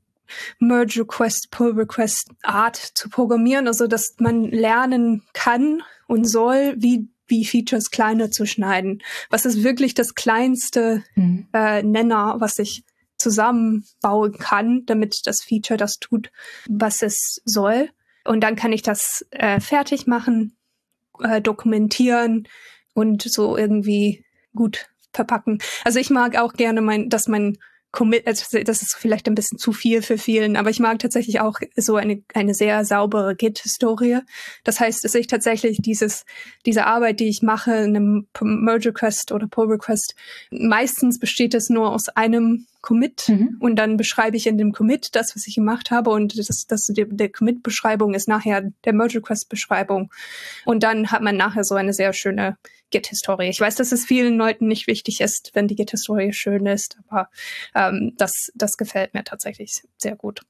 Merge 0.59 1.01
Request, 1.01 1.49
Pull 1.51 1.71
Request 1.71 2.31
Art 2.43 2.75
zu 2.75 3.09
programmieren, 3.09 3.67
also 3.67 3.87
dass 3.87 4.15
man 4.19 4.43
lernen 4.43 5.23
kann 5.33 5.81
und 6.07 6.25
soll, 6.25 6.75
wie 6.77 7.09
wie 7.29 7.45
Features 7.45 7.91
kleiner 7.91 8.31
zu 8.31 8.47
schneiden. 8.47 9.03
Was 9.29 9.45
ist 9.45 9.63
wirklich 9.63 9.93
das 9.93 10.15
kleinste 10.15 11.03
mhm. 11.15 11.47
äh, 11.53 11.83
Nenner, 11.83 12.37
was 12.39 12.57
ich 12.57 12.83
zusammenbauen 13.17 14.37
kann, 14.37 14.83
damit 14.85 15.21
das 15.25 15.41
Feature 15.41 15.77
das 15.77 15.99
tut, 15.99 16.31
was 16.67 17.01
es 17.01 17.41
soll. 17.45 17.89
Und 18.25 18.41
dann 18.41 18.55
kann 18.55 18.71
ich 18.71 18.81
das 18.81 19.25
äh, 19.31 19.59
fertig 19.59 20.07
machen, 20.07 20.57
äh, 21.19 21.41
dokumentieren 21.41 22.47
und 22.93 23.21
so 23.23 23.57
irgendwie 23.57 24.25
gut 24.55 24.87
verpacken. 25.13 25.59
Also 25.83 25.99
ich 25.99 26.09
mag 26.09 26.37
auch 26.37 26.53
gerne 26.53 26.81
mein, 26.81 27.09
dass 27.09 27.27
mein 27.27 27.57
Commit, 27.91 28.27
also 28.27 28.59
das 28.59 28.83
ist 28.83 28.95
vielleicht 28.95 29.27
ein 29.27 29.33
bisschen 29.33 29.57
zu 29.57 29.73
viel 29.73 30.03
für 30.03 30.19
vielen, 30.19 30.57
aber 30.57 30.69
ich 30.69 30.79
mag 30.79 30.99
tatsächlich 30.99 31.39
auch 31.39 31.59
so 31.75 31.95
eine, 31.95 32.21
eine 32.35 32.53
sehr 32.53 32.85
saubere 32.85 33.35
Git-Historie. 33.35 34.19
Das 34.63 34.79
heißt, 34.79 35.03
dass 35.03 35.15
ich 35.15 35.25
tatsächlich 35.25 35.79
dieses, 35.81 36.25
diese 36.67 36.85
Arbeit, 36.85 37.19
die 37.19 37.29
ich 37.29 37.41
mache 37.41 37.71
in 37.71 37.95
einem 37.95 38.27
Merge 38.41 38.89
Request 38.89 39.31
oder 39.31 39.47
Pull 39.47 39.71
Request, 39.71 40.13
meistens 40.51 41.17
besteht 41.17 41.55
es 41.55 41.69
nur 41.69 41.91
aus 41.91 42.09
einem 42.09 42.67
Commit 42.81 43.27
mhm. 43.27 43.57
und 43.59 43.75
dann 43.75 43.97
beschreibe 43.97 44.37
ich 44.37 44.45
in 44.45 44.57
dem 44.57 44.71
Commit 44.71 45.15
das, 45.15 45.35
was 45.35 45.47
ich 45.47 45.55
gemacht 45.55 45.89
habe 45.89 46.11
und 46.11 46.37
das, 46.37 46.65
das 46.67 46.85
die, 46.85 47.05
der 47.09 47.29
Commit-Beschreibung 47.29 48.13
ist 48.13 48.27
nachher 48.27 48.71
der 48.85 48.93
Merge 48.93 49.17
Request-Beschreibung 49.17 50.11
und 50.63 50.83
dann 50.83 51.11
hat 51.11 51.21
man 51.21 51.35
nachher 51.35 51.63
so 51.63 51.75
eine 51.75 51.91
sehr 51.91 52.13
schöne 52.13 52.55
Git-Historie. 52.89 53.49
Ich 53.49 53.59
weiß, 53.59 53.75
dass 53.75 53.91
es 53.91 54.05
vielen 54.05 54.37
Leuten 54.37 54.67
nicht 54.67 54.87
wichtig 54.87 55.21
ist, 55.21 55.51
wenn 55.53 55.67
die 55.67 55.75
Git-Historie 55.75 56.33
schön 56.33 56.65
ist, 56.65 56.97
aber 57.07 57.29
ähm, 57.75 58.13
das, 58.17 58.51
das 58.55 58.77
gefällt 58.77 59.13
mir 59.13 59.23
tatsächlich 59.23 59.83
sehr 59.97 60.15
gut. 60.15 60.41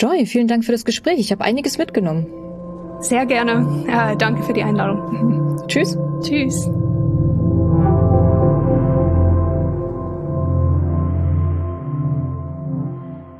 Joy, 0.00 0.26
vielen 0.26 0.48
Dank 0.48 0.64
für 0.64 0.72
das 0.72 0.84
Gespräch. 0.84 1.18
Ich 1.18 1.32
habe 1.32 1.44
einiges 1.44 1.78
mitgenommen. 1.78 2.26
Sehr 3.00 3.26
gerne. 3.26 3.84
Äh, 3.88 4.16
danke 4.16 4.42
für 4.42 4.52
die 4.52 4.62
Einladung. 4.62 5.64
Tschüss. 5.68 5.96
Tschüss. 6.22 6.68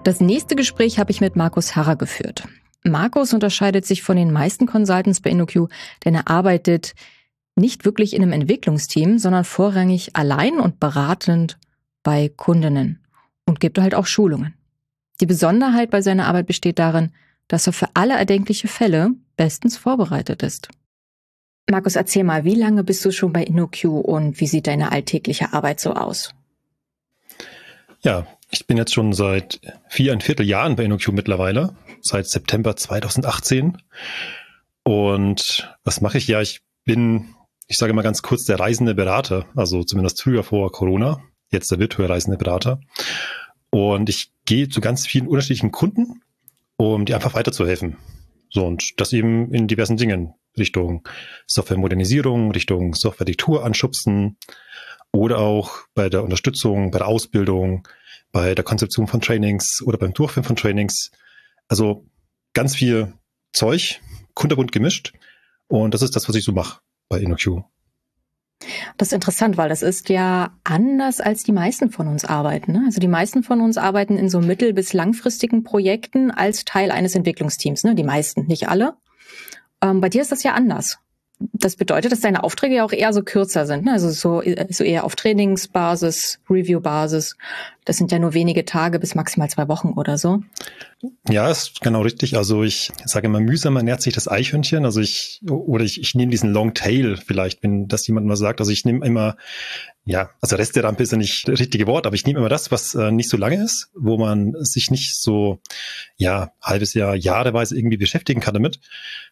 Das 0.05 0.21
nächste 0.21 0.57
Gespräch 0.57 0.99
habe 0.99 1.13
ich 1.13 1.21
mit 1.21 1.37
Markus 1.37 1.77
Harrer 1.77 1.95
geführt. 1.95 2.45
Markus 2.83 3.33
unterscheidet 3.33 3.87
sich 3.87 4.03
von 4.03 4.17
den 4.17 4.33
meisten 4.33 4.67
Consultants 4.67 5.21
bei 5.21 5.31
InnoQ, 5.31 5.69
denn 6.05 6.17
er 6.17 6.29
arbeitet 6.29 6.95
nicht 7.55 7.85
wirklich 7.85 8.15
in 8.15 8.23
einem 8.23 8.33
Entwicklungsteam, 8.33 9.19
sondern 9.19 9.45
vorrangig 9.45 10.17
allein 10.17 10.59
und 10.59 10.81
beratend 10.81 11.59
bei 12.03 12.29
Kundinnen 12.29 13.01
und 13.45 13.61
gibt 13.61 13.79
halt 13.79 13.95
auch 13.95 14.07
Schulungen. 14.07 14.55
Die 15.21 15.27
Besonderheit 15.27 15.91
bei 15.91 16.01
seiner 16.01 16.27
Arbeit 16.27 16.47
besteht 16.47 16.79
darin, 16.79 17.13
dass 17.49 17.67
er 17.67 17.73
für 17.73 17.89
alle 17.95 18.15
erdenkliche 18.15 18.69
Fälle 18.69 19.11
bestens 19.37 19.77
vorbereitet 19.77 20.43
ist. 20.43 20.69
Markus, 21.71 21.97
erzähl 21.97 22.25
mal, 22.25 22.45
wie 22.45 22.55
lange 22.55 22.85
bist 22.85 23.05
du 23.05 23.11
schon 23.13 23.33
bei 23.33 23.45
InnoQ 23.45 23.85
und 23.85 24.41
wie 24.41 24.47
sieht 24.47 24.67
deine 24.67 24.91
alltägliche 24.91 25.53
Arbeit 25.53 25.81
so 25.81 25.93
aus? 25.93 26.35
Ja, 28.01 28.27
ich 28.51 28.67
bin 28.67 28.77
jetzt 28.77 28.93
schon 28.93 29.13
seit 29.13 29.61
viereinviertel 29.89 30.47
Jahren 30.47 30.77
bei 30.77 30.85
InnoQ 30.85 31.09
mittlerweile, 31.13 31.77
seit 32.01 32.27
September 32.27 32.75
2018. 32.77 33.79
Und 34.83 35.73
was 35.85 36.01
mache 36.01 36.19
ich? 36.19 36.27
Ja, 36.27 36.41
ich 36.41 36.63
bin, 36.85 37.35
ich 37.69 37.79
sage 37.79 37.93
mal 37.93 38.03
ganz 38.03 38.23
kurz, 38.23 38.45
der 38.45 38.59
reisende 38.59 38.95
Berater, 38.95 39.47
also 39.55 39.85
zumindest 39.85 40.23
früher 40.23 40.43
vor 40.43 40.71
Corona, 40.73 41.23
jetzt 41.51 41.71
der 41.71 41.79
virtuell 41.79 42.11
reisende 42.11 42.37
Berater. 42.37 42.81
Und 43.71 44.09
ich 44.09 44.33
gehe 44.45 44.69
zu 44.69 44.81
ganz 44.81 45.07
vielen 45.07 45.29
unterschiedlichen 45.29 45.73
Kunden, 45.73 46.23
um 46.77 47.05
die 47.05 47.15
einfach 47.15 47.35
weiterzuhelfen. 47.35 47.97
So, 48.51 48.67
und 48.67 49.01
das 49.01 49.13
eben 49.13 49.53
in 49.53 49.67
diversen 49.67 49.97
Dingen. 49.97 50.35
Richtung 50.59 51.09
Softwaremodernisierung, 51.47 52.51
Richtung 52.51 52.95
Software-Diktur 52.95 53.65
anschubsen 53.65 54.37
oder 55.11 55.39
auch 55.39 55.79
bei 55.95 56.11
der 56.11 56.23
Unterstützung, 56.23 56.91
bei 56.91 56.99
der 56.99 57.09
Ausbildung, 57.09 57.89
bei 58.33 58.55
der 58.55 58.65
Konzeption 58.65 59.07
von 59.07 59.23
Trainings 59.23 59.83
oder 59.83 59.97
beim 59.97 60.13
Durchführen 60.13 60.45
von 60.45 60.57
Trainings. 60.57 61.11
Also 61.69 62.07
ganz 62.53 62.77
viel 62.77 63.15
Zeug, 63.55 64.01
kunterbunt 64.35 64.73
gemischt. 64.73 65.15
Und 65.69 65.95
das 65.95 66.03
ist 66.03 66.15
das, 66.17 66.29
was 66.29 66.37
ich 66.37 66.45
so 66.45 66.53
mache 66.53 66.81
bei 67.13 67.21
InnoQ. 67.21 67.63
Das 68.97 69.09
ist 69.09 69.13
interessant, 69.13 69.57
weil 69.57 69.69
das 69.69 69.83
ist 69.83 70.09
ja 70.09 70.57
anders, 70.65 71.21
als 71.21 71.43
die 71.43 71.53
meisten 71.53 71.91
von 71.91 72.09
uns 72.09 72.25
arbeiten. 72.25 72.73
Ne? 72.73 72.83
Also 72.87 73.01
die 73.01 73.09
meisten 73.09 73.43
von 73.43 73.61
uns 73.61 73.77
arbeiten 73.77 74.17
in 74.17 74.29
so 74.29 74.41
mittel- 74.41 74.73
bis 74.73 74.93
langfristigen 74.93 75.65
Projekten 75.65 76.31
als 76.31 76.65
Teil 76.65 76.91
eines 76.91 77.15
Entwicklungsteams. 77.15 77.85
Ne? 77.85 77.95
Die 77.95 78.05
meisten, 78.05 78.47
nicht 78.47 78.69
alle. 78.69 78.95
Ähm, 79.83 80.01
bei 80.01 80.09
dir 80.09 80.23
ist 80.23 80.33
das 80.33 80.43
ja 80.43 80.55
anders 80.55 80.99
das 81.53 81.77
bedeutet, 81.77 82.13
dass 82.13 82.21
deine 82.21 82.45
Aufträge 82.45 82.77
ja 82.77 82.85
auch 82.85 82.93
eher 82.93 83.13
so 83.13 83.23
kürzer 83.23 83.67
sind, 83.67 83.85
ne? 83.85 83.93
also 83.93 84.11
so, 84.11 84.43
so 84.71 84.85
eher 84.85 85.05
auf 85.05 85.17
Trainingsbasis, 85.17 86.41
Review-Basis. 86.49 87.37
Das 87.85 87.97
sind 87.97 88.13
ja 88.13 88.19
nur 88.19 88.35
wenige 88.35 88.65
Tage 88.65 88.99
bis 88.99 89.15
maximal 89.15 89.51
zwei 89.51 89.69
Wochen 89.69 89.91
oder 89.91 90.19
so. 90.19 90.43
Ja, 91.29 91.51
ist 91.51 91.81
genau 91.81 92.03
richtig. 92.03 92.37
Also 92.37 92.63
ich 92.63 92.93
sage 93.05 93.27
immer, 93.27 93.41
mühsam 93.41 93.77
ernährt 93.77 94.03
sich 94.03 94.15
das 94.15 94.29
Eichhörnchen. 94.29 94.85
Also 94.85 95.01
ich, 95.01 95.41
oder 95.49 95.85
ich, 95.85 96.01
ich 96.01 96.15
nehme 96.15 96.31
diesen 96.31 96.53
Long 96.53 96.75
Tail 96.75 97.17
vielleicht, 97.17 97.63
wenn 97.63 97.89
das 97.89 98.07
jemand 98.07 98.27
mal 98.27 98.37
sagt. 98.37 98.61
Also 98.61 98.71
ich 98.71 98.85
nehme 98.85 99.05
immer 99.05 99.37
ja, 100.05 100.31
also 100.41 100.57
Resterampe 100.57 101.03
ist 101.03 101.13
ja 101.13 101.19
nicht 101.19 101.47
das 101.47 101.61
richtige 101.61 101.87
Wort, 101.87 102.07
aber 102.07 102.17
ich 102.17 102.27
nehme 102.27 102.41
immer 102.41 102.49
das, 102.49 102.73
was 102.73 102.95
äh, 102.95 103.13
nicht 103.13 103.31
so 103.31 103.37
lange 103.37 103.63
ist, 103.63 103.89
wo 103.95 104.19
man 104.19 104.53
sich 104.59 104.91
nicht 104.91 105.21
so, 105.21 105.61
ja, 106.17 106.53
halbes 106.61 106.95
Jahr, 106.95 107.15
jahreweise 107.15 107.77
irgendwie 107.77 107.99
beschäftigen 107.99 108.41
kann 108.41 108.55
damit, 108.55 108.81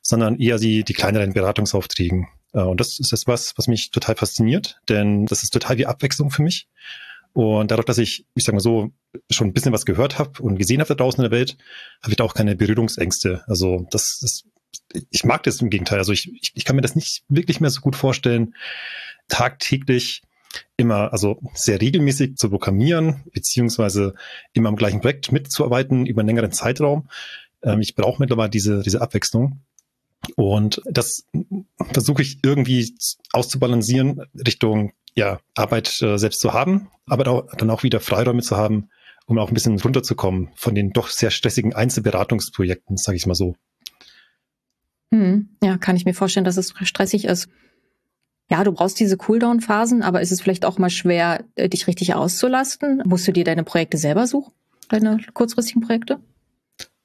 sondern 0.01 0.39
eher 0.39 0.59
die, 0.59 0.85
die 0.85 0.93
kleineren 0.93 1.33
Beratungsaufträgen. 1.33 2.29
Äh, 2.53 2.61
und 2.61 2.79
das 2.79 3.01
ist 3.01 3.13
das 3.13 3.27
was, 3.27 3.55
was 3.57 3.67
mich 3.67 3.91
total 3.91 4.15
fasziniert, 4.15 4.81
denn 4.89 5.27
das 5.27 5.43
ist 5.43 5.51
total 5.51 5.77
wie 5.79 5.87
Abwechslung 5.87 6.31
für 6.31 6.43
mich. 6.43 6.69
Und 7.33 7.71
dadurch, 7.73 7.87
dass 7.87 7.99
ich, 7.99 8.27
ich 8.35 8.45
sag 8.45 8.55
mal 8.55 8.61
so, 8.61 8.93
schon 9.31 9.49
ein 9.49 9.53
bisschen 9.53 9.73
was 9.73 9.87
gehört 9.87 10.19
habe 10.19 10.43
und 10.43 10.57
gesehen 10.57 10.81
habe 10.81 10.89
da 10.89 10.95
draußen 10.95 11.23
in 11.25 11.31
der 11.31 11.39
Welt, 11.39 11.57
habe 12.03 12.13
ich 12.13 12.17
da 12.17 12.25
auch 12.25 12.35
keine 12.35 12.57
Berührungsängste. 12.57 13.43
Also 13.47 13.87
das, 13.91 14.19
das 14.21 14.45
ich 15.11 15.25
mag 15.25 15.43
das 15.43 15.61
im 15.61 15.71
Gegenteil. 15.71 15.99
Also 15.99 16.13
ich, 16.13 16.33
ich, 16.41 16.53
ich 16.55 16.65
kann 16.65 16.77
mir 16.77 16.83
das 16.83 16.95
nicht 16.95 17.25
wirklich 17.29 17.61
mehr 17.61 17.71
so 17.71 17.81
gut 17.81 17.97
vorstellen, 17.97 18.55
tagtäglich 19.29 20.23
immer, 20.77 21.13
also 21.13 21.41
sehr 21.55 21.81
regelmäßig 21.81 22.37
zu 22.37 22.51
programmieren, 22.51 23.23
beziehungsweise 23.33 24.15
immer 24.53 24.69
am 24.69 24.77
gleichen 24.77 25.01
Projekt 25.01 25.33
mitzuarbeiten 25.33 26.07
über 26.07 26.21
einen 26.21 26.29
längeren 26.29 26.53
Zeitraum. 26.53 27.09
Ähm, 27.63 27.81
ich 27.81 27.95
brauche 27.95 28.21
mittlerweile 28.21 28.51
diese, 28.51 28.83
diese 28.83 29.01
Abwechslung. 29.01 29.61
Und 30.37 30.83
das 30.85 31.25
versuche 31.93 32.23
ich 32.23 32.41
irgendwie 32.45 32.95
auszubalancieren 33.33 34.23
Richtung 34.35 34.93
ja, 35.15 35.41
Arbeit 35.55 36.01
äh, 36.03 36.19
selbst 36.19 36.41
zu 36.41 36.53
haben, 36.53 36.89
aber 37.07 37.31
auch, 37.31 37.57
dann 37.57 37.71
auch 37.71 37.83
wieder 37.83 38.01
Freiräume 38.01 38.43
zu 38.43 38.57
haben, 38.57 38.91
um 39.31 39.39
auch 39.39 39.49
ein 39.49 39.55
bisschen 39.55 39.81
runterzukommen 39.81 40.51
von 40.55 40.75
den 40.75 40.91
doch 40.91 41.09
sehr 41.09 41.31
stressigen 41.31 41.75
Einzelberatungsprojekten, 41.75 42.97
sage 42.97 43.17
ich 43.17 43.27
mal 43.27 43.35
so. 43.35 43.55
Hm, 45.13 45.49
ja, 45.63 45.79
kann 45.79 45.97
ich 45.97 46.05
mir 46.05 46.15
vorstellen, 46.15 46.45
dass 46.45 46.57
es 46.57 46.75
stressig 46.83 47.25
ist 47.25 47.49
ja, 48.51 48.65
du 48.65 48.73
brauchst 48.73 48.99
diese 48.99 49.17
Cooldown-Phasen, 49.17 50.03
aber 50.03 50.21
ist 50.21 50.33
es 50.33 50.41
vielleicht 50.41 50.65
auch 50.65 50.77
mal 50.79 50.91
schwer, 50.91 51.45
äh, 51.55 51.69
dich 51.69 51.87
richtig 51.87 52.15
auszulasten? 52.15 53.01
Musst 53.07 53.27
du 53.29 53.33
dir 53.33 53.45
deine 53.45 53.63
Projekte 53.63 53.97
selber 53.97 54.27
suchen? 54.27 54.53
Deine 54.89 55.19
kurzfristigen 55.33 55.83
Projekte? 55.83 56.19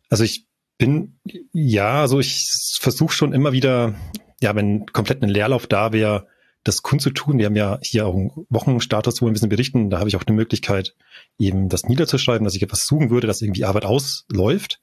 Also 0.10 0.24
ich 0.24 0.48
bin, 0.80 1.20
ja, 1.54 2.02
also 2.02 2.20
ich 2.20 2.78
versuche 2.80 3.14
schon 3.14 3.32
immer 3.32 3.52
wieder, 3.52 3.94
ja, 4.42 4.56
wenn 4.56 4.88
komplett 4.88 5.22
ein 5.22 5.30
Leerlauf 5.30 5.68
da 5.68 5.94
wäre, 5.94 6.28
das 6.66 6.82
kundzutun. 6.82 7.38
Wir 7.38 7.46
haben 7.46 7.56
ja 7.56 7.80
hier 7.82 8.08
auch 8.08 8.16
einen 8.16 8.32
Wochenstatus, 8.50 9.22
wo 9.22 9.26
wir 9.26 9.30
ein 9.30 9.34
bisschen 9.34 9.50
berichten. 9.50 9.90
Da 9.90 10.00
habe 10.00 10.10
ich 10.10 10.18
auch 10.18 10.24
die 10.24 10.34
Möglichkeit, 10.34 10.96
eben 11.40 11.70
das 11.70 11.84
niederzuschreiben, 11.84 12.44
dass 12.44 12.56
ich 12.56 12.64
etwas 12.64 12.86
suchen 12.86 13.12
würde, 13.12 13.28
dass 13.28 13.42
irgendwie 13.42 13.64
Arbeit 13.64 13.86
ausläuft. 13.86 14.82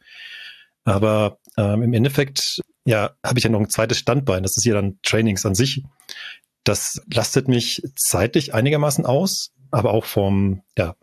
Aber 0.85 1.39
ähm, 1.59 1.83
im 1.83 1.93
Endeffekt, 1.93 2.61
ja, 2.85 3.11
habe 3.25 3.39
ich 3.39 3.45
ja 3.45 3.51
noch 3.51 3.61
ein 3.61 3.69
zweites 3.69 3.99
Standbein. 3.99 4.45
Das 4.45 4.57
ist 4.57 4.65
ja 4.65 4.75
dann 4.75 4.99
Trainings 5.03 5.45
an 5.45 5.57
sich. 5.57 5.83
Das 6.65 7.03
lastet 7.13 7.49
mich 7.49 7.83
zeitlich 7.97 8.55
einigermaßen 8.55 9.05
aus, 9.05 9.51
aber 9.73 9.93
auch 9.93 10.05
vom, 10.05 10.63
ja, 10.79 10.95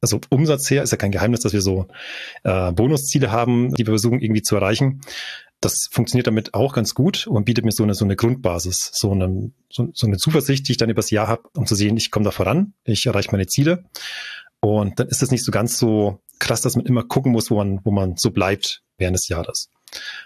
also 0.00 0.20
Umsatz 0.28 0.68
her 0.68 0.82
ist 0.82 0.90
ja 0.90 0.98
kein 0.98 1.12
Geheimnis, 1.12 1.40
dass 1.40 1.52
wir 1.52 1.62
so 1.62 1.86
äh, 2.42 2.72
Bonusziele 2.72 3.30
haben, 3.30 3.72
die 3.74 3.86
wir 3.86 3.92
versuchen 3.92 4.20
irgendwie 4.20 4.42
zu 4.42 4.56
erreichen. 4.56 5.00
Das 5.64 5.88
funktioniert 5.90 6.26
damit 6.26 6.52
auch 6.52 6.74
ganz 6.74 6.94
gut 6.94 7.26
und 7.26 7.46
bietet 7.46 7.64
mir 7.64 7.72
so 7.72 7.84
eine, 7.84 7.94
so 7.94 8.04
eine 8.04 8.16
Grundbasis, 8.16 8.90
so 8.92 9.12
eine, 9.12 9.50
so, 9.70 9.88
so 9.94 10.06
eine 10.06 10.18
Zuversicht, 10.18 10.68
die 10.68 10.72
ich 10.72 10.78
dann 10.78 10.90
übers 10.90 11.10
Jahr 11.10 11.26
habe, 11.26 11.48
um 11.56 11.64
zu 11.64 11.74
sehen, 11.74 11.96
ich 11.96 12.10
komme 12.10 12.24
da 12.24 12.32
voran, 12.32 12.74
ich 12.84 13.06
erreiche 13.06 13.30
meine 13.32 13.46
Ziele. 13.46 13.84
Und 14.60 15.00
dann 15.00 15.08
ist 15.08 15.22
es 15.22 15.30
nicht 15.30 15.42
so 15.42 15.50
ganz 15.50 15.78
so 15.78 16.20
krass, 16.38 16.60
dass 16.60 16.76
man 16.76 16.84
immer 16.84 17.02
gucken 17.02 17.32
muss, 17.32 17.50
wo 17.50 17.56
man, 17.56 17.80
wo 17.82 17.90
man 17.92 18.16
so 18.16 18.30
bleibt 18.30 18.82
während 18.98 19.16
des 19.16 19.28
Jahres. 19.28 19.70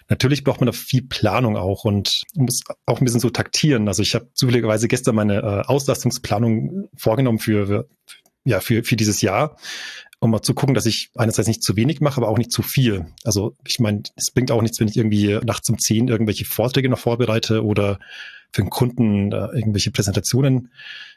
Natürlich 0.09 0.43
braucht 0.43 0.61
man 0.61 0.67
da 0.67 0.73
viel 0.73 1.03
Planung 1.03 1.57
auch 1.57 1.85
und 1.85 2.23
muss 2.35 2.63
auch 2.87 3.01
ein 3.01 3.05
bisschen 3.05 3.21
so 3.21 3.31
taktieren. 3.31 3.87
Also 3.87 4.03
ich 4.03 4.17
habe 4.17 4.31
zufälligerweise 4.35 4.89
gestern 4.89 5.15
meine 5.15 5.37
äh, 5.37 5.63
Auslastungsplanung 5.67 6.89
vorgenommen 6.97 7.39
für, 7.39 7.67
für, 7.67 7.89
ja, 8.45 8.61
für, 8.61 8.83
für 8.83 8.97
dieses 8.97 9.21
Jahr, 9.21 9.57
um 10.21 10.31
mal 10.31 10.43
zu 10.43 10.55
gucken, 10.55 10.75
dass 10.75 10.87
ich 10.87 11.11
einerseits 11.15 11.49
nicht 11.49 11.63
zu 11.63 11.77
wenig 11.77 12.01
mache, 12.01 12.19
aber 12.19 12.29
auch 12.29 12.39
nicht 12.39 12.53
zu 12.53 12.63
viel. 12.63 13.07
Also 13.25 13.55
ich 13.67 13.79
meine, 13.79 14.03
es 14.17 14.31
bringt 14.31 14.51
auch 14.51 14.63
nichts, 14.63 14.81
wenn 14.81 14.89
ich 14.89 14.97
irgendwie 14.97 15.39
nachts 15.45 15.71
um 15.71 15.79
zehn 15.79 16.09
irgendwelche 16.09 16.45
Vorträge 16.45 16.89
noch 16.89 16.99
vorbereite 16.99 17.65
oder 17.65 17.99
für 18.51 18.63
einen 18.63 18.71
Kunden 18.71 19.31
äh, 19.31 19.47
irgendwelche 19.53 19.91
Präsentationen 19.91 20.73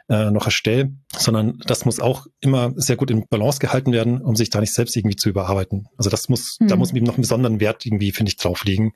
äh, 0.09 0.29
noch 0.31 0.45
erstelle, 0.45 0.91
sondern 1.15 1.59
das 1.65 1.85
muss 1.85 1.99
auch 1.99 2.27
immer 2.41 2.73
sehr 2.75 2.97
gut 2.97 3.09
in 3.09 3.25
Balance 3.27 3.59
gehalten 3.59 3.93
werden, 3.93 4.21
um 4.21 4.35
sich 4.35 4.49
da 4.49 4.59
nicht 4.59 4.73
selbst 4.73 4.95
irgendwie 4.97 5.15
zu 5.15 5.29
überarbeiten. 5.29 5.87
Also 5.97 6.09
das 6.09 6.27
muss, 6.27 6.57
mhm. 6.59 6.67
da 6.67 6.75
muss 6.75 6.93
eben 6.93 7.05
noch 7.05 7.15
einen 7.15 7.21
besonderen 7.21 7.59
Wert 7.59 7.85
irgendwie, 7.85 8.11
finde 8.11 8.29
ich, 8.29 8.37
drauflegen, 8.37 8.93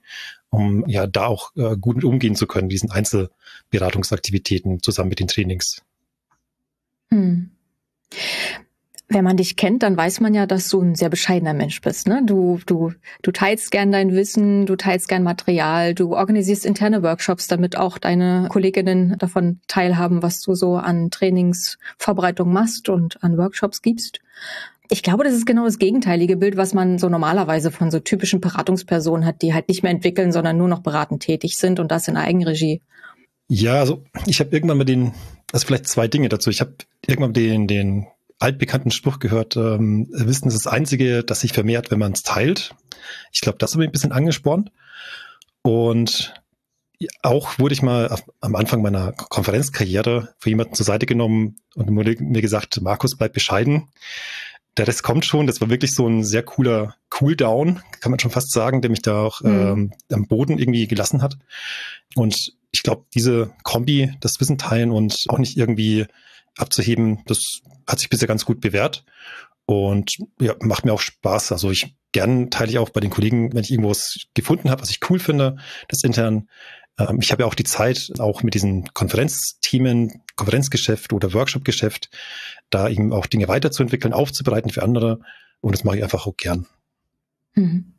um 0.50 0.88
ja 0.88 1.08
da 1.08 1.28
auch 1.28 1.56
äh, 1.56 1.78
gut 1.78 1.96
mit 1.96 2.06
umgehen 2.06 2.36
zu 2.36 2.46
können, 2.46 2.70
diesen 2.70 2.92
Einzelberatungsaktivitäten 2.92 4.84
zusammen 4.84 5.10
mit 5.10 5.20
den 5.20 5.28
Trainings. 5.28 5.82
Mhm 7.10 7.52
wenn 9.08 9.24
man 9.24 9.38
dich 9.38 9.56
kennt, 9.56 9.84
dann 9.84 9.96
weiß 9.96 10.20
man 10.20 10.34
ja, 10.34 10.48
dass 10.48 10.68
du 10.70 10.82
ein 10.82 10.96
sehr 10.96 11.10
bescheidener 11.10 11.54
Mensch 11.54 11.80
bist. 11.82 12.08
Ne? 12.08 12.24
Du, 12.26 12.60
du, 12.66 12.92
du 13.22 13.32
teilst 13.32 13.70
gern 13.70 13.92
dein 13.92 14.14
Wissen, 14.14 14.66
du 14.66 14.76
teilst 14.76 15.08
gern 15.08 15.22
Material, 15.22 15.94
du 15.94 16.16
organisierst 16.16 16.66
interne 16.66 17.04
Workshops, 17.04 17.48
damit 17.48 17.78
auch 17.78 18.00
deine 18.00 18.48
Kolleginnen 18.50 19.18
davon 19.20 19.60
teilhaben, 19.68 20.24
was 20.24 20.42
du 20.42 20.56
so 20.56 20.76
an 20.76 21.12
Trainingsvorbereitung 21.12 22.52
machst 22.52 22.90
und 22.90 23.24
an 23.24 23.38
Workshops 23.38 23.84
gibst. 23.84 24.22
Ich 24.90 25.04
glaube, 25.04 25.24
das 25.24 25.34
ist 25.34 25.46
genau 25.46 25.66
das 25.66 25.80
gegenteilige 25.80 26.38
Bild, 26.38 26.58
was 26.58 26.74
man 26.74 26.98
so 26.98 27.10
normalerweise 27.10 27.72
von 27.72 27.92
so 27.92 28.00
typischen 28.00 28.42
Beratungspersonen 28.42 29.26
hat, 29.26 29.42
die 29.42 29.54
halt 29.54 29.68
nicht 29.68 29.84
mehr 29.84 29.92
entwickeln, 29.92 30.32
sondern 30.32 30.58
nur 30.58 30.68
noch 30.68 30.82
beratend 30.82 31.24
tätig 31.24 31.58
sind 31.58 31.80
und 31.80 31.92
das 31.92 32.08
in 32.08 32.18
Eigenregie. 32.18 32.82
Ja, 33.48 33.80
also 33.80 34.04
ich 34.26 34.40
habe 34.40 34.52
irgendwann 34.52 34.78
mal 34.78 34.84
den, 34.84 35.14
also 35.52 35.68
vielleicht 35.68 35.88
zwei 35.88 36.08
Dinge 36.08 36.30
dazu. 36.30 36.50
Ich 36.50 36.62
habe 36.62 36.74
irgendwann 37.06 37.34
den, 37.34 37.68
den 37.68 38.08
altbekannten 38.40 38.92
Spruch 38.92 39.20
gehört, 39.20 39.56
ähm, 39.56 40.08
Wissen 40.12 40.48
ist 40.48 40.66
das 40.66 40.68
Einzige, 40.68 41.24
das 41.24 41.42
sich 41.42 41.54
vermehrt, 41.54 41.92
wenn 41.92 42.00
man 42.00 42.12
es 42.12 42.24
teilt. 42.24 42.76
Ich 43.32 43.42
glaube, 43.42 43.58
das 43.60 43.72
hat 43.72 43.80
mich 43.80 43.88
ein 43.88 43.94
bisschen 43.94 44.12
angespornt. 44.12 44.72
Und 45.62 46.34
auch 47.24 47.60
wurde 47.60 47.74
ich 47.74 47.82
mal 47.82 48.16
am 48.42 48.56
Anfang 48.56 48.82
meiner 48.82 49.12
Konferenzkarriere 49.14 50.34
für 50.38 50.50
jemanden 50.50 50.76
zur 50.76 50.86
Seite 50.86 51.06
genommen 51.06 51.58
und 51.76 51.94
wurde 51.96 52.16
mir 52.20 52.42
gesagt, 52.42 52.82
Markus, 52.82 53.18
bleib 53.18 53.34
bescheiden. 53.34 53.90
Der 54.78 54.88
Rest 54.88 55.04
kommt 55.04 55.26
schon. 55.26 55.48
Das 55.48 55.62
war 55.62 55.70
wirklich 55.70 55.94
so 55.94 56.08
ein 56.08 56.24
sehr 56.24 56.44
cooler 56.44 56.96
Cooldown, 57.10 57.82
kann 58.02 58.12
man 58.12 58.20
schon 58.20 58.32
fast 58.32 58.52
sagen, 58.52 58.82
der 58.82 58.92
mich 58.92 59.02
da 59.02 59.24
auch 59.24 59.42
mhm. 59.42 59.50
ähm, 59.50 59.94
am 60.12 60.28
Boden 60.28 60.58
irgendwie 60.58 60.88
gelassen 60.88 61.22
hat. 61.22 61.38
Und 62.16 62.54
ich 62.72 62.84
glaube, 62.84 63.06
diese 63.14 63.52
Kombi, 63.64 64.14
das 64.20 64.40
Wissen 64.40 64.58
teilen 64.58 64.92
und 64.92 65.26
auch 65.30 65.38
nicht 65.38 65.58
irgendwie 65.58 66.06
abzuheben, 66.58 67.24
das 67.26 67.62
hat 67.88 68.00
sich 68.00 68.10
bisher 68.10 68.28
ganz 68.28 68.46
gut 68.46 68.62
bewährt 68.62 69.06
und 69.66 70.18
ja, 70.40 70.56
macht 70.60 70.86
mir 70.86 70.94
auch 70.94 71.02
Spaß. 71.02 71.52
Also 71.52 71.72
ich 71.72 71.96
gern 72.16 72.50
teile 72.50 72.72
ich 72.72 72.78
auch 72.78 72.92
bei 72.92 73.02
den 73.02 73.10
Kollegen, 73.10 73.54
wenn 73.54 73.64
ich 73.64 73.72
irgendwas 73.72 74.28
gefunden 74.34 74.70
habe, 74.70 74.82
was 74.82 74.90
ich 74.90 75.02
cool 75.10 75.20
finde, 75.20 75.58
das 75.90 76.02
intern. 76.04 76.48
Ähm, 76.98 77.20
ich 77.22 77.32
habe 77.34 77.44
ja 77.44 77.48
auch 77.48 77.56
die 77.56 77.66
Zeit, 77.66 78.10
auch 78.20 78.42
mit 78.42 78.54
diesen 78.54 78.94
Konferenzthemen 78.94 80.22
Konferenzgeschäft 80.38 81.12
oder 81.12 81.34
Workshopgeschäft, 81.34 82.10
da 82.70 82.88
eben 82.88 83.12
auch 83.12 83.26
Dinge 83.26 83.50
weiterzuentwickeln, 83.50 84.14
aufzubereiten 84.14 84.72
für 84.72 84.84
andere. 84.84 85.20
Und 85.60 85.76
das 85.76 85.84
mache 85.84 85.98
ich 85.98 86.04
einfach 86.04 86.26
auch 86.26 86.38
gern. 86.38 86.68
Mhm. 87.54 87.96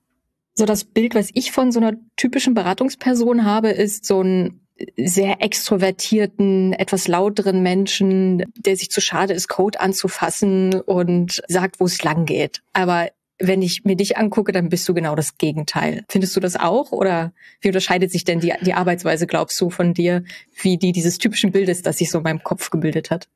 So 0.55 0.65
das 0.65 0.85
Bild, 0.85 1.15
was 1.15 1.29
ich 1.35 1.53
von 1.53 1.71
so 1.71 1.81
einer 1.81 1.93
typischen 2.17 2.55
Beratungsperson 2.55 3.45
habe, 3.45 3.69
ist 3.69 4.07
so 4.07 4.23
ein 4.23 4.66
sehr 4.97 5.43
extrovertierten, 5.43 6.73
etwas 6.75 7.09
lauteren 7.09 7.63
Menschen, 7.63 8.45
der 8.57 8.77
sich 8.77 8.91
zu 8.91 9.01
schade 9.01 9.33
ist, 9.33 9.49
Code 9.49 9.81
anzufassen 9.81 10.81
und 10.81 11.43
sagt, 11.49 11.81
wo 11.81 11.87
es 11.87 12.03
lang 12.03 12.27
geht. 12.27 12.63
Aber 12.73 13.09
wenn 13.39 13.63
ich 13.63 13.85
mir 13.85 13.97
dich 13.97 14.17
angucke, 14.17 14.53
dann 14.53 14.69
bist 14.69 14.89
du 14.89 14.95
genau 14.95 15.15
das 15.15 15.37
Gegenteil. 15.39 16.05
Findest 16.09 16.35
du 16.37 16.41
das 16.41 16.57
auch? 16.57 16.93
Oder 16.93 17.33
wie 17.61 17.69
unterscheidet 17.69 18.11
sich 18.11 18.25
denn 18.25 18.41
die, 18.41 18.53
die 18.63 18.75
Arbeitsweise, 18.75 19.27
glaubst 19.27 19.61
du, 19.61 19.71
von 19.71 19.95
dir, 19.95 20.25
wie 20.63 20.79
die 20.79 20.93
dieses 20.93 21.19
typischen 21.19 21.53
Bildes, 21.53 21.83
das 21.83 21.99
sich 21.99 22.11
so 22.11 22.19
in 22.19 22.25
meinem 22.25 22.43
Kopf 22.43 22.71
gebildet 22.71 23.11
hat? 23.11 23.29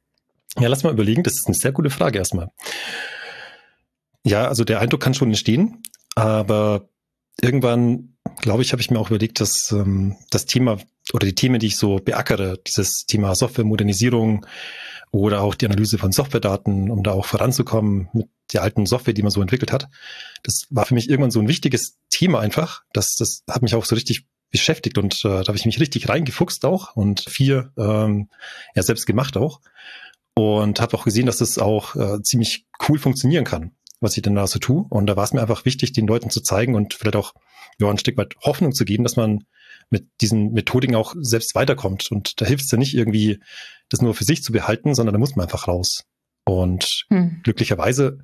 Ja, 0.59 0.69
lass 0.69 0.83
mal 0.83 0.93
überlegen. 0.93 1.23
Das 1.23 1.35
ist 1.35 1.47
eine 1.47 1.55
sehr 1.55 1.73
gute 1.73 1.91
Frage 1.91 2.19
erstmal. 2.19 2.51
Ja, 4.25 4.49
also 4.49 4.65
der 4.65 4.81
Eindruck 4.81 5.01
kann 5.01 5.15
schon 5.15 5.29
entstehen, 5.29 5.83
aber 6.15 6.89
irgendwann, 7.41 8.17
glaube 8.41 8.63
ich, 8.63 8.73
habe 8.73 8.83
ich 8.83 8.91
mir 8.91 8.99
auch 8.99 9.11
überlegt, 9.11 9.41
dass 9.41 9.73
ähm, 9.73 10.17
das 10.31 10.47
Thema 10.47 10.79
oder 11.15 11.27
die 11.27 11.35
Themen, 11.35 11.61
die 11.61 11.69
ich 11.69 11.77
so 11.77 11.97
beackere, 11.97 12.59
dieses 12.67 13.07
Thema 13.07 13.35
Softwaremodernisierung 13.35 14.47
oder 15.13 15.43
auch 15.43 15.55
die 15.55 15.67
Analyse 15.67 15.99
von 15.99 16.13
Softwaredaten, 16.13 16.91
um 16.91 17.03
da 17.03 17.13
auch 17.13 17.27
voranzukommen 17.27 18.09
mit 18.13 18.29
der 18.53 18.63
alten 18.63 18.87
Software, 18.87 19.15
die 19.15 19.23
man 19.23 19.31
so 19.31 19.41
entwickelt 19.41 19.73
hat, 19.73 19.89
das 20.43 20.67
war 20.71 20.87
für 20.87 20.95
mich 20.95 21.09
irgendwann 21.09 21.31
so 21.31 21.41
ein 21.41 21.49
wichtiges 21.49 21.99
Thema 22.11 22.41
einfach. 22.41 22.83
Das, 22.93 23.15
das 23.17 23.43
hat 23.49 23.63
mich 23.63 23.75
auch 23.75 23.85
so 23.85 23.95
richtig 23.95 24.27
beschäftigt 24.51 24.99
und 24.99 25.25
äh, 25.25 25.29
da 25.29 25.47
habe 25.47 25.57
ich 25.57 25.67
mich 25.67 25.79
richtig 25.79 26.09
reingefuchst 26.09 26.65
auch 26.65 26.97
und 26.97 27.21
viel 27.29 27.71
ähm, 27.79 28.29
ja 28.75 28.83
selbst 28.83 29.07
gemacht 29.07 29.37
auch 29.37 29.61
und 30.35 30.81
habe 30.81 30.97
auch 30.97 31.05
gesehen, 31.05 31.27
dass 31.27 31.39
das 31.39 31.59
auch 31.59 31.95
äh, 31.95 32.21
ziemlich 32.23 32.67
cool 32.89 32.99
funktionieren 32.99 33.45
kann 33.45 33.73
was 34.01 34.17
ich 34.17 34.23
denn 34.23 34.35
da 34.35 34.47
so 34.47 34.59
tue. 34.59 34.87
Und 34.89 35.07
da 35.07 35.17
war 35.17 35.25
es 35.25 35.33
mir 35.33 35.43
einfach 35.43 35.65
wichtig, 35.65 35.93
den 35.93 36.07
Leuten 36.07 36.31
zu 36.31 36.41
zeigen 36.41 36.75
und 36.75 36.95
vielleicht 36.95 37.17
auch 37.17 37.35
ja, 37.79 37.89
ein 37.89 37.99
Stück 37.99 38.17
weit 38.17 38.35
Hoffnung 38.43 38.73
zu 38.73 38.85
geben, 38.85 39.05
dass 39.05 39.17
man 39.17 39.45
mit 39.91 40.07
diesen 40.21 40.53
Methodiken 40.53 40.95
auch 40.95 41.15
selbst 41.19 41.55
weiterkommt. 41.55 42.11
Und 42.11 42.41
da 42.41 42.47
hilft 42.47 42.65
es 42.65 42.71
ja 42.71 42.79
nicht 42.79 42.95
irgendwie, 42.95 43.41
das 43.89 44.01
nur 44.01 44.15
für 44.15 44.25
sich 44.25 44.43
zu 44.43 44.53
behalten, 44.53 44.95
sondern 44.95 45.13
da 45.13 45.19
muss 45.19 45.37
man 45.37 45.45
einfach 45.45 45.69
raus. 45.69 46.05
Und 46.45 47.05
hm. 47.11 47.41
glücklicherweise 47.43 48.19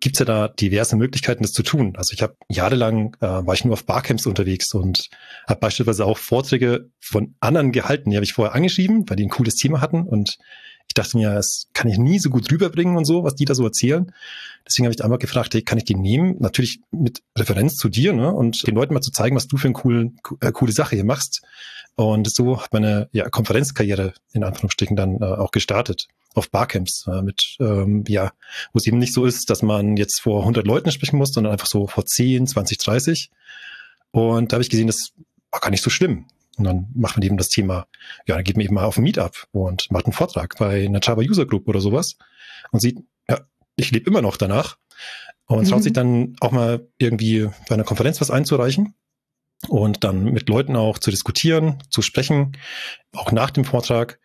gibt's 0.00 0.18
ja 0.18 0.24
da 0.24 0.48
diverse 0.48 0.96
Möglichkeiten, 0.96 1.42
das 1.42 1.52
zu 1.52 1.62
tun. 1.62 1.94
Also 1.96 2.12
ich 2.12 2.22
habe 2.22 2.36
jahrelang 2.48 3.16
äh, 3.20 3.26
war 3.26 3.54
ich 3.54 3.64
nur 3.64 3.72
auf 3.72 3.86
Barcamps 3.86 4.26
unterwegs 4.26 4.72
und 4.74 5.08
habe 5.48 5.60
beispielsweise 5.60 6.04
auch 6.04 6.18
Vorträge 6.18 6.90
von 7.00 7.34
anderen 7.40 7.72
gehalten. 7.72 8.10
Die 8.10 8.16
habe 8.16 8.24
ich 8.24 8.34
vorher 8.34 8.54
angeschrieben, 8.54 9.08
weil 9.08 9.16
die 9.16 9.24
ein 9.24 9.30
cooles 9.30 9.54
Thema 9.54 9.80
hatten 9.80 10.02
und 10.02 10.36
dachte 10.98 11.16
mir, 11.16 11.34
das 11.34 11.66
kann 11.72 11.88
ich 11.88 11.98
nie 11.98 12.18
so 12.18 12.30
gut 12.30 12.50
rüberbringen 12.50 12.96
und 12.96 13.04
so, 13.04 13.24
was 13.24 13.34
die 13.34 13.44
da 13.44 13.54
so 13.54 13.64
erzählen. 13.64 14.12
Deswegen 14.66 14.86
habe 14.86 14.94
ich 14.94 15.02
einmal 15.02 15.18
gefragt, 15.18 15.54
hey, 15.54 15.62
kann 15.62 15.78
ich 15.78 15.84
die 15.84 15.94
nehmen? 15.94 16.36
Natürlich 16.40 16.80
mit 16.90 17.22
Referenz 17.36 17.76
zu 17.76 17.88
dir, 17.88 18.12
ne? 18.12 18.32
Und 18.32 18.66
den 18.66 18.74
Leuten 18.74 18.94
mal 18.94 19.00
zu 19.00 19.12
zeigen, 19.12 19.36
was 19.36 19.46
du 19.46 19.56
für 19.56 19.68
eine 19.68 19.74
coole, 19.74 20.12
äh, 20.40 20.52
coole 20.52 20.72
Sache 20.72 20.96
hier 20.96 21.04
machst. 21.04 21.42
Und 21.94 22.30
so 22.30 22.60
hat 22.60 22.72
meine 22.72 23.08
ja, 23.12 23.28
Konferenzkarriere 23.28 24.12
in 24.32 24.44
Anführungsstrichen 24.44 24.96
dann 24.96 25.20
äh, 25.20 25.24
auch 25.24 25.50
gestartet 25.50 26.08
auf 26.34 26.50
Barcamps 26.50 27.06
äh, 27.06 27.22
mit, 27.22 27.56
ähm, 27.60 28.04
ja, 28.08 28.32
wo 28.72 28.78
es 28.78 28.86
eben 28.86 28.98
nicht 28.98 29.14
so 29.14 29.24
ist, 29.24 29.48
dass 29.48 29.62
man 29.62 29.96
jetzt 29.96 30.20
vor 30.20 30.40
100 30.40 30.66
Leuten 30.66 30.90
sprechen 30.90 31.16
muss, 31.16 31.32
sondern 31.32 31.52
einfach 31.52 31.66
so 31.66 31.86
vor 31.86 32.04
10, 32.04 32.46
20, 32.46 32.78
30. 32.78 33.30
Und 34.10 34.52
da 34.52 34.56
habe 34.56 34.62
ich 34.62 34.70
gesehen, 34.70 34.86
das 34.86 35.12
war 35.50 35.60
gar 35.60 35.70
nicht 35.70 35.82
so 35.82 35.90
schlimm. 35.90 36.26
Und 36.56 36.64
dann 36.64 36.88
macht 36.94 37.16
man 37.16 37.22
eben 37.22 37.36
das 37.36 37.48
Thema, 37.48 37.86
ja, 38.26 38.34
dann 38.34 38.44
geht 38.44 38.56
man 38.56 38.64
eben 38.64 38.74
mal 38.74 38.84
auf 38.84 38.96
ein 38.96 39.04
Meetup 39.04 39.46
und 39.52 39.90
macht 39.90 40.06
einen 40.06 40.12
Vortrag 40.12 40.56
bei 40.58 40.84
einer 40.84 41.00
Java 41.02 41.20
User 41.20 41.46
Group 41.46 41.68
oder 41.68 41.80
sowas 41.80 42.16
und 42.72 42.80
sieht, 42.80 42.98
ja, 43.28 43.40
ich 43.76 43.90
lebe 43.90 44.08
immer 44.08 44.22
noch 44.22 44.36
danach 44.36 44.78
und 45.46 45.64
mhm. 45.64 45.68
traut 45.68 45.82
sich 45.82 45.92
dann 45.92 46.34
auch 46.40 46.52
mal 46.52 46.88
irgendwie 46.98 47.48
bei 47.68 47.74
einer 47.74 47.84
Konferenz 47.84 48.20
was 48.20 48.30
einzureichen 48.30 48.94
und 49.68 50.04
dann 50.04 50.24
mit 50.24 50.48
Leuten 50.48 50.76
auch 50.76 50.98
zu 50.98 51.10
diskutieren, 51.10 51.82
zu 51.90 52.02
sprechen, 52.02 52.56
auch 53.12 53.32
nach 53.32 53.50
dem 53.50 53.64
Vortrag. 53.64 54.18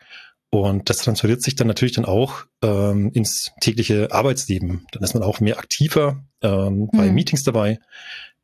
Und 0.49 0.89
das 0.89 0.97
transferiert 0.97 1.41
sich 1.41 1.55
dann 1.55 1.67
natürlich 1.67 1.95
dann 1.95 2.03
auch 2.03 2.43
ähm, 2.61 3.11
ins 3.13 3.51
tägliche 3.61 4.11
Arbeitsleben. 4.11 4.85
Dann 4.91 5.03
ist 5.03 5.13
man 5.13 5.23
auch 5.23 5.39
mehr 5.39 5.57
aktiver 5.57 6.23
ähm, 6.41 6.89
bei 6.91 7.07
mhm. 7.07 7.15
Meetings 7.15 7.43
dabei. 7.43 7.79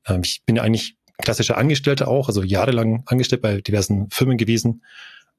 Ähm, 0.05 0.21
ich 0.23 0.43
bin 0.45 0.55
ja 0.55 0.63
eigentlich 0.63 0.95
klassischer 1.17 1.57
Angestellter 1.57 2.07
auch, 2.07 2.27
also 2.27 2.43
jahrelang 2.43 3.03
angestellt 3.05 3.41
bei 3.41 3.61
diversen 3.61 4.09
Firmen 4.09 4.37
gewesen. 4.37 4.83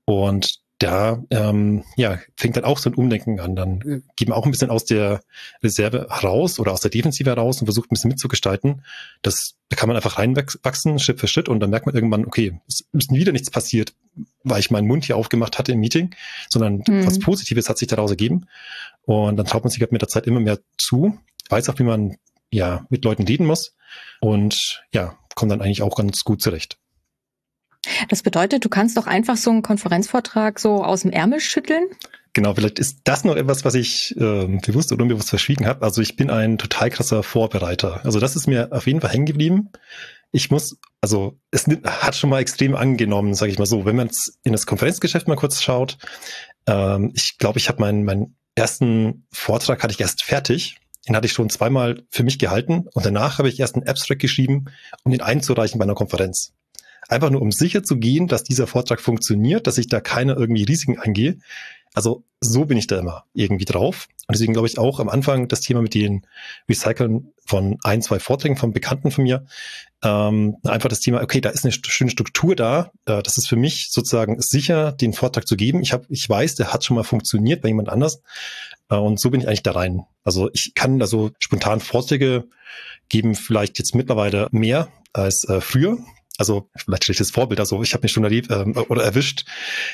Und 0.05 0.61
da 0.79 1.25
ähm, 1.31 1.85
ja, 1.97 2.19
fängt 2.37 2.57
dann 2.57 2.65
auch 2.65 2.79
so 2.79 2.89
ein 2.89 2.95
Umdenken 2.95 3.41
an. 3.41 3.57
Dann 3.57 4.05
geht 4.15 4.29
man 4.29 4.39
auch 4.39 4.45
ein 4.45 4.53
bisschen 4.53 4.71
aus 4.71 4.85
der 4.85 5.23
Reserve 5.63 6.07
heraus 6.09 6.61
oder 6.61 6.73
aus 6.73 6.81
der 6.81 6.91
Defensive 6.93 7.29
heraus 7.29 7.61
und 7.61 7.67
versucht 7.67 7.91
ein 7.91 7.95
bisschen 7.95 8.11
mitzugestalten. 8.11 8.85
Das, 9.23 9.57
da 9.71 9.77
kann 9.77 9.89
man 9.89 9.97
einfach 9.97 10.19
reinwachsen, 10.19 11.01
Schritt 11.01 11.19
für 11.19 11.27
Schritt, 11.27 11.49
und 11.49 11.59
dann 11.61 11.71
merkt 11.71 11.87
man 11.87 11.97
irgendwann, 11.97 12.25
okay, 12.25 12.61
es 12.69 12.85
ist 12.93 13.13
wieder 13.13 13.33
nichts 13.33 13.51
passiert, 13.51 13.93
weil 14.45 14.61
ich 14.61 14.71
meinen 14.71 14.87
Mund 14.87 15.05
hier 15.05 15.17
aufgemacht 15.17 15.59
hatte 15.59 15.73
im 15.73 15.81
Meeting, 15.81 16.15
sondern 16.49 16.85
mhm. 16.87 17.07
was 17.07 17.19
Positives 17.19 17.69
hat 17.69 17.79
sich 17.79 17.89
daraus 17.89 18.11
ergeben. 18.11 18.47
Und 19.03 19.37
dann 19.37 19.47
traut 19.47 19.65
man 19.65 19.71
sich 19.71 19.81
halt 19.81 19.93
mit 19.93 20.03
der 20.03 20.09
Zeit 20.09 20.29
immer 20.29 20.41
mehr 20.41 20.61
zu, 20.79 21.19
weiß 21.49 21.69
auch, 21.71 21.79
wie 21.81 21.85
man 21.85 22.17
ja 22.51 22.87
mit 22.89 23.05
Leuten 23.05 23.25
reden 23.25 23.47
muss 23.47 23.75
und 24.21 24.85
ja, 24.93 25.19
kommt 25.39 25.53
dann 25.53 25.63
eigentlich 25.63 25.83
auch 25.83 25.97
ganz 25.97 26.25
gut 26.25 26.43
zurecht. 26.43 26.79
Das 28.09 28.23
bedeutet, 28.23 28.65
du 28.65 28.69
kannst 28.69 28.97
doch 28.97 29.07
einfach 29.07 29.37
so 29.37 29.51
einen 29.51 29.63
Konferenzvortrag 29.63 30.59
so 30.59 30.85
aus 30.85 31.03
dem 31.03 31.13
Ärmel 31.13 31.41
schütteln? 31.41 31.87
Genau, 32.33 32.55
vielleicht 32.55 32.79
ist 32.79 33.01
das 33.05 33.25
noch 33.25 33.37
etwas, 33.37 33.65
was 33.65 33.75
ich 33.75 34.15
äh, 34.17 34.47
bewusst 34.47 34.93
oder 34.93 35.03
unbewusst 35.03 35.31
verschwiegen 35.31 35.67
habe. 35.67 35.85
Also 35.85 36.03
ich 36.03 36.17
bin 36.17 36.31
ein 36.31 36.59
total 36.59 36.91
krasser 36.91 37.23
Vorbereiter. 37.23 38.05
Also 38.05 38.21
das 38.21 38.37
ist 38.37 38.47
mir 38.47 38.69
auf 38.73 38.87
jeden 38.87 39.01
Fall 39.01 39.11
hängen 39.11 39.27
geblieben. 39.27 39.71
Ich 40.31 40.51
muss, 40.51 40.77
also 41.01 41.39
es 41.51 41.67
hat 41.85 42.17
schon 42.17 42.31
mal 42.31 42.41
extrem 42.41 42.75
angenommen, 42.75 43.35
sage 43.35 43.53
ich 43.53 43.59
mal 43.59 43.67
so. 43.67 43.87
Wenn 43.87 43.97
man 43.97 44.09
jetzt 44.09 44.39
in 44.43 44.53
das 44.53 44.67
Konferenzgeschäft 44.67 45.27
mal 45.27 45.37
kurz 45.37 45.63
schaut, 45.63 45.99
ähm, 46.67 47.13
ich 47.15 47.39
glaube, 47.39 47.59
ich 47.59 47.69
habe 47.69 47.81
meinen, 47.81 48.05
meinen 48.05 48.37
ersten 48.55 49.27
Vortrag 49.33 49.83
hatte 49.83 49.95
ich 49.95 50.01
erst 50.01 50.25
fertig. 50.25 50.77
Den 51.09 51.17
hatte 51.17 51.27
ich 51.27 51.33
schon 51.33 51.49
zweimal 51.49 52.03
für 52.11 52.23
mich 52.23 52.39
gehalten 52.39 52.87
und 52.93 53.07
danach 53.07 53.39
habe 53.39 53.49
ich 53.49 53.59
erst 53.59 53.77
einen 53.77 53.89
Abstract 53.89 54.21
geschrieben, 54.21 54.67
um 55.05 55.13
ihn 55.13 55.23
einzureichen 55.23 55.79
bei 55.79 55.85
einer 55.85 55.95
Konferenz. 55.95 56.53
Einfach 57.09 57.31
nur, 57.31 57.41
um 57.41 57.51
sicher 57.51 57.83
zu 57.83 57.97
gehen, 57.97 58.29
dass 58.29 58.45
dieser 58.45 58.67
Vortrag 58.67 59.01
funktioniert, 59.01 59.67
dass 59.67 59.79
ich 59.79 59.89
da 59.89 60.01
keine 60.01 60.35
irgendwie 60.35 60.65
Risiken 60.65 60.99
eingehe. 60.99 61.39
Also 61.95 62.25
so 62.41 62.67
bin 62.67 62.77
ich 62.77 62.87
da 62.87 62.99
immer 62.99 63.25
irgendwie 63.33 63.65
drauf. 63.65 64.09
Und 64.27 64.35
deswegen 64.35 64.53
glaube 64.53 64.69
ich 64.69 64.79
auch 64.79 65.01
am 65.01 65.09
Anfang 65.09 65.49
das 65.49 65.63
Thema 65.63 65.81
mit 65.81 65.95
den 65.95 66.27
Recyceln 66.69 67.33
von 67.47 67.79
ein, 67.83 68.03
zwei 68.03 68.19
Vorträgen 68.19 68.57
von 68.57 68.75
Bekannten 68.75 69.11
von 69.11 69.25
mir. 69.25 69.47
Ähm, 70.05 70.59
einfach 70.65 70.91
das 70.91 71.01
Thema, 71.01 71.23
okay, 71.23 71.41
da 71.41 71.49
ist 71.49 71.65
eine 71.65 71.73
schöne 71.73 72.11
Struktur 72.11 72.55
da. 72.55 72.93
Äh, 73.07 73.23
das 73.23 73.39
ist 73.39 73.49
für 73.49 73.57
mich 73.57 73.89
sozusagen 73.91 74.41
sicher, 74.41 74.93
den 74.93 75.15
Vortrag 75.15 75.49
zu 75.49 75.57
geben. 75.57 75.81
Ich, 75.81 75.95
hab, 75.95 76.05
ich 76.11 76.29
weiß, 76.29 76.57
der 76.57 76.75
hat 76.75 76.85
schon 76.85 76.97
mal 76.97 77.05
funktioniert 77.05 77.63
bei 77.63 77.69
jemand 77.69 77.89
anders. 77.89 78.21
Äh, 78.89 78.97
und 78.97 79.21
so 79.21 79.31
bin 79.31 79.41
ich 79.41 79.49
eigentlich 79.49 79.63
da 79.63 79.73
rein. 79.73 80.05
Also 80.25 80.51
ich 80.53 80.73
kann 80.75 81.01
also 81.01 81.31
spontan 81.39 81.81
Vorträge 81.81 82.49
geben, 83.09 83.35
vielleicht 83.35 83.79
jetzt 83.79 83.95
mittlerweile 83.95 84.49
mehr 84.51 84.89
als 85.13 85.45
äh, 85.49 85.61
früher 85.61 85.99
also 86.39 86.71
vielleicht 86.77 87.05
schlechtes 87.05 87.33
Vorbild, 87.33 87.61
also 87.61 87.83
ich 87.83 87.93
habe 87.93 88.05
mich 88.05 88.13
schon 88.13 88.25
erlebt 88.25 88.49
ähm, 88.51 88.77
oder 88.89 89.03
erwischt, 89.03 89.45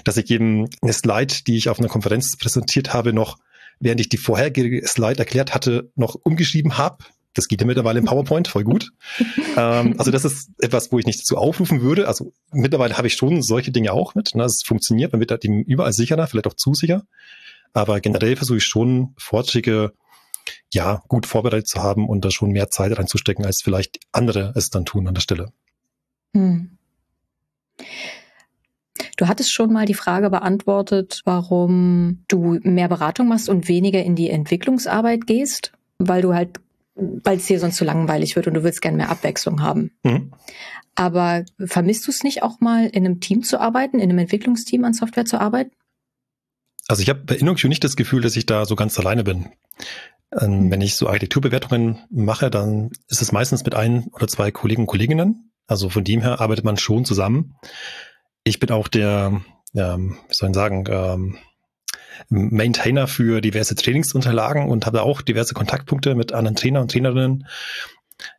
dass 0.04 0.18
ich 0.18 0.30
eben 0.30 0.68
eine 0.82 0.92
Slide, 0.92 1.34
die 1.46 1.56
ich 1.56 1.70
auf 1.70 1.80
einer 1.80 1.88
Konferenz 1.88 2.36
präsentiert 2.36 2.92
habe, 2.92 3.12
noch, 3.12 3.38
während 3.80 4.00
ich 4.00 4.10
die 4.10 4.18
vorherige 4.18 4.86
Slide 4.86 5.18
erklärt 5.18 5.54
hatte, 5.54 5.90
noch 5.96 6.14
umgeschrieben 6.14 6.76
habe. 6.76 6.98
Das 7.32 7.48
geht 7.48 7.62
ja 7.62 7.66
mittlerweile 7.66 7.98
im 7.98 8.04
PowerPoint, 8.04 8.46
voll 8.46 8.62
gut. 8.62 8.92
ähm, 9.56 9.94
also 9.98 10.10
das 10.10 10.24
ist 10.24 10.50
etwas, 10.58 10.92
wo 10.92 10.98
ich 10.98 11.06
nicht 11.06 11.20
dazu 11.20 11.38
aufrufen 11.38 11.80
würde. 11.80 12.06
Also 12.06 12.32
mittlerweile 12.52 12.96
habe 12.96 13.06
ich 13.06 13.14
schon 13.14 13.42
solche 13.42 13.72
Dinge 13.72 13.92
auch 13.92 14.14
mit. 14.14 14.34
Ne? 14.34 14.44
Es 14.44 14.62
funktioniert, 14.64 15.12
man 15.12 15.20
wird 15.20 15.30
da 15.30 15.38
eben 15.40 15.64
überall 15.64 15.94
sicherer, 15.94 16.26
vielleicht 16.26 16.46
auch 16.46 16.54
zu 16.54 16.74
sicher. 16.74 17.04
Aber 17.74 18.00
generell 18.00 18.36
versuche 18.36 18.58
ich 18.58 18.64
schon, 18.64 19.14
Vorträge 19.18 19.92
ja 20.72 21.02
gut 21.08 21.26
vorbereitet 21.26 21.68
zu 21.68 21.82
haben 21.82 22.08
und 22.08 22.24
da 22.24 22.30
schon 22.30 22.50
mehr 22.50 22.70
Zeit 22.70 22.96
reinzustecken, 22.96 23.44
als 23.44 23.60
vielleicht 23.62 23.98
andere 24.12 24.52
es 24.56 24.70
dann 24.70 24.84
tun 24.84 25.06
an 25.06 25.14
der 25.14 25.20
Stelle. 25.20 25.52
Hm. 26.34 26.78
Du 29.16 29.28
hattest 29.28 29.52
schon 29.52 29.72
mal 29.72 29.86
die 29.86 29.94
Frage 29.94 30.30
beantwortet, 30.30 31.22
warum 31.24 32.24
du 32.28 32.58
mehr 32.62 32.88
Beratung 32.88 33.28
machst 33.28 33.48
und 33.48 33.68
weniger 33.68 34.02
in 34.02 34.16
die 34.16 34.30
Entwicklungsarbeit 34.30 35.26
gehst, 35.26 35.72
weil 35.98 36.22
du 36.22 36.34
halt, 36.34 36.60
weil 36.94 37.38
es 37.38 37.46
dir 37.46 37.60
sonst 37.60 37.76
zu 37.76 37.84
langweilig 37.84 38.36
wird 38.36 38.46
und 38.46 38.54
du 38.54 38.62
willst 38.62 38.82
gerne 38.82 38.96
mehr 38.96 39.10
Abwechslung 39.10 39.62
haben. 39.62 39.92
Mhm. 40.02 40.32
Aber 40.96 41.44
vermisst 41.64 42.06
du 42.06 42.10
es 42.10 42.22
nicht 42.22 42.42
auch 42.42 42.60
mal, 42.60 42.86
in 42.86 43.04
einem 43.04 43.20
Team 43.20 43.42
zu 43.42 43.60
arbeiten, 43.60 43.98
in 43.98 44.10
einem 44.10 44.18
Entwicklungsteam 44.18 44.84
an 44.84 44.94
Software 44.94 45.24
zu 45.24 45.40
arbeiten? 45.40 45.72
Also 46.88 47.02
ich 47.02 47.08
habe 47.08 47.20
bei 47.20 47.36
InnoQ 47.36 47.64
nicht 47.64 47.84
das 47.84 47.96
Gefühl, 47.96 48.22
dass 48.22 48.36
ich 48.36 48.46
da 48.46 48.66
so 48.66 48.76
ganz 48.76 48.98
alleine 48.98 49.24
bin. 49.24 49.50
Ähm, 50.38 50.66
mhm. 50.66 50.70
Wenn 50.70 50.80
ich 50.80 50.96
so 50.96 51.06
Architekturbewertungen 51.06 52.04
mache, 52.10 52.50
dann 52.50 52.90
ist 53.08 53.22
es 53.22 53.32
meistens 53.32 53.64
mit 53.64 53.74
ein 53.74 54.08
oder 54.12 54.28
zwei 54.28 54.50
Kollegen 54.50 54.82
und 54.82 54.88
Kolleginnen, 54.88 55.52
also 55.66 55.88
von 55.88 56.04
dem 56.04 56.20
her 56.20 56.40
arbeitet 56.40 56.64
man 56.64 56.76
schon 56.76 57.04
zusammen. 57.04 57.56
Ich 58.42 58.60
bin 58.60 58.70
auch 58.70 58.88
der, 58.88 59.40
ja, 59.72 59.98
wie 59.98 60.14
soll 60.30 60.50
ich 60.50 60.54
sagen, 60.54 60.84
ähm, 60.88 61.38
Maintainer 62.28 63.06
für 63.06 63.40
diverse 63.40 63.74
Trainingsunterlagen 63.74 64.68
und 64.68 64.86
habe 64.86 65.02
auch 65.02 65.20
diverse 65.22 65.54
Kontaktpunkte 65.54 66.14
mit 66.14 66.32
anderen 66.32 66.56
Trainer 66.56 66.80
und 66.80 66.90
Trainerinnen. 66.90 67.46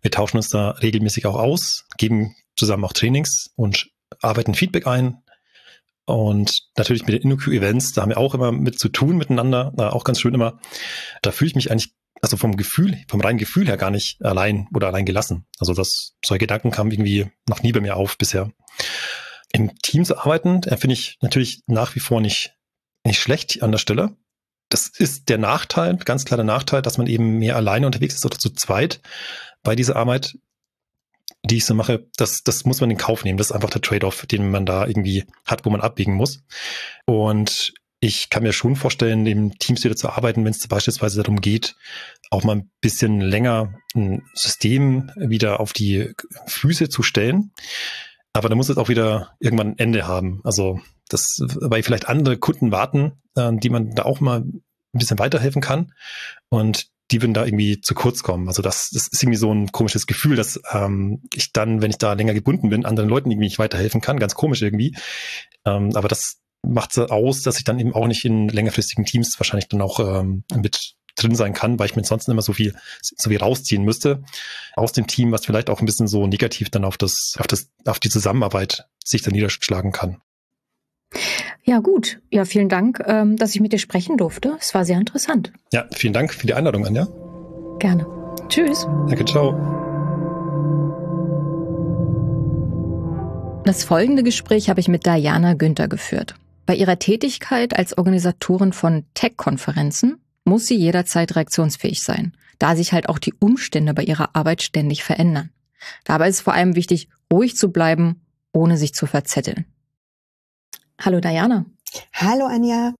Wir 0.01 0.11
tauschen 0.11 0.37
uns 0.37 0.49
da 0.49 0.71
regelmäßig 0.71 1.25
auch 1.25 1.35
aus, 1.35 1.85
geben 1.97 2.35
zusammen 2.55 2.85
auch 2.85 2.93
Trainings 2.93 3.51
und 3.55 3.89
arbeiten 4.21 4.53
Feedback 4.53 4.87
ein. 4.87 5.21
Und 6.05 6.61
natürlich 6.77 7.05
mit 7.05 7.15
den 7.15 7.31
InnoQ-Events, 7.31 7.93
da 7.93 8.03
haben 8.03 8.09
wir 8.09 8.17
auch 8.17 8.35
immer 8.35 8.51
mit 8.51 8.77
zu 8.79 8.89
tun 8.89 9.17
miteinander, 9.17 9.73
auch 9.93 10.03
ganz 10.03 10.19
schön 10.19 10.33
immer. 10.33 10.59
Da 11.21 11.31
fühle 11.31 11.49
ich 11.49 11.55
mich 11.55 11.71
eigentlich, 11.71 11.93
also 12.21 12.37
vom 12.37 12.57
Gefühl, 12.57 12.97
vom 13.07 13.21
reinen 13.21 13.39
Gefühl 13.39 13.67
her 13.67 13.77
gar 13.77 13.91
nicht 13.91 14.23
allein 14.23 14.67
oder 14.73 14.87
allein 14.87 15.05
gelassen. 15.05 15.45
Also 15.59 15.73
das, 15.73 16.13
solche 16.23 16.39
Gedanken 16.39 16.71
kamen 16.71 16.91
irgendwie 16.91 17.27
noch 17.49 17.63
nie 17.63 17.71
bei 17.71 17.81
mir 17.81 17.95
auf 17.95 18.17
bisher. 18.17 18.51
Im 19.51 19.77
Team 19.79 20.05
zu 20.05 20.17
arbeiten, 20.17 20.61
finde 20.63 20.93
ich 20.93 21.17
natürlich 21.21 21.63
nach 21.65 21.95
wie 21.95 21.99
vor 21.99 22.21
nicht, 22.21 22.53
nicht 23.03 23.19
schlecht 23.19 23.63
an 23.63 23.71
der 23.71 23.79
Stelle. 23.79 24.15
Das 24.69 24.87
ist 24.87 25.29
der 25.29 25.37
Nachteil, 25.37 25.95
ganz 25.97 26.25
klar 26.25 26.37
der 26.37 26.45
Nachteil, 26.45 26.81
dass 26.81 26.97
man 26.97 27.07
eben 27.07 27.39
mehr 27.39 27.55
alleine 27.55 27.85
unterwegs 27.85 28.15
ist 28.15 28.25
oder 28.25 28.37
zu 28.37 28.51
zweit 28.51 29.01
bei 29.63 29.75
dieser 29.75 29.95
Arbeit 29.95 30.37
die 31.45 31.57
ich 31.57 31.65
so 31.65 31.73
mache, 31.73 32.07
das, 32.17 32.43
das 32.43 32.65
muss 32.65 32.81
man 32.81 32.91
in 32.91 32.97
Kauf 32.97 33.23
nehmen. 33.23 33.37
Das 33.37 33.47
ist 33.47 33.51
einfach 33.53 33.69
der 33.69 33.81
Trade-off, 33.81 34.25
den 34.25 34.49
man 34.49 34.65
da 34.65 34.85
irgendwie 34.85 35.25
hat, 35.45 35.65
wo 35.65 35.69
man 35.69 35.81
abwägen 35.81 36.15
muss. 36.15 36.43
Und 37.05 37.73
ich 37.99 38.29
kann 38.29 38.43
mir 38.43 38.53
schon 38.53 38.75
vorstellen, 38.75 39.25
im 39.25 39.57
Teams 39.57 39.83
wieder 39.83 39.95
zu 39.95 40.09
arbeiten, 40.09 40.43
wenn 40.43 40.51
es 40.51 40.67
beispielsweise 40.67 41.21
darum 41.21 41.41
geht, 41.41 41.75
auch 42.29 42.43
mal 42.43 42.57
ein 42.57 42.71
bisschen 42.81 43.21
länger 43.21 43.73
ein 43.95 44.23
System 44.33 45.11
wieder 45.15 45.59
auf 45.59 45.73
die 45.73 46.13
Füße 46.47 46.89
zu 46.89 47.03
stellen. 47.03 47.51
Aber 48.33 48.49
da 48.49 48.55
muss 48.55 48.69
es 48.69 48.77
auch 48.77 48.89
wieder 48.89 49.35
irgendwann 49.39 49.71
ein 49.71 49.77
Ende 49.77 50.07
haben. 50.07 50.41
Also 50.43 50.81
das, 51.09 51.39
weil 51.39 51.83
vielleicht 51.83 52.09
andere 52.09 52.37
Kunden 52.37 52.71
warten, 52.71 53.13
äh, 53.35 53.51
die 53.53 53.69
man 53.69 53.95
da 53.95 54.03
auch 54.03 54.19
mal 54.19 54.41
ein 54.41 54.63
bisschen 54.93 55.19
weiterhelfen 55.19 55.61
kann. 55.61 55.93
Und 56.49 56.87
die 57.11 57.21
würden 57.21 57.33
da 57.33 57.45
irgendwie 57.45 57.81
zu 57.81 57.93
kurz 57.93 58.23
kommen. 58.23 58.47
Also 58.47 58.61
das, 58.61 58.89
das 58.91 59.07
ist 59.07 59.21
irgendwie 59.21 59.37
so 59.37 59.53
ein 59.53 59.71
komisches 59.71 60.07
Gefühl, 60.07 60.35
dass 60.35 60.59
ähm, 60.71 61.21
ich 61.33 61.53
dann, 61.53 61.81
wenn 61.81 61.91
ich 61.91 61.97
da 61.97 62.13
länger 62.13 62.33
gebunden 62.33 62.69
bin, 62.69 62.85
anderen 62.85 63.09
Leuten 63.09 63.29
irgendwie 63.29 63.45
nicht 63.45 63.59
weiterhelfen 63.59 64.01
kann. 64.01 64.19
Ganz 64.19 64.33
komisch 64.35 64.61
irgendwie. 64.61 64.95
Ähm, 65.65 65.95
aber 65.95 66.07
das 66.07 66.37
macht 66.63 66.93
so 66.93 67.07
aus, 67.07 67.43
dass 67.43 67.57
ich 67.57 67.63
dann 67.63 67.79
eben 67.79 67.93
auch 67.93 68.07
nicht 68.07 68.25
in 68.25 68.49
längerfristigen 68.49 69.05
Teams 69.05 69.39
wahrscheinlich 69.39 69.67
dann 69.67 69.81
auch 69.81 69.99
ähm, 69.99 70.43
mit 70.55 70.95
drin 71.15 71.35
sein 71.35 71.53
kann, 71.53 71.79
weil 71.79 71.85
ich 71.87 71.95
mir 71.95 72.03
sonst 72.03 72.27
immer 72.27 72.41
so 72.41 72.53
viel, 72.53 72.75
so 73.01 73.29
viel 73.29 73.39
rausziehen 73.39 73.83
müsste 73.83 74.23
aus 74.75 74.91
dem 74.91 75.07
Team, 75.07 75.31
was 75.31 75.45
vielleicht 75.45 75.69
auch 75.69 75.79
ein 75.79 75.85
bisschen 75.85 76.07
so 76.07 76.27
negativ 76.27 76.69
dann 76.69 76.83
auf 76.83 76.97
das, 76.97 77.35
auf 77.37 77.47
das, 77.47 77.69
auf 77.85 77.99
die 77.99 78.09
Zusammenarbeit 78.09 78.85
sich 79.03 79.21
dann 79.21 79.33
niederschlagen 79.33 79.91
kann. 79.91 80.21
Ja, 81.67 81.79
gut. 81.79 82.19
Ja, 82.29 82.45
vielen 82.45 82.69
Dank, 82.69 83.01
ähm, 83.07 83.37
dass 83.37 83.55
ich 83.55 83.61
mit 83.61 83.73
dir 83.73 83.79
sprechen 83.79 84.17
durfte. 84.17 84.55
Es 84.59 84.75
war 84.75 84.85
sehr 84.85 84.99
interessant. 84.99 85.51
Ja, 85.73 85.85
vielen 85.91 86.13
Dank 86.13 86.31
für 86.31 86.45
die 86.45 86.53
Einladung, 86.53 86.85
Anja. 86.85 87.07
Gerne. 87.79 88.05
Tschüss. 88.49 88.87
Danke, 89.07 89.25
ciao. 89.25 89.53
Das 93.65 93.83
folgende 93.83 94.21
Gespräch 94.21 94.69
habe 94.69 94.79
ich 94.79 94.87
mit 94.87 95.07
Diana 95.07 95.55
Günther 95.55 95.87
geführt. 95.87 96.35
Bei 96.67 96.75
ihrer 96.75 96.99
Tätigkeit 96.99 97.75
als 97.75 97.97
Organisatorin 97.97 98.71
von 98.71 99.05
Tech-Konferenzen 99.15 100.17
muss 100.43 100.67
sie 100.67 100.75
jederzeit 100.75 101.35
reaktionsfähig 101.35 102.03
sein, 102.03 102.37
da 102.59 102.75
sich 102.75 102.93
halt 102.93 103.09
auch 103.09 103.17
die 103.17 103.33
Umstände 103.39 103.95
bei 103.95 104.03
ihrer 104.03 104.35
Arbeit 104.35 104.61
ständig 104.61 105.03
verändern. 105.03 105.49
Dabei 106.03 106.29
ist 106.29 106.35
es 106.35 106.41
vor 106.41 106.53
allem 106.53 106.75
wichtig, 106.75 107.09
ruhig 107.33 107.57
zu 107.57 107.71
bleiben, 107.71 108.21
ohne 108.51 108.77
sich 108.77 108.93
zu 108.93 109.07
verzetteln. 109.07 109.65
Hallo 110.99 111.19
Diana. 111.19 111.65
Hallo 112.13 112.45
Anja. 112.45 112.95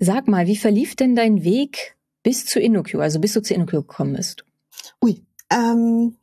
Sag 0.00 0.28
mal, 0.28 0.46
wie 0.46 0.56
verlief 0.56 0.96
denn 0.96 1.14
dein 1.14 1.44
Weg 1.44 1.96
bis 2.22 2.46
zu 2.46 2.58
InnoQ, 2.58 2.96
also 2.96 3.20
bis 3.20 3.34
du 3.34 3.42
zu 3.42 3.54
InnoQ 3.54 3.70
gekommen 3.70 4.14
bist? 4.14 4.44
Ui, 5.02 5.24
ähm, 5.50 6.16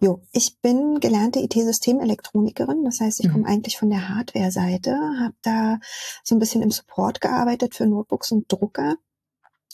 jo, 0.00 0.22
ich 0.32 0.58
bin 0.60 1.00
gelernte 1.00 1.40
IT-Systemelektronikerin, 1.40 2.84
das 2.84 3.00
heißt, 3.00 3.20
ich 3.20 3.28
mhm. 3.28 3.32
komme 3.32 3.46
eigentlich 3.46 3.78
von 3.78 3.90
der 3.90 4.08
Hardware-Seite, 4.10 4.92
habe 5.20 5.34
da 5.42 5.78
so 6.22 6.34
ein 6.34 6.38
bisschen 6.38 6.62
im 6.62 6.70
Support 6.70 7.20
gearbeitet 7.20 7.74
für 7.74 7.86
Notebooks 7.86 8.32
und 8.32 8.52
Drucker 8.52 8.96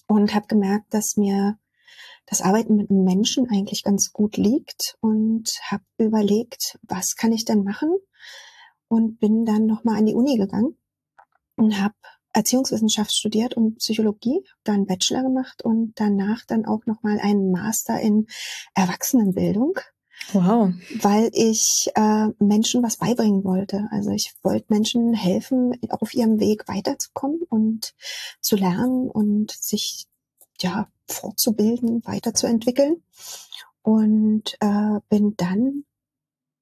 und 0.07 0.35
habe 0.35 0.47
gemerkt, 0.47 0.95
dass 0.95 1.17
mir 1.17 1.59
das 2.27 2.43
Arbeiten 2.43 2.77
mit 2.77 2.91
Menschen 2.91 3.51
eigentlich 3.51 3.83
ganz 3.83 4.13
gut 4.13 4.37
liegt 4.37 4.97
und 5.01 5.51
habe 5.69 5.83
überlegt, 5.99 6.79
was 6.83 7.17
kann 7.17 7.33
ich 7.33 7.45
denn 7.45 7.65
machen? 7.65 7.91
Und 8.91 9.21
bin 9.21 9.45
dann 9.45 9.67
nochmal 9.67 9.99
an 9.99 10.07
die 10.07 10.15
Uni 10.15 10.37
gegangen 10.37 10.77
und 11.55 11.81
habe 11.81 11.95
Erziehungswissenschaft 12.33 13.15
studiert 13.15 13.55
und 13.55 13.79
Psychologie, 13.79 14.45
dann 14.65 14.87
Bachelor 14.87 15.23
gemacht 15.23 15.63
und 15.65 15.93
danach 15.95 16.45
dann 16.45 16.67
auch 16.67 16.87
nochmal 16.87 17.21
einen 17.21 17.53
Master 17.53 18.01
in 18.01 18.27
Erwachsenenbildung. 18.75 19.79
Wow. 20.33 20.73
Weil 21.01 21.31
ich 21.33 21.89
äh, 21.95 22.27
Menschen 22.41 22.83
was 22.83 22.97
beibringen 22.97 23.45
wollte. 23.45 23.89
Also 23.91 24.11
ich 24.11 24.35
wollte 24.43 24.67
Menschen 24.69 25.15
helfen, 25.15 25.73
auf 25.89 26.13
ihrem 26.13 26.41
Weg 26.41 26.69
weiterzukommen 26.69 27.41
und 27.49 27.95
zu 28.41 28.57
lernen 28.57 29.09
und 29.09 29.53
sich 29.53 30.07
ja 30.61 30.89
fortzubilden, 31.07 32.03
weiterzuentwickeln. 32.05 33.03
Und 33.83 34.57
äh, 34.61 35.01
bin 35.09 35.35
dann 35.37 35.85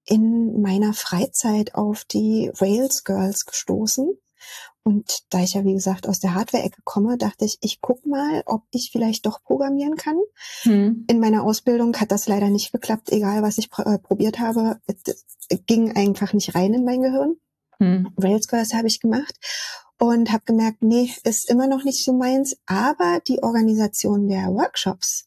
in 0.09 0.61
meiner 0.63 0.95
Freizeit 0.95 1.75
auf 1.75 2.05
die 2.05 2.51
Rails 2.61 3.05
Girls 3.05 3.45
gestoßen. 3.45 4.19
Und 4.83 5.25
da 5.29 5.41
ich 5.41 5.53
ja, 5.53 5.65
wie 5.65 5.75
gesagt, 5.75 6.09
aus 6.09 6.19
der 6.19 6.35
Hardware-Ecke 6.35 6.81
komme, 6.85 7.19
dachte 7.19 7.45
ich, 7.45 7.59
ich 7.61 7.81
guck 7.83 8.07
mal, 8.07 8.43
ob 8.47 8.63
ich 8.71 8.89
vielleicht 8.91 9.27
doch 9.27 9.43
programmieren 9.43 9.97
kann. 9.97 10.17
Hm. 10.63 11.05
In 11.11 11.21
meiner 11.21 11.45
Ausbildung 11.45 11.95
hat 11.97 12.11
das 12.11 12.27
leider 12.27 12.49
nicht 12.49 12.73
geklappt, 12.73 13.13
egal 13.13 13.43
was 13.43 13.59
ich 13.59 13.69
äh, 13.77 13.99
probiert 13.99 14.39
habe. 14.39 14.81
Es 14.87 15.61
ging 15.67 15.95
einfach 15.95 16.33
nicht 16.33 16.55
rein 16.55 16.73
in 16.73 16.85
mein 16.87 17.03
Gehirn. 17.03 17.37
Hm. 17.79 18.15
Rails 18.19 18.49
Girls 18.49 18.73
habe 18.73 18.89
ich 18.89 19.01
gemacht 19.01 19.35
und 19.99 20.33
habe 20.33 20.45
gemerkt, 20.47 20.83
nee, 20.83 21.13
ist 21.25 21.51
immer 21.51 21.67
noch 21.67 21.85
nicht 21.85 22.03
so 22.03 22.15
meins. 22.15 22.57
Aber 22.65 23.21
die 23.27 23.43
Organisation 23.43 24.27
der 24.27 24.47
Workshops, 24.55 25.27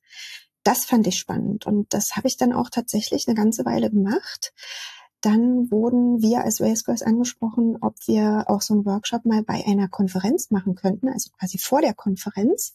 das 0.64 0.86
fand 0.86 1.08
ich 1.08 1.18
spannend 1.18 1.66
und 1.66 1.94
das 1.94 2.16
habe 2.16 2.28
ich 2.28 2.38
dann 2.38 2.54
auch 2.54 2.70
tatsächlich 2.70 3.28
eine 3.28 3.36
ganze 3.36 3.66
Weile 3.66 3.90
gemacht. 3.90 4.54
Dann 5.22 5.70
wurden 5.70 6.22
wir 6.22 6.44
als 6.44 6.62
Race 6.62 6.84
Girls 6.84 7.04
angesprochen, 7.04 7.78
ob 7.82 7.96
wir 8.08 8.46
auch 8.48 8.62
so 8.62 8.74
einen 8.74 8.86
Workshop 8.86 9.24
mal 9.26 9.44
bei 9.44 9.64
einer 9.68 9.88
Konferenz 9.88 10.50
machen 10.50 10.74
könnten, 10.74 11.10
also 11.10 11.30
quasi 11.38 11.60
vor 11.60 11.82
der 11.82 11.94
Konferenz. 11.94 12.74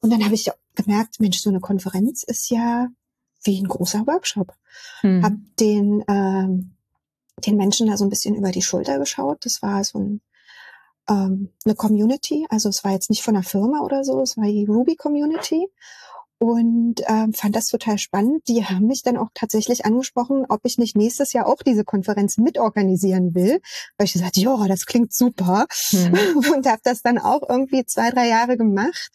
Und 0.00 0.12
dann 0.12 0.22
habe 0.22 0.34
ich 0.34 0.50
gemerkt, 0.74 1.18
Mensch, 1.18 1.38
so 1.40 1.48
eine 1.48 1.60
Konferenz 1.60 2.22
ist 2.22 2.50
ja 2.50 2.88
wie 3.42 3.58
ein 3.58 3.68
großer 3.68 4.06
Workshop. 4.06 4.52
Hm. 5.00 5.24
Hab 5.24 5.32
den 5.58 6.04
ähm, 6.08 6.74
den 7.46 7.56
Menschen 7.56 7.86
da 7.86 7.96
so 7.96 8.04
ein 8.04 8.10
bisschen 8.10 8.34
über 8.34 8.50
die 8.50 8.62
Schulter 8.62 8.98
geschaut. 8.98 9.44
Das 9.46 9.62
war 9.62 9.82
so 9.84 9.98
ein 9.98 10.20
ähm, 11.08 11.50
eine 11.64 11.74
Community, 11.74 12.46
also 12.50 12.68
es 12.68 12.84
war 12.84 12.92
jetzt 12.92 13.10
nicht 13.10 13.22
von 13.22 13.34
einer 13.34 13.44
Firma 13.44 13.80
oder 13.80 14.04
so, 14.04 14.20
es 14.20 14.36
war 14.36 14.44
die 14.44 14.66
Ruby 14.66 14.96
Community 14.96 15.68
und 16.38 17.02
ähm, 17.06 17.32
fand 17.32 17.56
das 17.56 17.66
total 17.66 17.98
spannend. 17.98 18.46
Die 18.48 18.64
haben 18.64 18.86
mich 18.86 19.02
dann 19.02 19.16
auch 19.16 19.28
tatsächlich 19.34 19.84
angesprochen, 19.84 20.46
ob 20.48 20.60
ich 20.64 20.78
nicht 20.78 20.96
nächstes 20.96 21.32
Jahr 21.32 21.46
auch 21.46 21.62
diese 21.64 21.84
Konferenz 21.84 22.38
mitorganisieren 22.38 23.34
will. 23.34 23.60
Weil 23.96 24.06
ich 24.06 24.12
gesagt, 24.12 24.36
ja, 24.36 24.68
das 24.68 24.86
klingt 24.86 25.12
super. 25.12 25.66
Mhm. 25.90 26.44
Und 26.54 26.66
habe 26.66 26.80
das 26.84 27.02
dann 27.02 27.18
auch 27.18 27.42
irgendwie 27.48 27.84
zwei, 27.84 28.10
drei 28.10 28.28
Jahre 28.28 28.56
gemacht. 28.56 29.10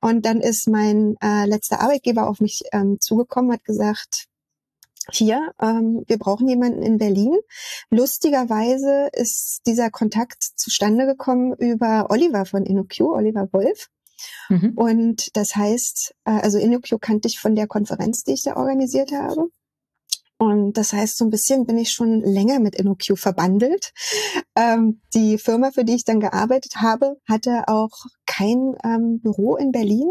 Und 0.00 0.26
dann 0.26 0.40
ist 0.40 0.68
mein 0.68 1.16
äh, 1.22 1.46
letzter 1.46 1.80
Arbeitgeber 1.80 2.28
auf 2.28 2.40
mich 2.40 2.62
ähm, 2.72 2.98
zugekommen, 3.00 3.52
hat 3.52 3.64
gesagt, 3.64 4.26
hier, 5.10 5.52
ähm, 5.60 6.04
wir 6.06 6.18
brauchen 6.18 6.48
jemanden 6.48 6.82
in 6.82 6.98
Berlin. 6.98 7.38
Lustigerweise 7.90 9.08
ist 9.12 9.62
dieser 9.66 9.90
Kontakt 9.90 10.42
zustande 10.56 11.06
gekommen 11.06 11.54
über 11.54 12.06
Oliver 12.10 12.44
von 12.44 12.64
InnoQ, 12.64 13.00
Oliver 13.00 13.48
Wolf. 13.52 13.88
Mhm. 14.48 14.72
Und 14.76 15.36
das 15.36 15.56
heißt, 15.56 16.14
äh, 16.24 16.30
also 16.30 16.58
InnoQ 16.58 17.00
kannte 17.00 17.28
ich 17.28 17.38
von 17.38 17.54
der 17.54 17.66
Konferenz, 17.66 18.24
die 18.24 18.32
ich 18.32 18.42
da 18.42 18.56
organisiert 18.56 19.12
habe. 19.12 19.48
Und 20.38 20.76
das 20.76 20.92
heißt, 20.92 21.18
so 21.18 21.24
ein 21.24 21.30
bisschen 21.30 21.66
bin 21.66 21.78
ich 21.78 21.92
schon 21.92 22.20
länger 22.20 22.58
mit 22.58 22.74
InnoQ 22.74 23.16
verbandelt. 23.16 23.92
Ähm, 24.56 25.00
die 25.14 25.38
Firma, 25.38 25.70
für 25.70 25.84
die 25.84 25.94
ich 25.94 26.04
dann 26.04 26.18
gearbeitet 26.18 26.76
habe, 26.76 27.16
hatte 27.28 27.68
auch 27.68 28.06
kein 28.26 28.74
ähm, 28.84 29.20
Büro 29.20 29.54
in 29.54 29.70
Berlin. 29.70 30.10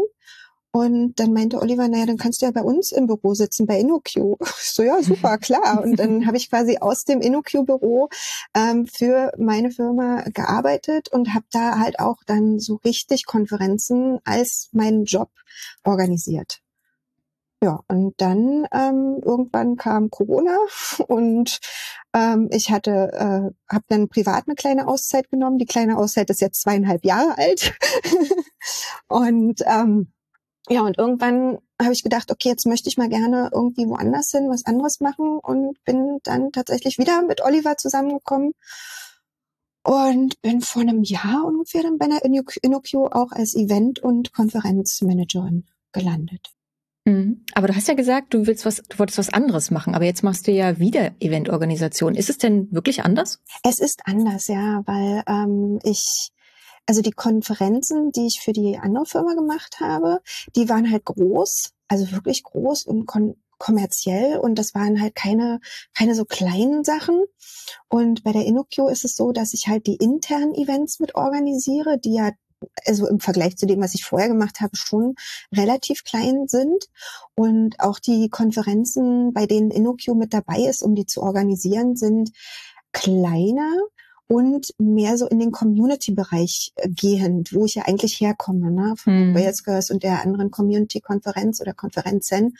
Und 0.74 1.20
dann 1.20 1.34
meinte 1.34 1.60
Oliver, 1.60 1.86
naja, 1.86 2.06
dann 2.06 2.16
kannst 2.16 2.40
du 2.40 2.46
ja 2.46 2.50
bei 2.50 2.62
uns 2.62 2.92
im 2.92 3.06
Büro 3.06 3.34
sitzen, 3.34 3.66
bei 3.66 3.78
InnoQ. 3.78 4.38
so, 4.56 4.82
ja, 4.82 5.02
super, 5.02 5.36
klar. 5.38 5.82
Und 5.82 5.96
dann 5.96 6.26
habe 6.26 6.38
ich 6.38 6.48
quasi 6.48 6.78
aus 6.78 7.04
dem 7.04 7.20
InnoQ-Büro 7.20 8.08
ähm, 8.54 8.86
für 8.86 9.32
meine 9.36 9.70
Firma 9.70 10.22
gearbeitet 10.32 11.08
und 11.12 11.34
habe 11.34 11.44
da 11.52 11.78
halt 11.78 12.00
auch 12.00 12.24
dann 12.26 12.58
so 12.58 12.76
richtig 12.86 13.26
Konferenzen 13.26 14.18
als 14.24 14.70
meinen 14.72 15.04
Job 15.04 15.28
organisiert. 15.84 16.62
Ja, 17.62 17.80
und 17.86 18.14
dann 18.16 18.66
ähm, 18.72 19.20
irgendwann 19.22 19.76
kam 19.76 20.10
Corona 20.10 20.56
und 21.06 21.60
ähm, 22.14 22.48
ich 22.50 22.70
hatte, 22.70 23.12
äh, 23.12 23.72
habe 23.72 23.84
dann 23.88 24.08
privat 24.08 24.48
eine 24.48 24.56
kleine 24.56 24.88
Auszeit 24.88 25.30
genommen. 25.30 25.58
Die 25.58 25.66
kleine 25.66 25.98
Auszeit 25.98 26.30
ist 26.30 26.40
jetzt 26.40 26.62
zweieinhalb 26.62 27.04
Jahre 27.04 27.36
alt. 27.36 27.74
und 29.08 29.60
ähm, 29.66 30.12
ja, 30.68 30.82
und 30.82 30.98
irgendwann 30.98 31.58
habe 31.80 31.92
ich 31.92 32.02
gedacht, 32.02 32.30
okay, 32.30 32.48
jetzt 32.48 32.66
möchte 32.66 32.88
ich 32.88 32.96
mal 32.96 33.08
gerne 33.08 33.50
irgendwie 33.52 33.86
woanders 33.86 34.30
hin, 34.30 34.48
was 34.48 34.64
anderes 34.64 35.00
machen 35.00 35.38
und 35.38 35.82
bin 35.84 36.18
dann 36.22 36.52
tatsächlich 36.52 36.98
wieder 36.98 37.22
mit 37.22 37.42
Oliver 37.42 37.76
zusammengekommen 37.76 38.52
und 39.82 40.40
bin 40.42 40.60
vor 40.60 40.82
einem 40.82 41.02
Jahr 41.02 41.44
ungefähr 41.44 41.82
dann 41.82 41.98
bei 41.98 42.06
einer 42.06 42.24
InnoQ 42.24 43.12
auch 43.12 43.32
als 43.32 43.56
Event- 43.56 43.98
und 43.98 44.32
Konferenzmanagerin 44.32 45.66
gelandet. 45.92 46.52
Mhm. 47.04 47.44
Aber 47.54 47.66
du 47.66 47.74
hast 47.74 47.88
ja 47.88 47.94
gesagt, 47.94 48.32
du 48.32 48.46
willst 48.46 48.64
was, 48.64 48.76
du 48.76 48.98
wolltest 48.98 49.18
was 49.18 49.32
anderes 49.32 49.72
machen, 49.72 49.96
aber 49.96 50.04
jetzt 50.04 50.22
machst 50.22 50.46
du 50.46 50.52
ja 50.52 50.78
wieder 50.78 51.10
Eventorganisation. 51.18 52.14
Ist 52.14 52.30
es 52.30 52.38
denn 52.38 52.68
wirklich 52.70 53.04
anders? 53.04 53.40
Es 53.64 53.80
ist 53.80 54.02
anders, 54.04 54.46
ja, 54.46 54.82
weil 54.86 55.24
ähm, 55.26 55.80
ich 55.82 56.30
also 56.86 57.02
die 57.02 57.12
Konferenzen, 57.12 58.12
die 58.12 58.26
ich 58.26 58.40
für 58.40 58.52
die 58.52 58.78
andere 58.78 59.06
Firma 59.06 59.34
gemacht 59.34 59.78
habe, 59.80 60.20
die 60.56 60.68
waren 60.68 60.90
halt 60.90 61.04
groß, 61.04 61.72
also 61.88 62.10
wirklich 62.12 62.42
groß 62.42 62.84
und 62.84 63.06
kommerziell 63.58 64.38
und 64.38 64.56
das 64.58 64.74
waren 64.74 65.00
halt 65.00 65.14
keine, 65.14 65.60
keine 65.96 66.14
so 66.14 66.24
kleinen 66.24 66.82
Sachen. 66.84 67.22
Und 67.88 68.24
bei 68.24 68.32
der 68.32 68.44
InnoQ 68.44 68.90
ist 68.90 69.04
es 69.04 69.14
so, 69.14 69.32
dass 69.32 69.54
ich 69.54 69.68
halt 69.68 69.86
die 69.86 69.96
internen 69.96 70.54
Events 70.54 70.98
mit 70.98 71.14
organisiere, 71.14 71.98
die 71.98 72.14
ja 72.14 72.32
also 72.86 73.08
im 73.08 73.20
Vergleich 73.20 73.56
zu 73.56 73.66
dem, 73.66 73.80
was 73.80 73.94
ich 73.94 74.04
vorher 74.04 74.28
gemacht 74.28 74.60
habe, 74.60 74.76
schon 74.76 75.14
relativ 75.54 76.04
klein 76.04 76.46
sind. 76.46 76.86
Und 77.34 77.78
auch 77.80 77.98
die 77.98 78.28
Konferenzen, 78.28 79.32
bei 79.32 79.46
denen 79.46 79.70
InnoQ 79.70 80.14
mit 80.14 80.32
dabei 80.32 80.60
ist, 80.60 80.82
um 80.82 80.94
die 80.94 81.06
zu 81.06 81.22
organisieren, 81.22 81.96
sind 81.96 82.30
kleiner 82.92 83.70
und 84.28 84.72
mehr 84.78 85.18
so 85.18 85.26
in 85.26 85.38
den 85.38 85.52
Community-Bereich 85.52 86.72
äh, 86.76 86.88
gehend, 86.88 87.52
wo 87.52 87.64
ich 87.64 87.74
ja 87.74 87.84
eigentlich 87.84 88.20
herkomme, 88.20 88.70
ne, 88.70 88.94
von 88.96 89.12
hm. 89.12 89.34
Wales 89.34 89.64
Girls 89.64 89.90
und 89.90 90.02
der 90.02 90.22
anderen 90.22 90.50
Community-Konferenz 90.50 91.60
oder 91.60 91.74
Konferenzen. 91.74 92.56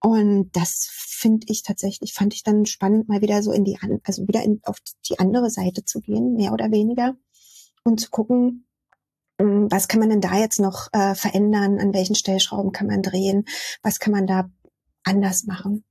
Und 0.00 0.50
das 0.54 0.88
finde 0.90 1.46
ich 1.50 1.62
tatsächlich, 1.62 2.12
fand 2.12 2.34
ich 2.34 2.42
dann 2.42 2.66
spannend, 2.66 3.08
mal 3.08 3.22
wieder 3.22 3.42
so 3.42 3.52
in 3.52 3.64
die, 3.64 3.78
also 4.04 4.26
wieder 4.28 4.42
in, 4.42 4.60
auf 4.64 4.78
die 5.08 5.18
andere 5.18 5.50
Seite 5.50 5.84
zu 5.84 6.00
gehen, 6.00 6.34
mehr 6.34 6.52
oder 6.52 6.70
weniger, 6.70 7.16
und 7.84 8.00
zu 8.00 8.10
gucken, 8.10 8.66
hm, 9.40 9.70
was 9.70 9.88
kann 9.88 10.00
man 10.00 10.10
denn 10.10 10.20
da 10.20 10.38
jetzt 10.38 10.60
noch 10.60 10.88
äh, 10.92 11.14
verändern, 11.14 11.78
an 11.78 11.94
welchen 11.94 12.14
Stellschrauben 12.14 12.72
kann 12.72 12.86
man 12.86 13.02
drehen, 13.02 13.44
was 13.82 13.98
kann 13.98 14.12
man 14.12 14.26
da 14.26 14.50
anders 15.04 15.44
machen. 15.44 15.84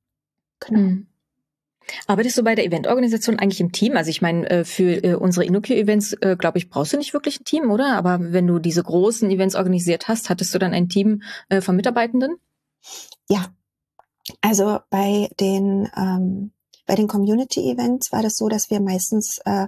Genau. 0.59 0.79
Mhm. 0.79 1.07
Arbeitest 2.07 2.37
du 2.37 2.43
bei 2.43 2.55
der 2.55 2.65
Eventorganisation 2.65 3.39
eigentlich 3.39 3.61
im 3.61 3.71
Team? 3.71 3.97
Also 3.97 4.09
ich 4.09 4.21
meine, 4.21 4.49
äh, 4.49 4.65
für 4.65 5.03
äh, 5.03 5.15
unsere 5.15 5.45
Inokio-Events, 5.45 6.13
äh, 6.21 6.35
glaube 6.37 6.57
ich, 6.57 6.69
brauchst 6.69 6.93
du 6.93 6.97
nicht 6.97 7.13
wirklich 7.13 7.39
ein 7.39 7.45
Team, 7.45 7.71
oder? 7.71 7.95
Aber 7.95 8.19
wenn 8.19 8.47
du 8.47 8.59
diese 8.59 8.83
großen 8.83 9.29
Events 9.29 9.55
organisiert 9.55 10.07
hast, 10.07 10.29
hattest 10.29 10.53
du 10.53 10.59
dann 10.59 10.73
ein 10.73 10.89
Team 10.89 11.21
von 11.59 11.75
Mitarbeitenden? 11.75 12.37
Ja, 13.29 13.45
also 14.41 14.79
bei 14.89 15.29
den 15.39 15.89
ähm, 15.95 16.51
bei 16.85 16.95
den 16.95 17.07
Community-Events 17.07 18.11
war 18.11 18.21
das 18.21 18.35
so, 18.35 18.47
dass 18.47 18.69
wir 18.69 18.79
meistens 18.79 19.39
äh, 19.45 19.67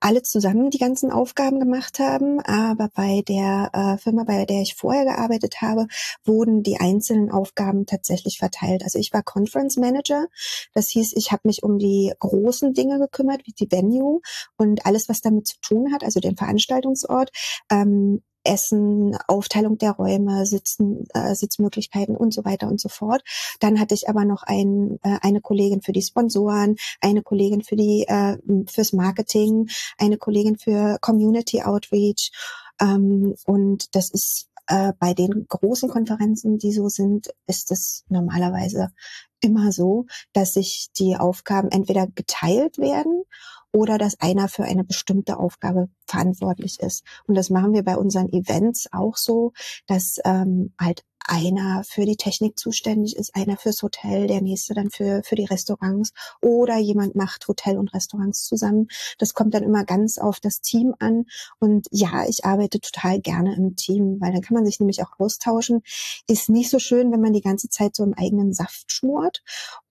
alle 0.00 0.22
zusammen 0.22 0.70
die 0.70 0.78
ganzen 0.78 1.10
Aufgaben 1.10 1.60
gemacht 1.60 1.98
haben. 1.98 2.40
Aber 2.40 2.88
bei 2.94 3.22
der 3.26 3.70
äh, 3.72 3.98
Firma, 3.98 4.24
bei 4.24 4.44
der 4.44 4.62
ich 4.62 4.74
vorher 4.74 5.04
gearbeitet 5.04 5.60
habe, 5.60 5.86
wurden 6.24 6.62
die 6.62 6.78
einzelnen 6.78 7.30
Aufgaben 7.30 7.86
tatsächlich 7.86 8.38
verteilt. 8.38 8.82
Also 8.82 8.98
ich 8.98 9.12
war 9.12 9.22
Conference 9.22 9.76
Manager. 9.76 10.26
Das 10.74 10.88
hieß, 10.88 11.14
ich 11.16 11.32
habe 11.32 11.42
mich 11.44 11.62
um 11.62 11.78
die 11.78 12.12
großen 12.18 12.74
Dinge 12.74 12.98
gekümmert, 12.98 13.46
wie 13.46 13.52
die 13.52 13.70
Venue 13.70 14.20
und 14.56 14.86
alles, 14.86 15.08
was 15.08 15.20
damit 15.20 15.46
zu 15.46 15.60
tun 15.60 15.92
hat, 15.92 16.04
also 16.04 16.20
den 16.20 16.36
Veranstaltungsort. 16.36 17.30
Ähm, 17.70 18.22
Essen, 18.44 19.16
Aufteilung 19.26 19.78
der 19.78 19.92
Räume, 19.92 20.46
Sitzen, 20.46 21.06
äh, 21.14 21.34
Sitzmöglichkeiten 21.34 22.16
und 22.16 22.32
so 22.32 22.44
weiter 22.44 22.68
und 22.68 22.80
so 22.80 22.88
fort. 22.88 23.22
Dann 23.60 23.80
hatte 23.80 23.94
ich 23.94 24.08
aber 24.08 24.24
noch 24.24 24.42
ein, 24.42 24.98
äh, 25.02 25.18
eine 25.22 25.40
Kollegin 25.40 25.82
für 25.82 25.92
die 25.92 26.02
Sponsoren, 26.02 26.76
eine 27.00 27.22
Kollegin 27.22 27.62
für 27.62 27.76
die 27.76 28.04
äh, 28.08 28.38
fürs 28.66 28.92
Marketing, 28.92 29.68
eine 29.98 30.16
Kollegin 30.16 30.56
für 30.56 30.98
Community 31.00 31.62
Outreach. 31.62 32.32
Ähm, 32.80 33.34
und 33.44 33.94
das 33.94 34.10
ist 34.10 34.48
äh, 34.66 34.92
bei 34.98 35.14
den 35.14 35.46
großen 35.48 35.90
Konferenzen, 35.90 36.58
die 36.58 36.72
so 36.72 36.88
sind, 36.88 37.34
ist 37.46 37.72
es 37.72 38.04
normalerweise 38.08 38.92
immer 39.40 39.72
so, 39.72 40.06
dass 40.32 40.54
sich 40.54 40.90
die 40.98 41.16
Aufgaben 41.16 41.70
entweder 41.70 42.06
geteilt 42.06 42.78
werden 42.78 43.24
oder 43.72 43.98
dass 43.98 44.20
einer 44.20 44.48
für 44.48 44.64
eine 44.64 44.84
bestimmte 44.84 45.38
Aufgabe 45.38 45.88
verantwortlich 46.06 46.80
ist. 46.80 47.04
Und 47.26 47.34
das 47.34 47.50
machen 47.50 47.72
wir 47.72 47.82
bei 47.82 47.96
unseren 47.96 48.28
Events 48.32 48.88
auch 48.92 49.16
so, 49.16 49.52
dass 49.86 50.18
ähm, 50.24 50.72
halt 50.78 51.04
einer 51.26 51.84
für 51.84 52.04
die 52.04 52.16
Technik 52.16 52.58
zuständig 52.58 53.16
ist, 53.16 53.36
einer 53.36 53.56
fürs 53.56 53.82
Hotel, 53.82 54.26
der 54.26 54.40
nächste 54.40 54.74
dann 54.74 54.90
für, 54.90 55.22
für 55.22 55.36
die 55.36 55.44
Restaurants 55.44 56.12
oder 56.40 56.78
jemand 56.78 57.14
macht 57.14 57.46
Hotel 57.46 57.78
und 57.78 57.94
Restaurants 57.94 58.44
zusammen. 58.44 58.88
Das 59.18 59.34
kommt 59.34 59.54
dann 59.54 59.62
immer 59.62 59.84
ganz 59.84 60.18
auf 60.18 60.40
das 60.40 60.60
Team 60.60 60.94
an. 60.98 61.26
Und 61.58 61.86
ja, 61.90 62.24
ich 62.28 62.44
arbeite 62.44 62.80
total 62.80 63.20
gerne 63.20 63.54
im 63.54 63.76
Team, 63.76 64.16
weil 64.20 64.32
dann 64.32 64.42
kann 64.42 64.54
man 64.54 64.66
sich 64.66 64.80
nämlich 64.80 65.02
auch 65.02 65.20
austauschen. 65.20 65.82
Ist 66.26 66.48
nicht 66.48 66.70
so 66.70 66.78
schön, 66.78 67.12
wenn 67.12 67.20
man 67.20 67.32
die 67.32 67.42
ganze 67.42 67.68
Zeit 67.68 67.94
so 67.94 68.02
im 68.02 68.14
eigenen 68.14 68.52
Saft 68.52 68.90
schmort 68.90 69.42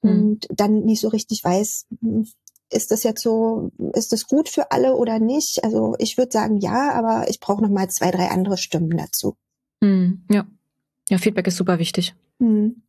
mhm. 0.01 0.09
und 0.09 0.47
dann 0.49 0.81
nicht 0.81 0.99
so 0.99 1.07
richtig 1.07 1.43
weiß, 1.43 1.85
hm, 2.01 2.27
ist 2.71 2.91
das 2.91 3.03
jetzt 3.03 3.21
so, 3.21 3.71
ist 3.93 4.11
das 4.11 4.27
gut 4.27 4.49
für 4.49 4.71
alle 4.71 4.95
oder 4.95 5.19
nicht? 5.19 5.63
Also 5.63 5.95
ich 5.99 6.17
würde 6.17 6.31
sagen 6.31 6.57
ja, 6.57 6.91
aber 6.93 7.29
ich 7.29 7.39
brauche 7.39 7.61
noch 7.61 7.69
mal 7.69 7.89
zwei, 7.89 8.11
drei 8.11 8.29
andere 8.29 8.57
Stimmen 8.57 8.95
dazu. 8.97 9.35
Hm, 9.83 10.25
ja. 10.29 10.45
Ja, 11.09 11.17
Feedback 11.17 11.47
ist 11.47 11.57
super 11.57 11.79
wichtig. 11.79 12.13
Hm. 12.39 12.83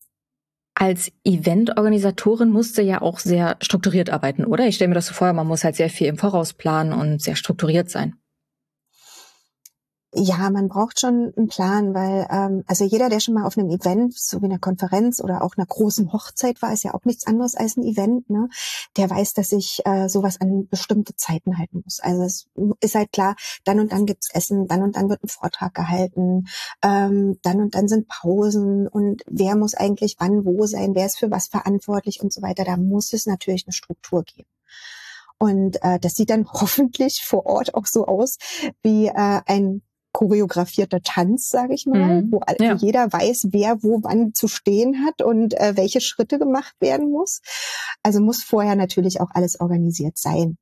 Als 0.75 1.13
Eventorganisatorin 1.25 2.51
musste 2.51 2.83
ja 2.83 3.03
auch 3.03 3.19
sehr 3.19 3.57
strukturiert 3.61 4.11
arbeiten, 4.11 4.45
oder? 4.45 4.67
Ich 4.67 4.77
stelle 4.77 4.89
mir 4.89 4.95
das 4.95 5.07
so 5.07 5.15
vor, 5.15 5.33
man 5.33 5.47
muss 5.47 5.65
halt 5.65 5.77
sehr 5.77 5.91
viel 5.91 6.07
im 6.07 6.17
Voraus 6.17 6.53
planen 6.53 6.93
und 6.93 7.21
sehr 7.21 7.37
strukturiert 7.37 7.91
sein. 7.91 8.20
Ja, 10.13 10.51
man 10.51 10.69
braucht 10.69 10.99
schon 10.99 11.33
einen 11.37 11.47
Plan, 11.47 11.95
weil 11.95 12.27
ähm, 12.31 12.65
also 12.67 12.85
jeder, 12.85 13.09
der 13.09 13.21
schon 13.21 13.35
mal 13.35 13.47
auf 13.47 13.57
einem 13.57 13.71
Event, 13.71 14.19
so 14.19 14.43
wie 14.43 14.47
einer 14.47 14.59
Konferenz 14.59 15.21
oder 15.23 15.41
auch 15.45 15.57
einer 15.57 15.67
großen 15.67 16.13
Hochzeit 16.13 16.61
war, 16.63 16.73
ist 16.73 16.83
ja 16.83 16.95
auch 16.95 17.05
nichts 17.05 17.29
anderes 17.29 17.55
als 17.55 17.77
ein 17.77 17.85
Event, 17.85 18.29
ne? 18.29 18.49
Der 18.97 19.09
weiß, 19.09 19.35
dass 19.35 19.53
ich 19.53 19.83
äh, 19.85 20.09
sowas 20.09 20.41
an 20.41 20.67
bestimmte 20.69 21.15
Zeiten 21.15 21.59
halten 21.59 21.83
muss. 21.85 22.01
Also 22.01 22.25
es 22.25 22.49
ist 22.81 22.97
halt 22.97 23.13
klar, 23.13 23.37
dann 23.63 23.79
und 23.79 23.93
dann 23.93 24.05
gibt's 24.05 24.35
Essen, 24.35 24.67
dann 24.67 24.83
und 24.83 24.97
dann 24.97 25.09
wird 25.09 25.23
ein 25.23 25.29
Vortrag 25.29 25.75
gehalten, 25.75 26.47
ähm, 26.83 27.39
dann 27.43 27.61
und 27.61 27.77
dann 27.77 27.87
sind 27.87 28.09
Pausen 28.09 28.89
und 28.89 29.23
wer 29.31 29.55
muss 29.55 29.75
eigentlich 29.77 30.17
wann 30.19 30.45
wo 30.45 30.67
sein, 30.67 30.97
wer 30.97 31.07
ist 31.07 31.21
für 31.21 31.31
was 31.31 31.47
verantwortlich 31.47 32.21
und 32.21 32.33
so 32.33 32.43
weiter. 32.43 32.65
Da 32.65 32.77
muss 32.77 33.13
es 33.13 33.27
natürlich 33.27 33.65
eine 33.67 33.75
Struktur 33.75 34.25
geben. 34.25 34.49
Und 35.39 35.83
äh, 35.85 36.01
das 36.01 36.15
sieht 36.17 36.31
dann 36.31 36.49
hoffentlich 36.53 37.23
vor 37.25 37.47
Ort 37.47 37.75
auch 37.75 37.87
so 37.87 38.07
aus 38.07 38.39
wie 38.83 39.07
äh, 39.07 39.41
ein 39.47 39.83
choreografierter 40.13 41.01
Tanz, 41.03 41.49
sage 41.49 41.75
ich 41.75 41.87
mal, 41.87 42.23
mhm. 42.23 42.33
wo 42.33 42.41
ja. 42.59 42.75
jeder 42.75 43.13
weiß, 43.13 43.49
wer 43.51 43.83
wo 43.83 44.01
wann 44.03 44.35
zu 44.35 44.49
stehen 44.49 45.05
hat 45.05 45.23
und 45.23 45.55
äh, 45.55 45.77
welche 45.77 46.01
Schritte 46.01 46.39
gemacht 46.39 46.75
werden 46.81 47.11
muss. 47.11 47.41
Also 48.03 48.21
muss 48.21 48.43
vorher 48.43 48.77
natürlich 48.77 49.21
auch 49.21 49.31
alles 49.33 49.61
organisiert 49.61 50.19
sein. 50.19 50.59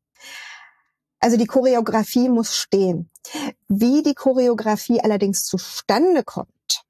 Also 1.20 1.36
die 1.36 1.46
Choreografie 1.46 2.28
muss 2.28 2.55
stehen. 2.55 3.11
Wie 3.68 4.03
die 4.03 4.14
Choreografie 4.14 5.01
allerdings 5.01 5.42
zustande 5.42 6.22
kommt, 6.22 6.84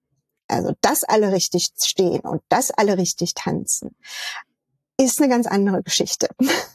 also 0.48 0.74
dass 0.80 1.02
alle 1.04 1.32
richtig 1.32 1.68
stehen 1.82 2.20
und 2.20 2.42
dass 2.48 2.70
alle 2.70 2.98
richtig 2.98 3.34
tanzen, 3.34 3.96
ist 5.00 5.20
eine 5.20 5.28
ganz 5.28 5.46
andere 5.46 5.82
Geschichte. 5.82 6.28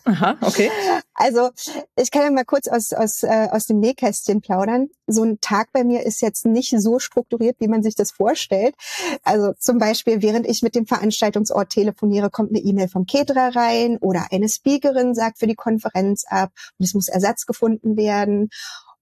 Aha, 0.06 0.38
okay. 0.42 0.72
Also 1.14 1.50
ich 1.98 2.10
kann 2.10 2.24
ja 2.24 2.32
mal 2.32 2.46
kurz 2.46 2.68
aus, 2.68 2.94
aus, 2.94 3.24
äh, 3.24 3.50
aus 3.52 3.66
dem 3.66 3.80
Nähkästchen 3.80 4.42
plaudern. 4.42 4.88
So 5.08 5.24
ein 5.24 5.40
Tag 5.42 5.72
bei 5.74 5.84
mir 5.84 6.06
ist 6.06 6.22
jetzt 6.22 6.46
nicht 6.46 6.74
so 6.78 7.00
strukturiert, 7.00 7.58
wie 7.60 7.68
man 7.68 7.84
sich 7.84 7.96
das 7.96 8.12
vorstellt. 8.12 8.76
Also 9.24 9.54
zum 9.60 9.78
Beispiel, 9.78 10.22
während 10.22 10.48
ich 10.48 10.62
mit 10.62 10.76
dem 10.76 10.88
Veranstaltungsort 10.88 11.70
telefoniere, 11.70 12.30
kommt 12.30 12.52
eine 12.52 12.60
E-Mail 12.60 12.88
vom 12.88 13.06
Caterer 13.06 13.56
rein 13.56 13.98
oder 14.00 14.28
eine 14.32 14.48
Speakerin 14.48 15.14
sagt 15.14 15.40
für 15.40 15.48
die 15.48 15.56
Konferenz 15.56 16.24
ab 16.28 16.52
und 16.80 16.86
es 16.86 16.94
muss 16.94 17.10
Ersatz 17.10 17.46
gefunden 17.46 17.98
werden. 17.98 18.50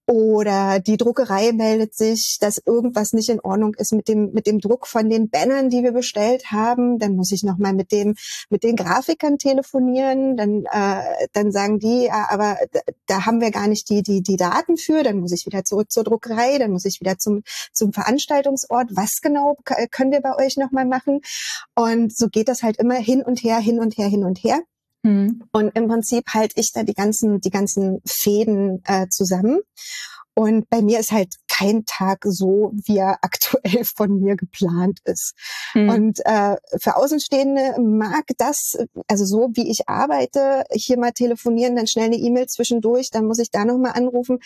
Oder 0.06 0.80
die 0.80 0.96
Druckerei 0.96 1.52
meldet 1.52 1.94
sich, 1.94 2.38
dass 2.40 2.60
irgendwas 2.64 3.12
nicht 3.12 3.28
in 3.28 3.40
Ordnung 3.40 3.74
ist 3.74 3.92
mit 3.92 4.08
dem 4.08 4.32
mit 4.32 4.46
dem 4.46 4.58
Druck 4.58 4.86
von 4.88 5.08
den 5.08 5.30
Bannern, 5.30 5.70
die 5.70 5.82
wir 5.82 5.92
bestellt 5.92 6.50
haben. 6.50 6.98
Dann 6.98 7.14
muss 7.14 7.30
ich 7.30 7.44
noch 7.44 7.56
mal 7.58 7.72
mit 7.72 7.92
dem 7.92 8.14
mit 8.50 8.64
den 8.64 8.74
Grafikern 8.74 9.38
telefonieren. 9.38 10.36
Dann 10.36 10.64
äh, 10.70 11.28
dann 11.32 11.52
sagen 11.52 11.78
die, 11.78 12.06
ja, 12.06 12.26
aber 12.30 12.58
da 13.06 13.26
haben 13.26 13.40
wir 13.40 13.52
gar 13.52 13.68
nicht 13.68 13.88
die 13.90 14.02
die 14.02 14.22
die 14.22 14.36
Daten 14.36 14.76
für. 14.76 15.04
Dann 15.04 15.20
muss 15.20 15.32
ich 15.32 15.46
wieder 15.46 15.64
zurück 15.64 15.92
zur 15.92 16.04
Druckerei. 16.04 16.58
Dann 16.58 16.72
muss 16.72 16.84
ich 16.84 17.00
wieder 17.00 17.18
zum 17.18 17.42
zum 17.72 17.92
Veranstaltungsort. 17.92 18.88
Was 18.96 19.20
genau 19.22 19.56
können 19.90 20.10
wir 20.10 20.20
bei 20.20 20.36
euch 20.36 20.56
noch 20.56 20.72
mal 20.72 20.86
machen? 20.86 21.20
Und 21.76 22.16
so 22.16 22.28
geht 22.28 22.48
das 22.48 22.62
halt 22.62 22.78
immer 22.78 22.96
hin 22.96 23.22
und 23.22 23.42
her, 23.44 23.58
hin 23.58 23.78
und 23.78 23.96
her, 23.98 24.08
hin 24.08 24.24
und 24.24 24.38
her. 24.42 24.60
Mhm. 25.02 25.42
Und 25.52 25.76
im 25.76 25.88
Prinzip 25.88 26.24
halte 26.32 26.60
ich 26.60 26.72
da 26.72 26.82
die 26.82 26.94
ganzen, 26.94 27.40
die 27.40 27.50
ganzen 27.50 28.00
Fäden 28.06 28.82
äh, 28.86 29.08
zusammen. 29.08 29.60
Und 30.34 30.68
bei 30.70 30.80
mir 30.80 30.98
ist 30.98 31.12
halt 31.12 31.34
kein 31.48 31.84
Tag 31.84 32.24
so, 32.24 32.72
wie 32.72 32.96
er 32.96 33.18
aktuell 33.22 33.84
von 33.84 34.20
mir 34.20 34.36
geplant 34.36 35.00
ist. 35.04 35.34
Mhm. 35.74 35.88
Und 35.88 36.20
äh, 36.24 36.56
für 36.80 36.96
Außenstehende 36.96 37.80
mag 37.80 38.24
das, 38.38 38.78
also 39.08 39.24
so 39.24 39.50
wie 39.54 39.70
ich 39.70 39.88
arbeite, 39.88 40.64
hier 40.72 40.98
mal 40.98 41.12
telefonieren, 41.12 41.76
dann 41.76 41.86
schnell 41.86 42.06
eine 42.06 42.16
E-Mail 42.16 42.46
zwischendurch, 42.46 43.10
dann 43.10 43.26
muss 43.26 43.38
ich 43.38 43.50
da 43.50 43.64
nochmal 43.64 43.92
anrufen, 43.92 44.38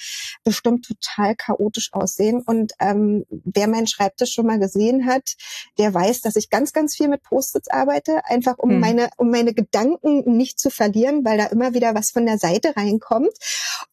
bestimmt 0.45 0.84
total 0.84 1.37
chaotisch 1.37 1.93
aussehen. 1.93 2.43
Und 2.45 2.72
ähm, 2.80 3.24
wer 3.30 3.68
meinen 3.68 3.87
Schreibtisch 3.87 4.32
schon 4.32 4.47
mal 4.47 4.59
gesehen 4.59 5.07
hat, 5.07 5.34
der 5.78 5.95
weiß, 5.95 6.22
dass 6.22 6.37
ich 6.37 6.51
ganz, 6.51 6.72
ganz 6.72 6.97
viel 6.97 7.09
mit 7.09 7.22
Post-its 7.22 7.68
arbeite, 7.68 8.24
einfach 8.24 8.59
um 8.59 8.74
mhm. 8.74 8.80
meine, 8.80 9.11
um 9.16 9.30
meine 9.30 9.55
Gedanken 9.55 10.37
nicht 10.37 10.59
zu 10.59 10.70
verlieren, 10.70 11.24
weil 11.24 11.39
da 11.39 11.47
immer 11.47 11.72
wieder 11.72 11.95
was 11.95 12.11
von 12.11 12.26
der 12.26 12.39
Seite 12.39 12.76
reinkommt. 12.76 13.32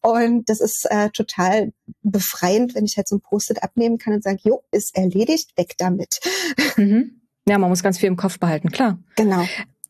Und 0.00 0.48
das 0.48 0.60
ist 0.60 0.86
äh, 0.90 1.10
total 1.10 1.72
befreiend, 2.02 2.74
wenn 2.74 2.84
ich 2.84 2.96
halt 2.96 3.08
so 3.08 3.16
ein 3.16 3.20
Post-it 3.20 3.62
abnehmen 3.62 3.98
kann 3.98 4.14
und 4.14 4.22
sage, 4.22 4.38
jo, 4.42 4.62
ist 4.70 4.96
erledigt, 4.96 5.56
weg 5.56 5.74
damit. 5.78 6.20
Mhm. 6.76 7.20
Ja, 7.46 7.58
man 7.58 7.68
muss 7.68 7.82
ganz 7.82 7.98
viel 7.98 8.08
im 8.08 8.16
Kopf 8.16 8.38
behalten, 8.40 8.70
klar. 8.70 8.98
Genau. 9.16 9.44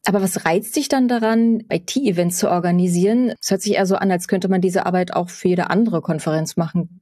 Aber 0.05 0.21
was 0.21 0.45
reizt 0.45 0.77
dich 0.77 0.89
dann 0.89 1.09
daran, 1.09 1.65
IT-Events 1.71 2.37
zu 2.39 2.51
organisieren? 2.51 3.33
Es 3.41 3.51
hört 3.51 3.63
sich 3.63 3.75
eher 3.75 3.87
so 3.87 3.97
an, 3.97 4.11
als 4.11 4.29
könnte 4.29 4.49
man 4.49 4.61
diese 4.61 4.85
Arbeit 4.85 5.15
auch 5.15 5.31
für 5.31 5.49
jede 5.49 5.71
andere 5.71 6.03
Konferenz 6.03 6.57
machen, 6.57 7.01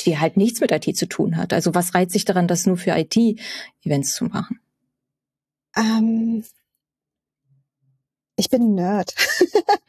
die 0.00 0.18
halt 0.18 0.36
nichts 0.36 0.60
mit 0.60 0.70
IT 0.70 0.96
zu 0.96 1.06
tun 1.06 1.36
hat. 1.36 1.52
Also 1.52 1.74
was 1.74 1.94
reizt 1.94 2.14
dich 2.14 2.24
daran, 2.24 2.48
das 2.48 2.66
nur 2.66 2.76
für 2.76 2.90
IT-Events 2.90 4.14
zu 4.14 4.24
machen? 4.26 4.60
Ähm, 5.76 6.44
ich 8.42 8.50
bin 8.50 8.74
Nerd. 8.74 9.14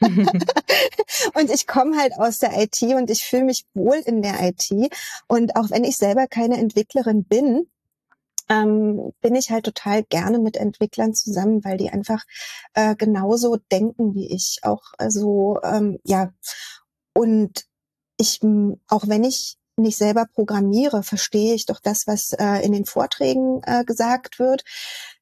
und 1.34 1.50
ich 1.50 1.66
komme 1.66 1.96
halt 1.96 2.12
aus 2.16 2.38
der 2.38 2.56
IT 2.56 2.80
und 2.82 3.10
ich 3.10 3.24
fühle 3.24 3.44
mich 3.44 3.64
wohl 3.74 3.96
in 3.96 4.22
der 4.22 4.40
IT. 4.42 4.70
Und 5.26 5.56
auch 5.56 5.70
wenn 5.70 5.82
ich 5.82 5.96
selber 5.96 6.28
keine 6.28 6.56
Entwicklerin 6.58 7.24
bin, 7.24 7.66
ähm, 8.48 9.12
bin 9.20 9.34
ich 9.34 9.50
halt 9.50 9.64
total 9.64 10.04
gerne 10.04 10.38
mit 10.38 10.56
Entwicklern 10.56 11.14
zusammen, 11.14 11.64
weil 11.64 11.78
die 11.78 11.90
einfach 11.90 12.22
äh, 12.74 12.94
genauso 12.94 13.56
denken 13.72 14.14
wie 14.14 14.32
ich. 14.32 14.60
Auch 14.62 14.82
also 14.98 15.58
ähm, 15.64 15.98
ja 16.04 16.30
und 17.12 17.64
ich 18.18 18.40
auch 18.88 19.08
wenn 19.08 19.24
ich 19.24 19.56
nicht 19.76 19.98
selber 19.98 20.26
programmiere, 20.32 21.02
verstehe 21.02 21.54
ich 21.54 21.66
doch 21.66 21.80
das, 21.80 22.06
was 22.06 22.32
äh, 22.34 22.64
in 22.64 22.70
den 22.70 22.84
Vorträgen 22.84 23.60
äh, 23.64 23.84
gesagt 23.84 24.38
wird 24.38 24.62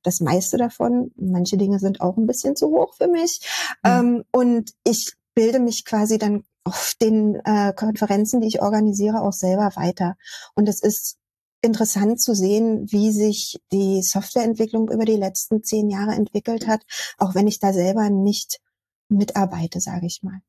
das 0.03 0.21
meiste 0.21 0.57
davon. 0.57 1.13
Manche 1.17 1.57
Dinge 1.57 1.79
sind 1.79 2.01
auch 2.01 2.17
ein 2.17 2.27
bisschen 2.27 2.57
zu 2.57 2.69
hoch 2.69 2.95
für 2.95 3.09
mich. 3.09 3.41
Mhm. 3.83 3.91
Ähm, 3.91 4.25
und 4.33 4.73
ich 4.85 5.13
bilde 5.35 5.61
mich 5.61 5.85
quasi 5.85 6.19
dann 6.19 6.45
auf 6.65 6.95
den 7.01 7.37
äh, 7.45 7.73
Konferenzen, 7.75 8.41
die 8.41 8.49
ich 8.49 8.63
organisiere, 8.63 9.23
auch 9.23 9.33
selber 9.33 9.73
weiter. 9.75 10.17
Und 10.55 10.69
es 10.69 10.83
ist 10.83 11.17
interessant 11.63 12.21
zu 12.21 12.35
sehen, 12.35 12.91
wie 12.91 13.13
sich 13.13 13.61
die 13.73 14.03
Softwareentwicklung 14.03 14.91
über 14.91 15.05
die 15.05 15.17
letzten 15.17 15.63
zehn 15.63 15.89
Jahre 15.91 16.13
entwickelt 16.13 16.67
hat, 16.67 16.83
auch 17.19 17.35
wenn 17.35 17.47
ich 17.47 17.61
da 17.61 17.73
selber 17.73 18.11
nicht 18.11 18.61
mitarbeite, 19.09 19.81
sage 19.81 20.07
ich 20.07 20.23
mal. 20.23 20.41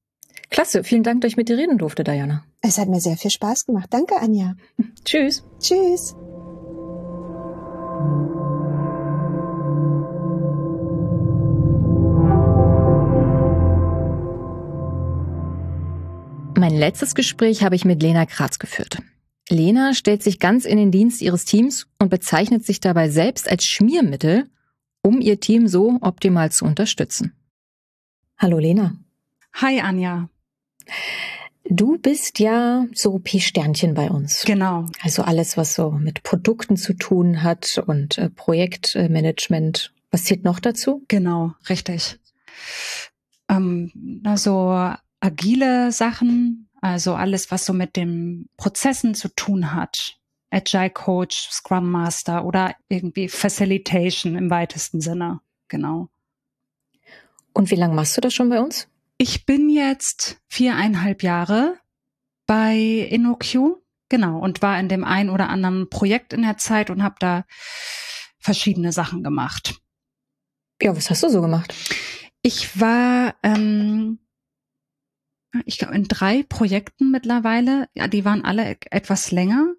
Klasse, 0.49 0.83
vielen 0.83 1.03
Dank, 1.03 1.21
dass 1.21 1.29
ich 1.29 1.37
mit 1.37 1.49
dir 1.49 1.57
reden 1.57 1.77
durfte, 1.77 2.03
Diana. 2.03 2.45
Es 2.61 2.77
hat 2.77 2.89
mir 2.89 3.01
sehr 3.01 3.17
viel 3.17 3.31
Spaß 3.31 3.65
gemacht. 3.65 3.87
Danke, 3.91 4.17
Anja. 4.17 4.55
Tschüss. 5.05 5.43
Tschüss. 5.59 6.15
Mein 16.63 16.77
letztes 16.77 17.13
Gespräch 17.13 17.61
habe 17.61 17.75
ich 17.75 17.83
mit 17.83 18.01
Lena 18.01 18.25
Kratz 18.25 18.57
geführt. 18.57 18.99
Lena 19.49 19.93
stellt 19.93 20.23
sich 20.23 20.39
ganz 20.39 20.63
in 20.63 20.77
den 20.77 20.91
Dienst 20.91 21.21
ihres 21.21 21.43
Teams 21.43 21.87
und 21.99 22.07
bezeichnet 22.07 22.65
sich 22.65 22.79
dabei 22.79 23.09
selbst 23.09 23.49
als 23.49 23.65
Schmiermittel, 23.65 24.49
um 25.01 25.19
ihr 25.19 25.41
Team 25.41 25.67
so 25.67 25.97
optimal 25.99 26.53
zu 26.53 26.63
unterstützen. 26.63 27.33
Hallo 28.37 28.59
Lena. 28.59 28.95
Hi 29.55 29.81
Anja. 29.81 30.29
Du 31.65 31.97
bist 31.97 32.39
ja 32.39 32.85
so 32.93 33.19
P-Sternchen 33.19 33.93
bei 33.93 34.09
uns. 34.09 34.43
Genau. 34.45 34.85
Also 35.01 35.23
alles, 35.23 35.57
was 35.57 35.75
so 35.75 35.91
mit 35.91 36.23
Produkten 36.23 36.77
zu 36.77 36.93
tun 36.93 37.43
hat 37.43 37.83
und 37.85 38.17
äh, 38.17 38.29
Projektmanagement. 38.29 39.93
Was 40.11 40.23
zählt 40.23 40.45
noch 40.45 40.61
dazu? 40.61 41.03
Genau, 41.09 41.55
richtig. 41.67 42.21
Ähm, 43.49 44.21
also 44.23 44.93
agile 45.23 45.91
Sachen, 45.91 46.69
also 46.81 47.15
alles, 47.15 47.49
was 47.49 47.65
so 47.65 47.73
mit 47.73 47.95
den 47.95 48.49
Prozessen 48.57 49.15
zu 49.15 49.29
tun 49.29 49.73
hat. 49.73 50.17
Agile 50.51 50.89
Coach, 50.89 51.49
Scrum 51.49 51.89
Master 51.89 52.45
oder 52.45 52.75
irgendwie 52.89 53.29
Facilitation 53.29 54.35
im 54.35 54.49
weitesten 54.49 55.01
Sinne. 55.01 55.39
Genau. 55.69 56.09
Und 57.53 57.71
wie 57.71 57.75
lange 57.75 57.95
machst 57.95 58.17
du 58.17 58.21
das 58.21 58.33
schon 58.33 58.49
bei 58.49 58.59
uns? 58.59 58.87
Ich 59.17 59.45
bin 59.45 59.69
jetzt 59.69 60.41
viereinhalb 60.49 61.23
Jahre 61.23 61.79
bei 62.45 62.75
InnoQ, 62.75 63.77
genau, 64.09 64.39
und 64.39 64.61
war 64.61 64.77
in 64.79 64.89
dem 64.89 65.05
ein 65.05 65.29
oder 65.29 65.49
anderen 65.49 65.89
Projekt 65.89 66.33
in 66.33 66.41
der 66.41 66.57
Zeit 66.57 66.89
und 66.89 67.01
habe 67.01 67.15
da 67.19 67.45
verschiedene 68.39 68.91
Sachen 68.91 69.23
gemacht. 69.23 69.75
Ja, 70.81 70.95
was 70.95 71.09
hast 71.09 71.23
du 71.23 71.29
so 71.29 71.41
gemacht? 71.41 71.73
Ich 72.41 72.79
war 72.79 73.35
ähm, 73.41 74.19
ich 75.65 75.77
glaube, 75.77 75.95
in 75.95 76.05
drei 76.05 76.43
Projekten 76.43 77.11
mittlerweile. 77.11 77.87
Ja, 77.93 78.07
die 78.07 78.25
waren 78.25 78.43
alle 78.43 78.71
e-, 78.71 78.77
etwas 78.89 79.31
länger. 79.31 79.73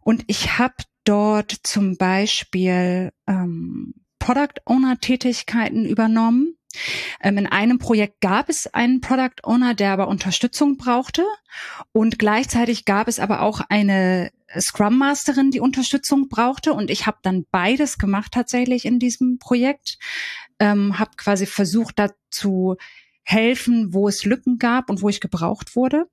Und 0.00 0.24
ich 0.26 0.58
habe 0.58 0.74
dort 1.04 1.52
zum 1.62 1.96
Beispiel 1.96 3.12
ähm, 3.26 3.94
Product 4.18 4.60
Owner 4.64 4.98
Tätigkeiten 5.00 5.84
übernommen. 5.84 6.56
Ähm, 7.22 7.38
in 7.38 7.46
einem 7.46 7.78
Projekt 7.78 8.20
gab 8.20 8.48
es 8.48 8.66
einen 8.66 9.00
Product 9.00 9.42
Owner, 9.44 9.74
der 9.74 9.92
aber 9.92 10.08
Unterstützung 10.08 10.76
brauchte. 10.76 11.24
Und 11.92 12.18
gleichzeitig 12.18 12.84
gab 12.84 13.08
es 13.08 13.18
aber 13.18 13.40
auch 13.42 13.60
eine 13.68 14.30
Scrum 14.58 14.98
Masterin, 14.98 15.50
die 15.50 15.60
Unterstützung 15.60 16.28
brauchte. 16.28 16.72
Und 16.72 16.90
ich 16.90 17.06
habe 17.06 17.18
dann 17.22 17.46
beides 17.50 17.98
gemacht 17.98 18.32
tatsächlich 18.32 18.84
in 18.84 18.98
diesem 18.98 19.38
Projekt. 19.38 19.98
Ähm, 20.58 20.98
habe 20.98 21.12
quasi 21.16 21.46
versucht 21.46 21.98
dazu 21.98 22.76
helfen, 23.26 23.92
wo 23.92 24.08
es 24.08 24.24
Lücken 24.24 24.58
gab 24.58 24.88
und 24.88 25.02
wo 25.02 25.08
ich 25.08 25.20
gebraucht 25.20 25.74
wurde. 25.74 26.06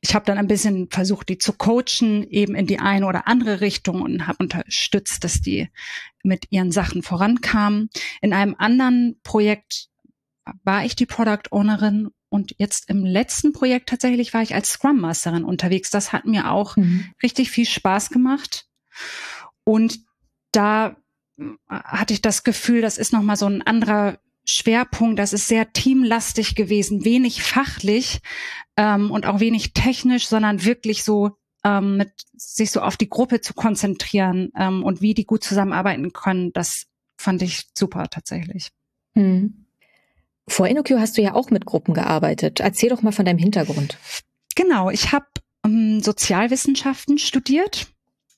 Ich 0.00 0.14
habe 0.14 0.24
dann 0.24 0.38
ein 0.38 0.46
bisschen 0.46 0.88
versucht, 0.90 1.28
die 1.28 1.38
zu 1.38 1.52
coachen, 1.52 2.26
eben 2.30 2.54
in 2.54 2.66
die 2.66 2.78
eine 2.78 3.06
oder 3.06 3.28
andere 3.28 3.60
Richtung 3.60 4.00
und 4.00 4.26
habe 4.26 4.42
unterstützt, 4.42 5.22
dass 5.22 5.42
die 5.42 5.68
mit 6.22 6.46
ihren 6.50 6.72
Sachen 6.72 7.02
vorankamen. 7.02 7.90
In 8.22 8.32
einem 8.32 8.54
anderen 8.56 9.20
Projekt 9.22 9.88
war 10.64 10.84
ich 10.84 10.96
die 10.96 11.04
Product 11.04 11.50
Ownerin 11.50 12.08
und 12.30 12.54
jetzt 12.56 12.88
im 12.88 13.04
letzten 13.04 13.52
Projekt 13.52 13.90
tatsächlich 13.90 14.32
war 14.32 14.42
ich 14.42 14.54
als 14.54 14.70
Scrum 14.70 15.00
Masterin 15.00 15.44
unterwegs. 15.44 15.90
Das 15.90 16.12
hat 16.12 16.24
mir 16.24 16.50
auch 16.50 16.76
mhm. 16.76 17.12
richtig 17.22 17.50
viel 17.50 17.66
Spaß 17.66 18.08
gemacht. 18.08 18.66
Und 19.64 20.00
da 20.52 20.96
hatte 21.68 22.14
ich 22.14 22.22
das 22.22 22.44
Gefühl, 22.44 22.80
das 22.80 22.96
ist 22.96 23.12
nochmal 23.12 23.36
so 23.36 23.46
ein 23.46 23.60
anderer 23.60 24.18
Schwerpunkt. 24.50 25.18
Das 25.18 25.32
ist 25.32 25.48
sehr 25.48 25.72
teamlastig 25.72 26.54
gewesen, 26.54 27.04
wenig 27.04 27.42
fachlich 27.42 28.20
ähm, 28.76 29.10
und 29.10 29.26
auch 29.26 29.40
wenig 29.40 29.72
technisch, 29.72 30.26
sondern 30.28 30.64
wirklich 30.64 31.04
so 31.04 31.32
ähm, 31.64 31.96
mit 31.98 32.10
sich 32.36 32.70
so 32.70 32.80
auf 32.80 32.96
die 32.96 33.08
Gruppe 33.08 33.40
zu 33.40 33.54
konzentrieren 33.54 34.50
ähm, 34.56 34.84
und 34.84 35.00
wie 35.00 35.14
die 35.14 35.24
gut 35.24 35.44
zusammenarbeiten 35.44 36.12
können. 36.12 36.52
Das 36.52 36.86
fand 37.16 37.42
ich 37.42 37.66
super 37.76 38.08
tatsächlich. 38.08 38.70
Hm. 39.14 39.66
Vor 40.46 40.66
InnoQ 40.66 40.90
hast 40.98 41.18
du 41.18 41.22
ja 41.22 41.34
auch 41.34 41.50
mit 41.50 41.66
Gruppen 41.66 41.92
gearbeitet. 41.92 42.60
Erzähl 42.60 42.88
doch 42.88 43.02
mal 43.02 43.12
von 43.12 43.26
deinem 43.26 43.38
Hintergrund. 43.38 43.98
Genau, 44.54 44.90
ich 44.90 45.12
habe 45.12 45.26
ähm, 45.64 46.00
Sozialwissenschaften 46.00 47.18
studiert 47.18 47.88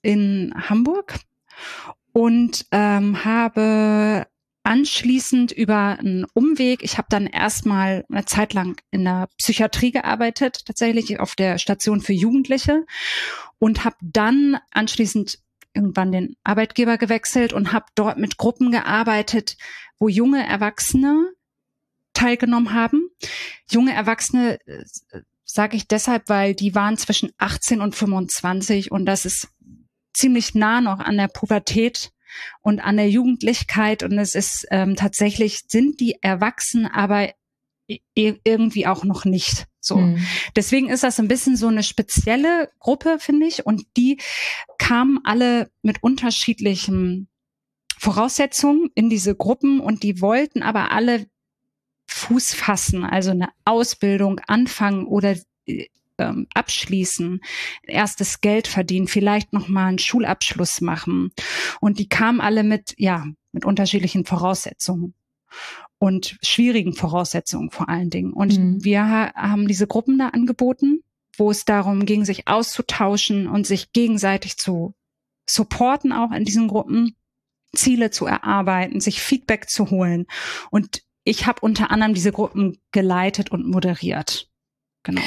in 0.03 0.53
Hamburg 0.57 1.21
und 2.13 2.67
ähm, 2.73 3.25
habe 3.25 4.27
anschließend 4.63 5.53
über 5.53 5.99
einen 5.99 6.27
Umweg, 6.35 6.83
ich 6.83 6.99
habe 6.99 7.09
dann 7.11 7.27
erstmal 7.27 8.05
eine 8.11 8.25
Zeit 8.27 8.53
lang 8.53 8.81
in 8.91 9.05
der 9.05 9.29
Psychiatrie 9.39 9.91
gearbeitet, 9.91 10.67
tatsächlich 10.67 11.19
auf 11.19 11.35
der 11.35 11.59
Station 11.59 12.01
für 12.01 12.13
Jugendliche 12.13 12.85
und 13.59 13.85
habe 13.85 13.97
dann 14.03 14.59
anschließend 14.71 15.39
irgendwann 15.73 16.13
den 16.13 16.37
Arbeitgeber 16.45 16.99
gewechselt 16.99 17.53
und 17.53 17.73
habe 17.73 17.87
dort 17.95 18.19
mit 18.19 18.37
Gruppen 18.37 18.71
gearbeitet, 18.71 19.57
wo 19.99 20.09
junge 20.09 20.47
Erwachsene 20.47 21.33
teilgenommen 22.13 22.75
haben. 22.75 23.09
Junge 23.71 23.93
Erwachsene 23.95 24.59
äh, 24.67 24.85
sage 25.45 25.77
ich 25.77 25.89
deshalb, 25.89 26.29
weil 26.29 26.55
die 26.55 26.75
waren 26.75 26.97
zwischen 26.97 27.33
18 27.39 27.81
und 27.81 27.95
25 27.95 28.91
und 28.91 29.07
das 29.07 29.25
ist 29.25 29.49
ziemlich 30.13 30.55
nah 30.55 30.81
noch 30.81 30.99
an 30.99 31.17
der 31.17 31.29
Pubertät 31.29 32.13
und 32.63 32.81
an 32.81 32.97
der 32.97 33.09
Jugendlichkeit 33.09 34.03
und 34.03 34.19
es 34.19 34.35
ist 34.35 34.67
ähm, 34.71 34.97
tatsächlich 34.97 35.63
sind 35.69 36.01
die 36.01 36.17
erwachsen, 36.21 36.87
aber 36.87 37.31
irgendwie 38.15 38.87
auch 38.87 39.05
noch 39.05 39.25
nicht. 39.25 39.67
So. 39.81 39.97
Mhm. 39.97 40.25
Deswegen 40.55 40.89
ist 40.89 41.03
das 41.03 41.19
ein 41.19 41.29
bisschen 41.29 41.57
so 41.57 41.69
eine 41.69 41.83
spezielle 41.83 42.71
Gruppe, 42.79 43.19
finde 43.19 43.47
ich. 43.47 43.67
Und 43.67 43.83
die 43.97 44.21
kamen 44.79 45.21
alle 45.25 45.71
mit 45.83 46.03
unterschiedlichen 46.03 47.29
Voraussetzungen 47.99 48.91
in 48.95 49.11
diese 49.11 49.35
Gruppen 49.35 49.81
und 49.81 50.03
die 50.03 50.21
wollten 50.21 50.63
aber 50.63 50.91
alle 50.91 51.27
Fuß 52.09 52.55
fassen, 52.55 53.05
also 53.05 53.31
eine 53.31 53.51
Ausbildung 53.65 54.41
anfangen 54.47 55.07
oder 55.07 55.37
äh, 55.67 55.87
ähm, 56.21 56.47
abschließen, 56.55 57.41
erstes 57.83 58.41
Geld 58.41 58.69
verdienen, 58.69 59.09
vielleicht 59.09 59.53
noch 59.53 59.69
mal 59.69 59.87
einen 59.87 59.99
Schulabschluss 59.99 60.81
machen. 60.81 61.33
Und 61.81 61.99
die 61.99 62.09
kamen 62.09 62.41
alle 62.41 62.63
mit, 62.63 62.95
ja, 62.99 63.25
mit 63.53 63.65
unterschiedlichen 63.65 64.25
Voraussetzungen 64.25 65.15
und 65.99 66.39
schwierigen 66.43 66.95
Voraussetzungen 66.95 67.71
vor 67.71 67.89
allen 67.89 68.11
Dingen. 68.11 68.33
Und 68.33 68.59
mhm. 68.59 68.85
wir 68.85 69.05
haben 69.05 69.69
diese 69.69 69.87
Gruppen 69.87 70.19
da 70.19 70.29
angeboten, 70.29 71.03
wo 71.37 71.51
es 71.51 71.65
darum 71.65 72.07
ging, 72.07 72.25
sich 72.25 72.49
auszutauschen 72.49 73.49
und 73.49 73.67
sich 73.67 73.93
gegenseitig 73.93 74.57
zu 74.57 74.95
supporten, 75.49 76.13
auch 76.13 76.33
in 76.33 76.45
diesen 76.45 76.69
Gruppen, 76.69 77.17
Ziele 77.75 78.11
zu 78.11 78.27
erarbeiten, 78.27 79.01
sich 79.01 79.21
Feedback 79.21 79.69
zu 79.69 79.91
holen. 79.91 80.27
Und 80.71 81.03
ich 81.25 81.47
habe 81.47 81.61
unter 81.61 81.91
anderem 81.91 82.15
diese 82.15 82.33
Gruppen 82.33 82.79
geleitet 82.93 83.51
und 83.51 83.67
moderiert. 83.67 84.49
Genau. 85.03 85.23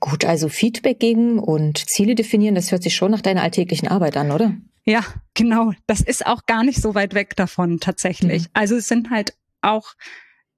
Gut, 0.00 0.24
also 0.24 0.48
Feedback 0.48 0.98
geben 0.98 1.38
und 1.38 1.88
Ziele 1.88 2.14
definieren, 2.14 2.54
das 2.54 2.72
hört 2.72 2.82
sich 2.82 2.96
schon 2.96 3.10
nach 3.10 3.20
deiner 3.20 3.42
alltäglichen 3.42 3.86
Arbeit 3.88 4.16
an, 4.16 4.30
oder? 4.30 4.54
Ja, 4.84 5.04
genau. 5.34 5.72
Das 5.86 6.00
ist 6.00 6.26
auch 6.26 6.46
gar 6.46 6.64
nicht 6.64 6.80
so 6.80 6.94
weit 6.94 7.14
weg 7.14 7.36
davon 7.36 7.80
tatsächlich. 7.80 8.44
Mhm. 8.44 8.48
Also 8.54 8.76
es 8.76 8.88
sind 8.88 9.10
halt 9.10 9.36
auch 9.60 9.94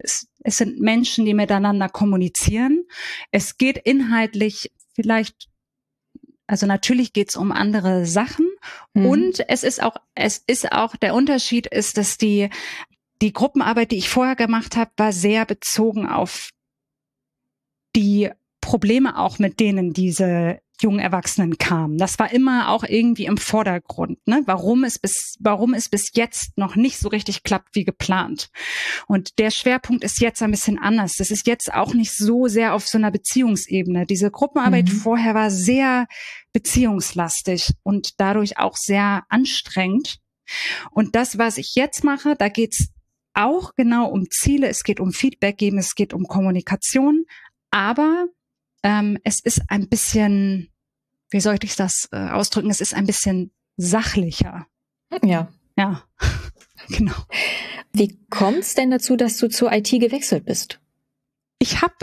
es, 0.02 0.28
es 0.40 0.58
sind 0.58 0.80
Menschen, 0.80 1.24
die 1.24 1.34
miteinander 1.34 1.88
kommunizieren. 1.88 2.84
Es 3.30 3.56
geht 3.56 3.78
inhaltlich 3.78 4.70
vielleicht, 4.94 5.48
also 6.46 6.66
natürlich 6.66 7.12
geht 7.12 7.30
es 7.30 7.36
um 7.36 7.52
andere 7.52 8.06
Sachen 8.06 8.48
mhm. 8.94 9.06
und 9.06 9.48
es 9.48 9.62
ist 9.62 9.82
auch, 9.82 9.96
es 10.14 10.38
ist 10.38 10.72
auch, 10.72 10.96
der 10.96 11.14
Unterschied 11.14 11.66
ist, 11.66 11.96
dass 11.96 12.18
die, 12.18 12.50
die 13.20 13.32
Gruppenarbeit, 13.32 13.92
die 13.92 13.98
ich 13.98 14.08
vorher 14.08 14.36
gemacht 14.36 14.76
habe, 14.76 14.90
war 14.96 15.12
sehr 15.12 15.46
bezogen 15.46 16.06
auf 16.06 16.50
die 17.94 18.30
Probleme 18.62 19.18
auch, 19.18 19.38
mit 19.38 19.60
denen 19.60 19.92
diese 19.92 20.60
jungen 20.80 20.98
Erwachsenen 20.98 21.58
kamen. 21.58 21.98
Das 21.98 22.18
war 22.18 22.32
immer 22.32 22.70
auch 22.70 22.84
irgendwie 22.84 23.26
im 23.26 23.36
Vordergrund, 23.36 24.18
ne? 24.26 24.42
warum 24.46 24.84
es 24.84 24.98
bis, 24.98 25.36
warum 25.40 25.74
es 25.74 25.88
bis 25.88 26.12
jetzt 26.14 26.56
noch 26.56 26.74
nicht 26.74 26.98
so 26.98 27.08
richtig 27.08 27.42
klappt 27.42 27.74
wie 27.74 27.84
geplant. 27.84 28.50
Und 29.06 29.38
der 29.38 29.50
Schwerpunkt 29.50 30.02
ist 30.04 30.20
jetzt 30.20 30.42
ein 30.42 30.50
bisschen 30.50 30.78
anders. 30.78 31.14
Das 31.14 31.30
ist 31.30 31.46
jetzt 31.46 31.72
auch 31.72 31.94
nicht 31.94 32.16
so 32.16 32.48
sehr 32.48 32.74
auf 32.74 32.86
so 32.86 32.98
einer 32.98 33.10
Beziehungsebene. 33.10 34.06
Diese 34.06 34.30
Gruppenarbeit 34.30 34.86
mhm. 34.86 34.96
vorher 34.96 35.34
war 35.34 35.50
sehr 35.50 36.06
beziehungslastig 36.52 37.72
und 37.82 38.20
dadurch 38.20 38.58
auch 38.58 38.76
sehr 38.76 39.24
anstrengend. 39.28 40.18
Und 40.90 41.14
das, 41.14 41.38
was 41.38 41.58
ich 41.58 41.74
jetzt 41.74 42.04
mache, 42.04 42.34
da 42.36 42.48
geht's 42.48 42.88
auch 43.34 43.74
genau 43.76 44.08
um 44.08 44.30
Ziele, 44.30 44.68
es 44.68 44.84
geht 44.84 45.00
um 45.00 45.12
Feedback 45.12 45.58
geben, 45.58 45.78
es 45.78 45.94
geht 45.94 46.12
um 46.12 46.24
Kommunikation, 46.24 47.24
aber 47.70 48.26
ähm, 48.82 49.18
es 49.24 49.40
ist 49.40 49.62
ein 49.68 49.88
bisschen, 49.88 50.70
wie 51.30 51.40
sollte 51.40 51.66
ich 51.66 51.76
das 51.76 52.08
äh, 52.12 52.16
ausdrücken? 52.16 52.70
Es 52.70 52.80
ist 52.80 52.94
ein 52.94 53.06
bisschen 53.06 53.52
sachlicher. 53.76 54.66
Ja. 55.22 55.52
Ja, 55.76 56.02
genau. 56.88 57.14
Wie 57.92 58.18
kommt 58.30 58.58
es 58.58 58.74
denn 58.74 58.90
dazu, 58.90 59.16
dass 59.16 59.38
du 59.38 59.48
zur 59.48 59.72
IT 59.72 59.90
gewechselt 59.90 60.44
bist? 60.44 60.80
Ich 61.58 61.82
habe 61.82 61.94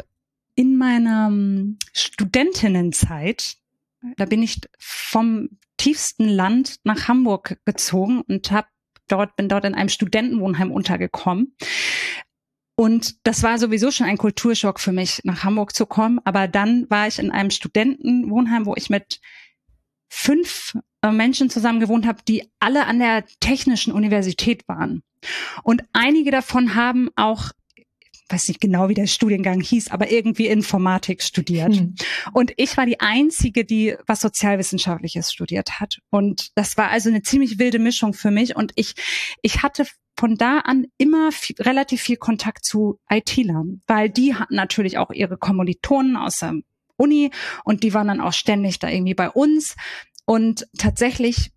in 0.56 0.78
meiner 0.78 1.28
ähm, 1.28 1.78
Studentinnenzeit, 1.94 3.58
da 4.18 4.26
bin 4.26 4.44
ich 4.44 4.60
vom 4.80 5.50
tiefsten 5.78 6.28
Land 6.28 6.78
nach 6.84 7.08
Hamburg 7.08 7.60
gezogen 7.66 8.22
und 8.22 8.52
habe 8.52 8.68
dort 9.08 9.36
bin 9.36 9.50
dort 9.50 9.66
in 9.66 9.76
einem 9.76 9.90
Studentenwohnheim 9.90 10.72
untergekommen 10.72 11.56
und 12.80 13.28
das 13.28 13.44
war 13.44 13.60
sowieso 13.60 13.92
schon 13.92 14.08
ein 14.08 14.18
Kulturschock 14.18 14.80
für 14.80 14.94
mich, 14.94 15.20
nach 15.26 15.44
Hamburg 15.44 15.76
zu 15.76 15.86
kommen. 15.86 16.22
Aber 16.24 16.48
dann 16.48 16.90
war 16.90 17.08
ich 17.08 17.20
in 17.20 17.30
einem 17.30 17.50
Studentenwohnheim, 17.50 18.66
wo 18.66 18.74
ich 18.78 18.90
mit 18.90 19.20
fünf 20.08 20.78
äh, 21.02 21.12
Menschen 21.12 21.50
zusammen 21.50 21.82
gewohnt 21.82 22.08
habe, 22.08 22.20
die 22.26 22.50
alle 22.62 22.86
an 22.86 23.00
der 23.00 23.26
Technischen 23.42 23.92
Universität 23.92 24.66
waren. 24.70 25.04
Und 25.62 25.84
einige 25.92 26.32
davon 26.32 26.76
haben 26.76 27.10
auch 27.18 27.52
weiß 28.30 28.48
nicht 28.48 28.62
genau, 28.62 28.90
wie 28.90 28.94
der 28.94 29.08
Studiengang 29.08 29.62
hieß, 29.62 29.92
aber 29.92 30.12
irgendwie 30.12 30.48
Informatik 30.48 31.24
studiert. 31.24 31.76
Hm. 31.76 31.96
Und 32.34 32.54
ich 32.58 32.78
war 32.78 32.86
die 32.86 33.00
einzige, 33.00 33.66
die 33.66 33.96
was 34.08 34.22
Sozialwissenschaftliches 34.22 35.32
studiert 35.32 35.80
hat. 35.80 36.00
Und 36.10 36.50
das 36.56 36.78
war 36.78 36.90
also 36.90 37.10
eine 37.10 37.22
ziemlich 37.22 37.60
wilde 37.60 37.80
Mischung 37.80 38.14
für 38.14 38.32
mich. 38.32 38.56
Und 38.56 38.72
ich, 38.76 38.94
ich 39.42 39.64
hatte 39.64 39.86
von 40.18 40.36
da 40.36 40.60
an 40.60 40.86
immer 40.98 41.32
viel, 41.32 41.56
relativ 41.60 42.02
viel 42.02 42.18
Kontakt 42.18 42.66
zu 42.66 43.00
IT-Lern, 43.10 43.82
weil 43.88 44.10
die 44.10 44.36
hatten 44.36 44.56
natürlich 44.56 44.98
auch 44.98 45.12
ihre 45.12 45.38
Kommilitonen 45.38 46.18
aus 46.18 46.38
der 46.38 46.56
Uni 46.98 47.32
und 47.64 47.84
die 47.84 47.94
waren 47.94 48.08
dann 48.10 48.22
auch 48.22 48.34
ständig 48.34 48.80
da 48.80 48.90
irgendwie 48.90 49.14
bei 49.14 49.30
uns. 49.30 49.76
Und 50.26 50.68
tatsächlich 50.78 51.52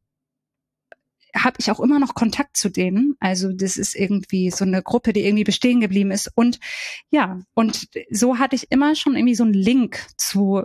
habe 1.35 1.57
ich 1.59 1.71
auch 1.71 1.81
immer 1.81 1.99
noch 1.99 2.15
Kontakt 2.15 2.57
zu 2.57 2.69
denen. 2.69 3.17
Also 3.21 3.53
das 3.53 3.77
ist 3.77 3.95
irgendwie 3.95 4.51
so 4.51 4.65
eine 4.65 4.83
Gruppe, 4.83 5.13
die 5.13 5.25
irgendwie 5.25 5.45
bestehen 5.45 5.81
geblieben 5.81 6.11
ist. 6.11 6.31
Und 6.35 6.61
ja, 7.11 7.41
und 7.55 7.89
so 8.11 8.39
hatte 8.39 8.57
ich 8.57 8.71
immer 8.71 8.95
schon 8.95 9.17
irgendwie 9.17 9.35
so 9.35 9.45
einen 9.45 9.55
Link 9.55 10.05
zu, 10.17 10.63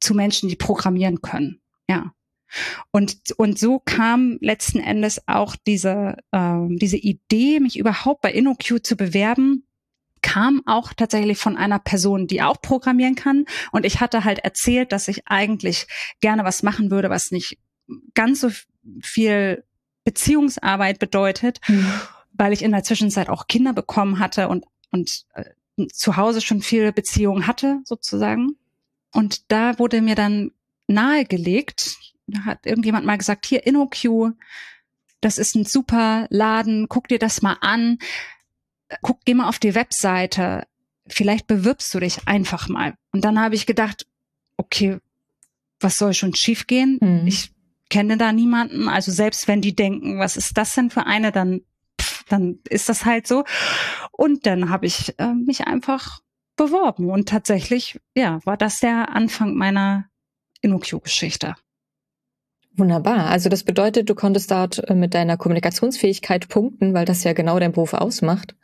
zu 0.00 0.14
Menschen, 0.14 0.48
die 0.48 0.56
programmieren 0.56 1.22
können. 1.22 1.60
Ja. 1.88 2.12
Und, 2.92 3.16
und 3.36 3.58
so 3.58 3.80
kam 3.80 4.38
letzten 4.40 4.78
Endes 4.78 5.26
auch 5.26 5.56
diese, 5.66 6.16
ähm, 6.32 6.76
diese 6.78 6.96
Idee, 6.96 7.58
mich 7.58 7.78
überhaupt 7.78 8.22
bei 8.22 8.32
InnoQ 8.32 8.84
zu 8.84 8.96
bewerben, 8.96 9.66
kam 10.22 10.62
auch 10.66 10.92
tatsächlich 10.92 11.38
von 11.38 11.56
einer 11.56 11.78
Person, 11.78 12.26
die 12.26 12.42
auch 12.42 12.60
programmieren 12.60 13.16
kann. 13.16 13.44
Und 13.72 13.84
ich 13.84 14.00
hatte 14.00 14.24
halt 14.24 14.40
erzählt, 14.40 14.92
dass 14.92 15.08
ich 15.08 15.26
eigentlich 15.26 15.86
gerne 16.20 16.44
was 16.44 16.62
machen 16.62 16.90
würde, 16.90 17.10
was 17.10 17.30
nicht 17.30 17.58
ganz 18.14 18.40
so 18.40 18.50
viel 19.02 19.64
Beziehungsarbeit 20.06 21.00
bedeutet, 21.00 21.60
mhm. 21.66 21.92
weil 22.32 22.52
ich 22.52 22.62
in 22.62 22.70
der 22.70 22.84
Zwischenzeit 22.84 23.28
auch 23.28 23.48
Kinder 23.48 23.72
bekommen 23.72 24.20
hatte 24.20 24.48
und, 24.48 24.64
und 24.92 25.26
äh, 25.34 25.86
zu 25.92 26.16
Hause 26.16 26.40
schon 26.40 26.62
viele 26.62 26.92
Beziehungen 26.92 27.46
hatte, 27.46 27.80
sozusagen. 27.84 28.56
Und 29.12 29.50
da 29.50 29.78
wurde 29.80 30.00
mir 30.00 30.14
dann 30.14 30.52
nahegelegt, 30.86 31.96
da 32.28 32.44
hat 32.44 32.66
irgendjemand 32.66 33.04
mal 33.04 33.18
gesagt, 33.18 33.46
hier 33.46 33.66
InnoQ, 33.66 34.32
das 35.20 35.38
ist 35.38 35.56
ein 35.56 35.64
super 35.64 36.28
Laden, 36.30 36.88
guck 36.88 37.08
dir 37.08 37.18
das 37.18 37.42
mal 37.42 37.56
an, 37.60 37.98
guck, 39.02 39.24
geh 39.24 39.34
mal 39.34 39.48
auf 39.48 39.58
die 39.58 39.74
Webseite, 39.74 40.68
vielleicht 41.08 41.48
bewirbst 41.48 41.92
du 41.92 41.98
dich 41.98 42.28
einfach 42.28 42.68
mal. 42.68 42.94
Und 43.10 43.24
dann 43.24 43.40
habe 43.40 43.56
ich 43.56 43.66
gedacht, 43.66 44.06
okay, 44.56 44.98
was 45.80 45.98
soll 45.98 46.14
schon 46.14 46.34
schiefgehen? 46.34 46.98
Mhm. 47.00 47.26
Ich 47.26 47.50
kenne 47.88 48.16
da 48.16 48.32
niemanden. 48.32 48.88
Also 48.88 49.12
selbst 49.12 49.48
wenn 49.48 49.60
die 49.60 49.74
denken, 49.74 50.18
was 50.18 50.36
ist 50.36 50.56
das 50.56 50.74
denn 50.74 50.90
für 50.90 51.06
eine, 51.06 51.32
dann, 51.32 51.62
pff, 52.00 52.24
dann 52.28 52.58
ist 52.68 52.88
das 52.88 53.04
halt 53.04 53.26
so. 53.26 53.44
Und 54.12 54.46
dann 54.46 54.70
habe 54.70 54.86
ich 54.86 55.18
äh, 55.18 55.34
mich 55.34 55.66
einfach 55.66 56.20
beworben. 56.56 57.10
Und 57.10 57.28
tatsächlich, 57.28 58.00
ja, 58.14 58.40
war 58.44 58.56
das 58.56 58.80
der 58.80 59.14
Anfang 59.14 59.54
meiner 59.54 60.06
InnoQ-Geschichte. 60.62 61.54
Wunderbar. 62.76 63.26
Also 63.26 63.48
das 63.48 63.64
bedeutet, 63.64 64.10
du 64.10 64.14
konntest 64.14 64.50
dort 64.50 64.86
äh, 64.88 64.94
mit 64.94 65.14
deiner 65.14 65.36
Kommunikationsfähigkeit 65.36 66.48
punkten, 66.48 66.92
weil 66.92 67.06
das 67.06 67.24
ja 67.24 67.32
genau 67.32 67.58
dein 67.58 67.72
Beruf 67.72 67.94
ausmacht. 67.94 68.54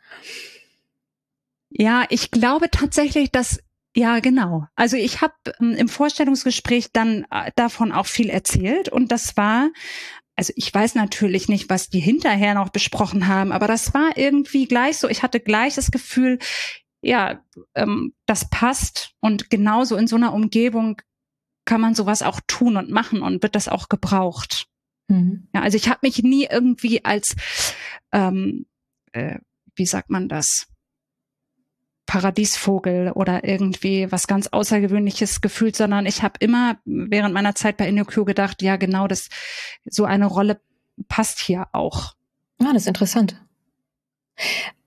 Ja, 1.69 2.05
ich 2.09 2.29
glaube 2.29 2.69
tatsächlich, 2.69 3.31
dass 3.31 3.59
ja, 3.95 4.19
genau. 4.19 4.65
Also 4.75 4.97
ich 4.97 5.21
habe 5.21 5.33
ähm, 5.59 5.73
im 5.73 5.87
Vorstellungsgespräch 5.87 6.91
dann 6.91 7.25
äh, 7.29 7.51
davon 7.55 7.91
auch 7.91 8.07
viel 8.07 8.29
erzählt 8.29 8.89
und 8.89 9.11
das 9.11 9.37
war 9.37 9.69
also 10.35 10.51
ich 10.55 10.73
weiß 10.73 10.95
natürlich 10.95 11.47
nicht, 11.47 11.69
was 11.69 11.89
die 11.89 11.99
hinterher 11.99 12.55
noch 12.55 12.69
besprochen 12.69 13.27
haben, 13.27 13.51
aber 13.51 13.67
das 13.67 13.93
war 13.93 14.17
irgendwie 14.17 14.67
gleich 14.67 14.97
so. 14.97 15.07
Ich 15.07 15.21
hatte 15.21 15.39
gleich 15.39 15.75
das 15.75 15.91
Gefühl, 15.91 16.39
ja, 17.01 17.43
ähm, 17.75 18.13
das 18.25 18.49
passt 18.49 19.11
und 19.19 19.49
genauso 19.49 19.95
in 19.95 20.07
so 20.07 20.15
einer 20.15 20.33
Umgebung 20.33 21.01
kann 21.65 21.81
man 21.81 21.95
sowas 21.95 22.23
auch 22.23 22.39
tun 22.47 22.77
und 22.77 22.89
machen 22.89 23.21
und 23.21 23.43
wird 23.43 23.55
das 23.55 23.67
auch 23.67 23.89
gebraucht. 23.89 24.67
Mhm. 25.07 25.47
Ja, 25.53 25.61
also 25.61 25.77
ich 25.77 25.89
habe 25.89 25.99
mich 26.01 26.23
nie 26.23 26.47
irgendwie 26.49 27.05
als, 27.05 27.35
ähm, 28.11 28.65
äh, 29.11 29.39
wie 29.75 29.85
sagt 29.85 30.09
man 30.09 30.29
das? 30.29 30.67
Paradiesvogel 32.05 33.11
oder 33.11 33.43
irgendwie 33.43 34.11
was 34.11 34.27
ganz 34.27 34.47
Außergewöhnliches 34.47 35.41
gefühlt, 35.41 35.75
sondern 35.75 36.05
ich 36.05 36.21
habe 36.21 36.35
immer 36.39 36.77
während 36.85 37.33
meiner 37.33 37.55
Zeit 37.55 37.77
bei 37.77 37.87
InnoQ 37.87 38.25
gedacht, 38.25 38.61
ja 38.61 38.75
genau, 38.75 39.07
das 39.07 39.29
so 39.85 40.05
eine 40.05 40.25
Rolle 40.25 40.59
passt 41.07 41.39
hier 41.39 41.67
auch. 41.71 42.13
Ah, 42.59 42.73
das 42.73 42.83
ist 42.83 42.87
interessant. 42.87 43.41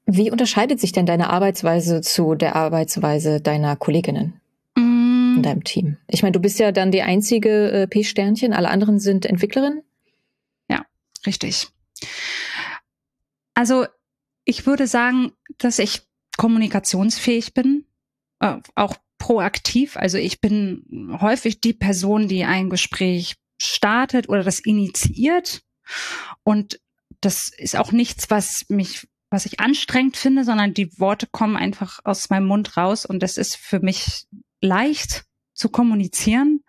Wie 0.04 0.30
unterscheidet 0.30 0.80
sich 0.80 0.92
denn 0.92 1.06
deine 1.06 1.30
Arbeitsweise 1.30 2.00
zu 2.00 2.34
der 2.34 2.54
Arbeitsweise 2.54 3.40
deiner 3.40 3.76
Kolleginnen 3.76 4.40
mm. 4.76 5.36
in 5.36 5.42
deinem 5.42 5.64
Team? 5.64 5.96
Ich 6.06 6.22
meine, 6.22 6.32
du 6.32 6.40
bist 6.40 6.58
ja 6.58 6.70
dann 6.70 6.92
die 6.92 7.02
einzige 7.02 7.72
äh, 7.72 7.86
P-Sternchen, 7.88 8.52
alle 8.52 8.68
anderen 8.68 9.00
sind 9.00 9.26
Entwicklerinnen. 9.26 9.82
Ja, 10.70 10.84
richtig. 11.26 11.68
Also 13.54 13.86
ich 14.44 14.66
würde 14.66 14.86
sagen, 14.86 15.32
dass 15.58 15.80
ich 15.80 16.05
kommunikationsfähig 16.36 17.54
bin, 17.54 17.86
äh, 18.40 18.56
auch 18.74 18.96
proaktiv. 19.18 19.96
Also 19.96 20.18
ich 20.18 20.40
bin 20.40 21.16
häufig 21.20 21.60
die 21.60 21.72
Person, 21.72 22.28
die 22.28 22.44
ein 22.44 22.70
Gespräch 22.70 23.36
startet 23.60 24.28
oder 24.28 24.44
das 24.44 24.60
initiiert. 24.60 25.62
Und 26.42 26.80
das 27.20 27.50
ist 27.56 27.76
auch 27.76 27.92
nichts, 27.92 28.30
was 28.30 28.66
mich, 28.68 29.08
was 29.30 29.46
ich 29.46 29.60
anstrengend 29.60 30.16
finde, 30.16 30.44
sondern 30.44 30.74
die 30.74 30.98
Worte 30.98 31.26
kommen 31.26 31.56
einfach 31.56 32.00
aus 32.04 32.30
meinem 32.30 32.46
Mund 32.46 32.76
raus 32.76 33.06
und 33.06 33.22
das 33.22 33.36
ist 33.36 33.56
für 33.56 33.80
mich 33.80 34.26
leicht 34.60 35.24
zu 35.54 35.70
kommunizieren. 35.70 36.62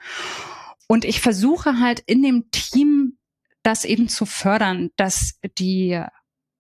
Und 0.88 1.04
ich 1.04 1.20
versuche 1.20 1.80
halt 1.80 2.00
in 2.00 2.24
dem 2.24 2.50
Team 2.52 3.18
das 3.62 3.84
eben 3.84 4.08
zu 4.08 4.26
fördern, 4.26 4.92
dass 4.96 5.38
die 5.60 6.02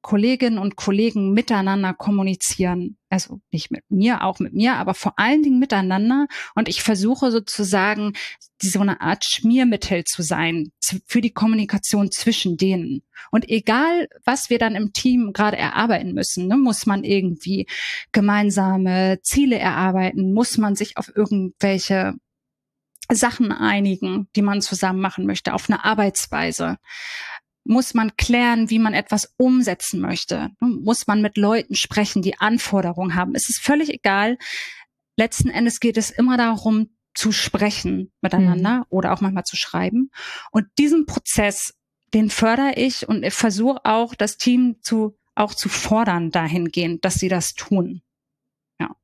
Kolleginnen 0.01 0.57
und 0.57 0.75
Kollegen 0.75 1.33
miteinander 1.33 1.93
kommunizieren. 1.93 2.97
Also 3.09 3.41
nicht 3.51 3.71
mit 3.71 3.83
mir, 3.89 4.23
auch 4.23 4.39
mit 4.39 4.53
mir, 4.53 4.75
aber 4.75 4.93
vor 4.93 5.13
allen 5.17 5.43
Dingen 5.43 5.59
miteinander. 5.59 6.27
Und 6.55 6.69
ich 6.69 6.83
versuche 6.83 7.31
sozusagen, 7.31 8.13
so 8.61 8.79
eine 8.79 9.01
Art 9.01 9.23
Schmiermittel 9.25 10.03
zu 10.03 10.23
sein 10.23 10.71
für 11.05 11.21
die 11.21 11.33
Kommunikation 11.33 12.11
zwischen 12.11 12.57
denen. 12.57 13.03
Und 13.31 13.49
egal, 13.49 14.07
was 14.25 14.49
wir 14.49 14.57
dann 14.57 14.75
im 14.75 14.93
Team 14.93 15.31
gerade 15.33 15.57
erarbeiten 15.57 16.13
müssen, 16.13 16.47
ne, 16.47 16.57
muss 16.57 16.85
man 16.85 17.03
irgendwie 17.03 17.67
gemeinsame 18.11 19.19
Ziele 19.21 19.59
erarbeiten, 19.59 20.33
muss 20.33 20.57
man 20.57 20.75
sich 20.75 20.97
auf 20.97 21.11
irgendwelche 21.15 22.15
Sachen 23.11 23.51
einigen, 23.51 24.27
die 24.35 24.41
man 24.41 24.61
zusammen 24.61 24.99
machen 24.99 25.25
möchte, 25.25 25.53
auf 25.53 25.69
eine 25.69 25.85
Arbeitsweise 25.85 26.77
muss 27.68 27.93
man 27.93 28.15
klären, 28.15 28.70
wie 28.70 28.80
man 28.80 28.93
etwas 28.93 29.34
umsetzen 29.38 29.99
möchte. 29.99 30.51
Muss 30.59 31.07
man 31.07 31.22
mit 31.22 31.38
Leuten 31.38 31.76
sprechen, 31.76 32.22
die 32.22 32.39
Anforderungen 32.39 33.15
haben. 33.15 33.36
Es 33.36 33.49
ist 33.49 33.59
völlig 33.59 33.89
egal. 33.89 34.38
Letzten 35.18 35.49
Endes 35.49 35.80
geht 35.80 35.97
es 35.97 36.09
immer 36.09 36.38
darum, 36.38 36.89
zu 37.13 37.32
sprechen 37.32 38.11
miteinander 38.22 38.80
mhm. 38.80 38.86
oder 38.89 39.11
auch 39.11 39.22
manchmal 39.22 39.43
zu 39.43 39.55
schreiben. 39.55 40.11
Und 40.51 40.68
diesen 40.78 41.05
Prozess, 41.07 41.74
den 42.13 42.30
fördere 42.30 42.74
ich 42.76 43.07
und 43.09 43.24
ich 43.24 43.34
versuche 43.34 43.84
auch, 43.84 44.13
das 44.13 44.38
Team 44.38 44.78
zu, 44.82 45.18
auch 45.36 45.53
zu 45.53 45.68
fordern 45.68 46.30
dahingehend, 46.30 47.03
dass 47.03 47.15
sie 47.15 47.28
das 47.28 47.55
tun. 47.55 48.01
Ja. 48.80 48.95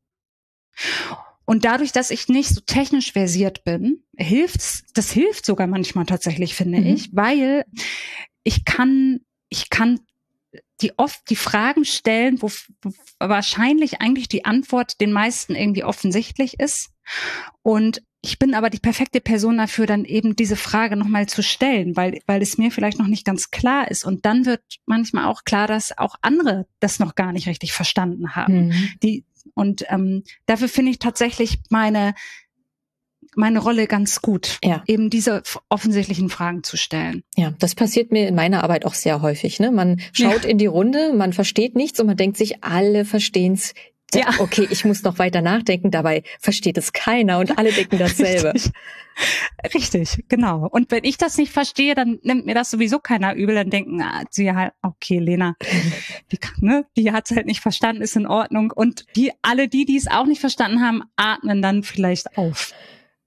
Und 1.46 1.66
dadurch, 1.66 1.92
dass 1.92 2.12
ich 2.12 2.30
nicht 2.30 2.50
so 2.50 2.62
technisch 2.62 3.12
versiert 3.14 3.64
bin, 3.64 4.04
hilft's, 4.16 4.84
das 4.94 5.12
hilft 5.12 5.46
sogar 5.46 5.68
manchmal 5.68 6.06
tatsächlich, 6.06 6.54
finde 6.54 6.82
mhm. 6.82 6.88
ich, 6.88 7.16
weil 7.16 7.66
ich 8.44 8.66
kann, 8.66 9.22
ich 9.50 9.70
kann 9.70 10.00
die 10.82 10.98
oft 10.98 11.22
die 11.30 11.36
Fragen 11.36 11.86
stellen, 11.86 12.42
wo, 12.42 12.52
wo 12.82 12.92
wahrscheinlich 13.20 14.02
eigentlich 14.02 14.28
die 14.28 14.46
Antwort 14.46 15.00
den 15.02 15.12
meisten 15.12 15.56
irgendwie 15.56 15.84
offensichtlich 15.84 16.60
ist. 16.60 16.92
Und 17.62 18.04
ich 18.22 18.40
bin 18.40 18.54
aber 18.54 18.70
die 18.70 18.80
perfekte 18.80 19.20
Person 19.20 19.58
dafür, 19.58 19.86
dann 19.86 20.06
eben 20.06 20.36
diese 20.36 20.56
Frage 20.56 20.96
nochmal 20.96 21.28
zu 21.28 21.44
stellen, 21.44 21.96
weil, 21.96 22.20
weil 22.26 22.42
es 22.42 22.58
mir 22.58 22.72
vielleicht 22.72 22.98
noch 22.98 23.08
nicht 23.08 23.26
ganz 23.26 23.52
klar 23.52 23.92
ist. 23.92 24.06
Und 24.06 24.26
dann 24.26 24.46
wird 24.46 24.62
manchmal 24.86 25.26
auch 25.26 25.44
klar, 25.44 25.68
dass 25.68 25.98
auch 25.98 26.16
andere 26.22 26.66
das 26.80 27.00
noch 27.00 27.16
gar 27.16 27.34
nicht 27.34 27.48
richtig 27.48 27.74
verstanden 27.74 28.36
haben. 28.36 28.68
Mhm. 28.68 28.90
Die, 29.02 29.26
und 29.56 29.86
ähm, 29.90 30.24
dafür 30.46 30.70
finde 30.70 30.92
ich 30.92 31.00
tatsächlich 31.00 31.60
meine 31.70 32.14
meine 33.36 33.60
Rolle 33.60 33.88
ganz 33.88 34.22
gut, 34.22 34.60
ja. 34.64 34.84
eben 34.88 35.10
diese 35.10 35.44
offensichtlichen 35.70 36.30
Fragen 36.30 36.64
zu 36.64 36.78
stellen. 36.78 37.24
Ja, 37.36 37.54
das 37.60 37.76
passiert 37.76 38.12
mir 38.12 38.28
in 38.28 38.36
meiner 38.36 38.64
Arbeit 38.64 38.86
auch 38.86 38.94
sehr 38.94 39.22
häufig. 39.22 39.60
Ne? 39.60 39.72
Man 39.72 40.02
schaut 40.12 40.44
ja. 40.44 40.50
in 40.50 40.58
die 40.58 40.66
Runde, 40.66 41.14
man 41.14 41.34
versteht 41.34 41.76
nichts 41.76 42.00
und 42.00 42.08
man 42.08 42.18
denkt 42.18 42.38
sich, 42.38 42.64
alle 42.64 43.06
verstehen's. 43.06 43.74
Ja. 44.14 44.28
Okay, 44.38 44.68
ich 44.70 44.86
muss 44.86 45.02
noch 45.02 45.18
weiter 45.18 45.42
nachdenken, 45.42 45.90
dabei 45.90 46.22
versteht 46.40 46.78
es 46.78 46.94
keiner 46.94 47.40
und 47.40 47.58
alle 47.58 47.72
denken 47.72 47.98
dasselbe. 47.98 48.50
Richtig. 48.54 48.74
Richtig, 49.74 50.26
genau. 50.28 50.68
Und 50.68 50.92
wenn 50.92 51.04
ich 51.04 51.18
das 51.18 51.38
nicht 51.38 51.52
verstehe, 51.52 51.96
dann 51.96 52.20
nimmt 52.24 52.46
mir 52.46 52.56
das 52.56 52.72
sowieso 52.72 53.00
keiner 53.00 53.36
übel, 53.36 53.56
dann 53.56 53.70
denken 53.70 54.02
ah, 54.02 54.24
sie 54.30 54.52
halt, 54.52 54.74
okay, 54.82 55.20
Lena, 55.20 55.56
die, 56.32 56.40
ne, 56.60 56.86
die 56.98 57.12
hat 57.12 57.30
es 57.30 57.36
halt 57.36 57.46
nicht 57.46 57.62
verstanden, 57.62 58.02
ist 58.02 58.16
in 58.16 58.28
Ordnung. 58.28 58.72
Und 58.72 59.06
die, 59.16 59.32
alle 59.42 59.68
die, 59.68 59.86
die 59.86 59.98
es 59.98 60.08
auch 60.08 60.26
nicht 60.26 60.42
verstanden 60.42 60.82
haben, 60.82 61.04
atmen 61.16 61.62
dann 61.62 61.84
vielleicht 61.84 62.38
auf. 62.38 62.74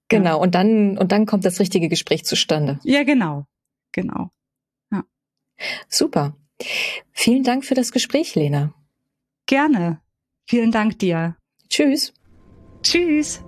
Genau, 0.09 0.41
und 0.41 0.55
dann, 0.55 0.97
und 0.97 1.11
dann 1.11 1.25
kommt 1.25 1.45
das 1.45 1.59
richtige 1.59 1.89
Gespräch 1.89 2.23
zustande. 2.25 2.79
Ja, 2.83 3.03
genau. 3.03 3.45
Genau. 3.91 4.31
Ja. 4.91 5.03
Super. 5.89 6.35
Vielen 7.11 7.43
Dank 7.43 7.65
für 7.65 7.75
das 7.75 7.91
Gespräch, 7.91 8.35
Lena. 8.35 8.73
Gerne. 9.47 10.01
Vielen 10.45 10.71
Dank 10.71 10.99
dir. 10.99 11.35
Tschüss. 11.69 12.13
Tschüss. 12.83 13.43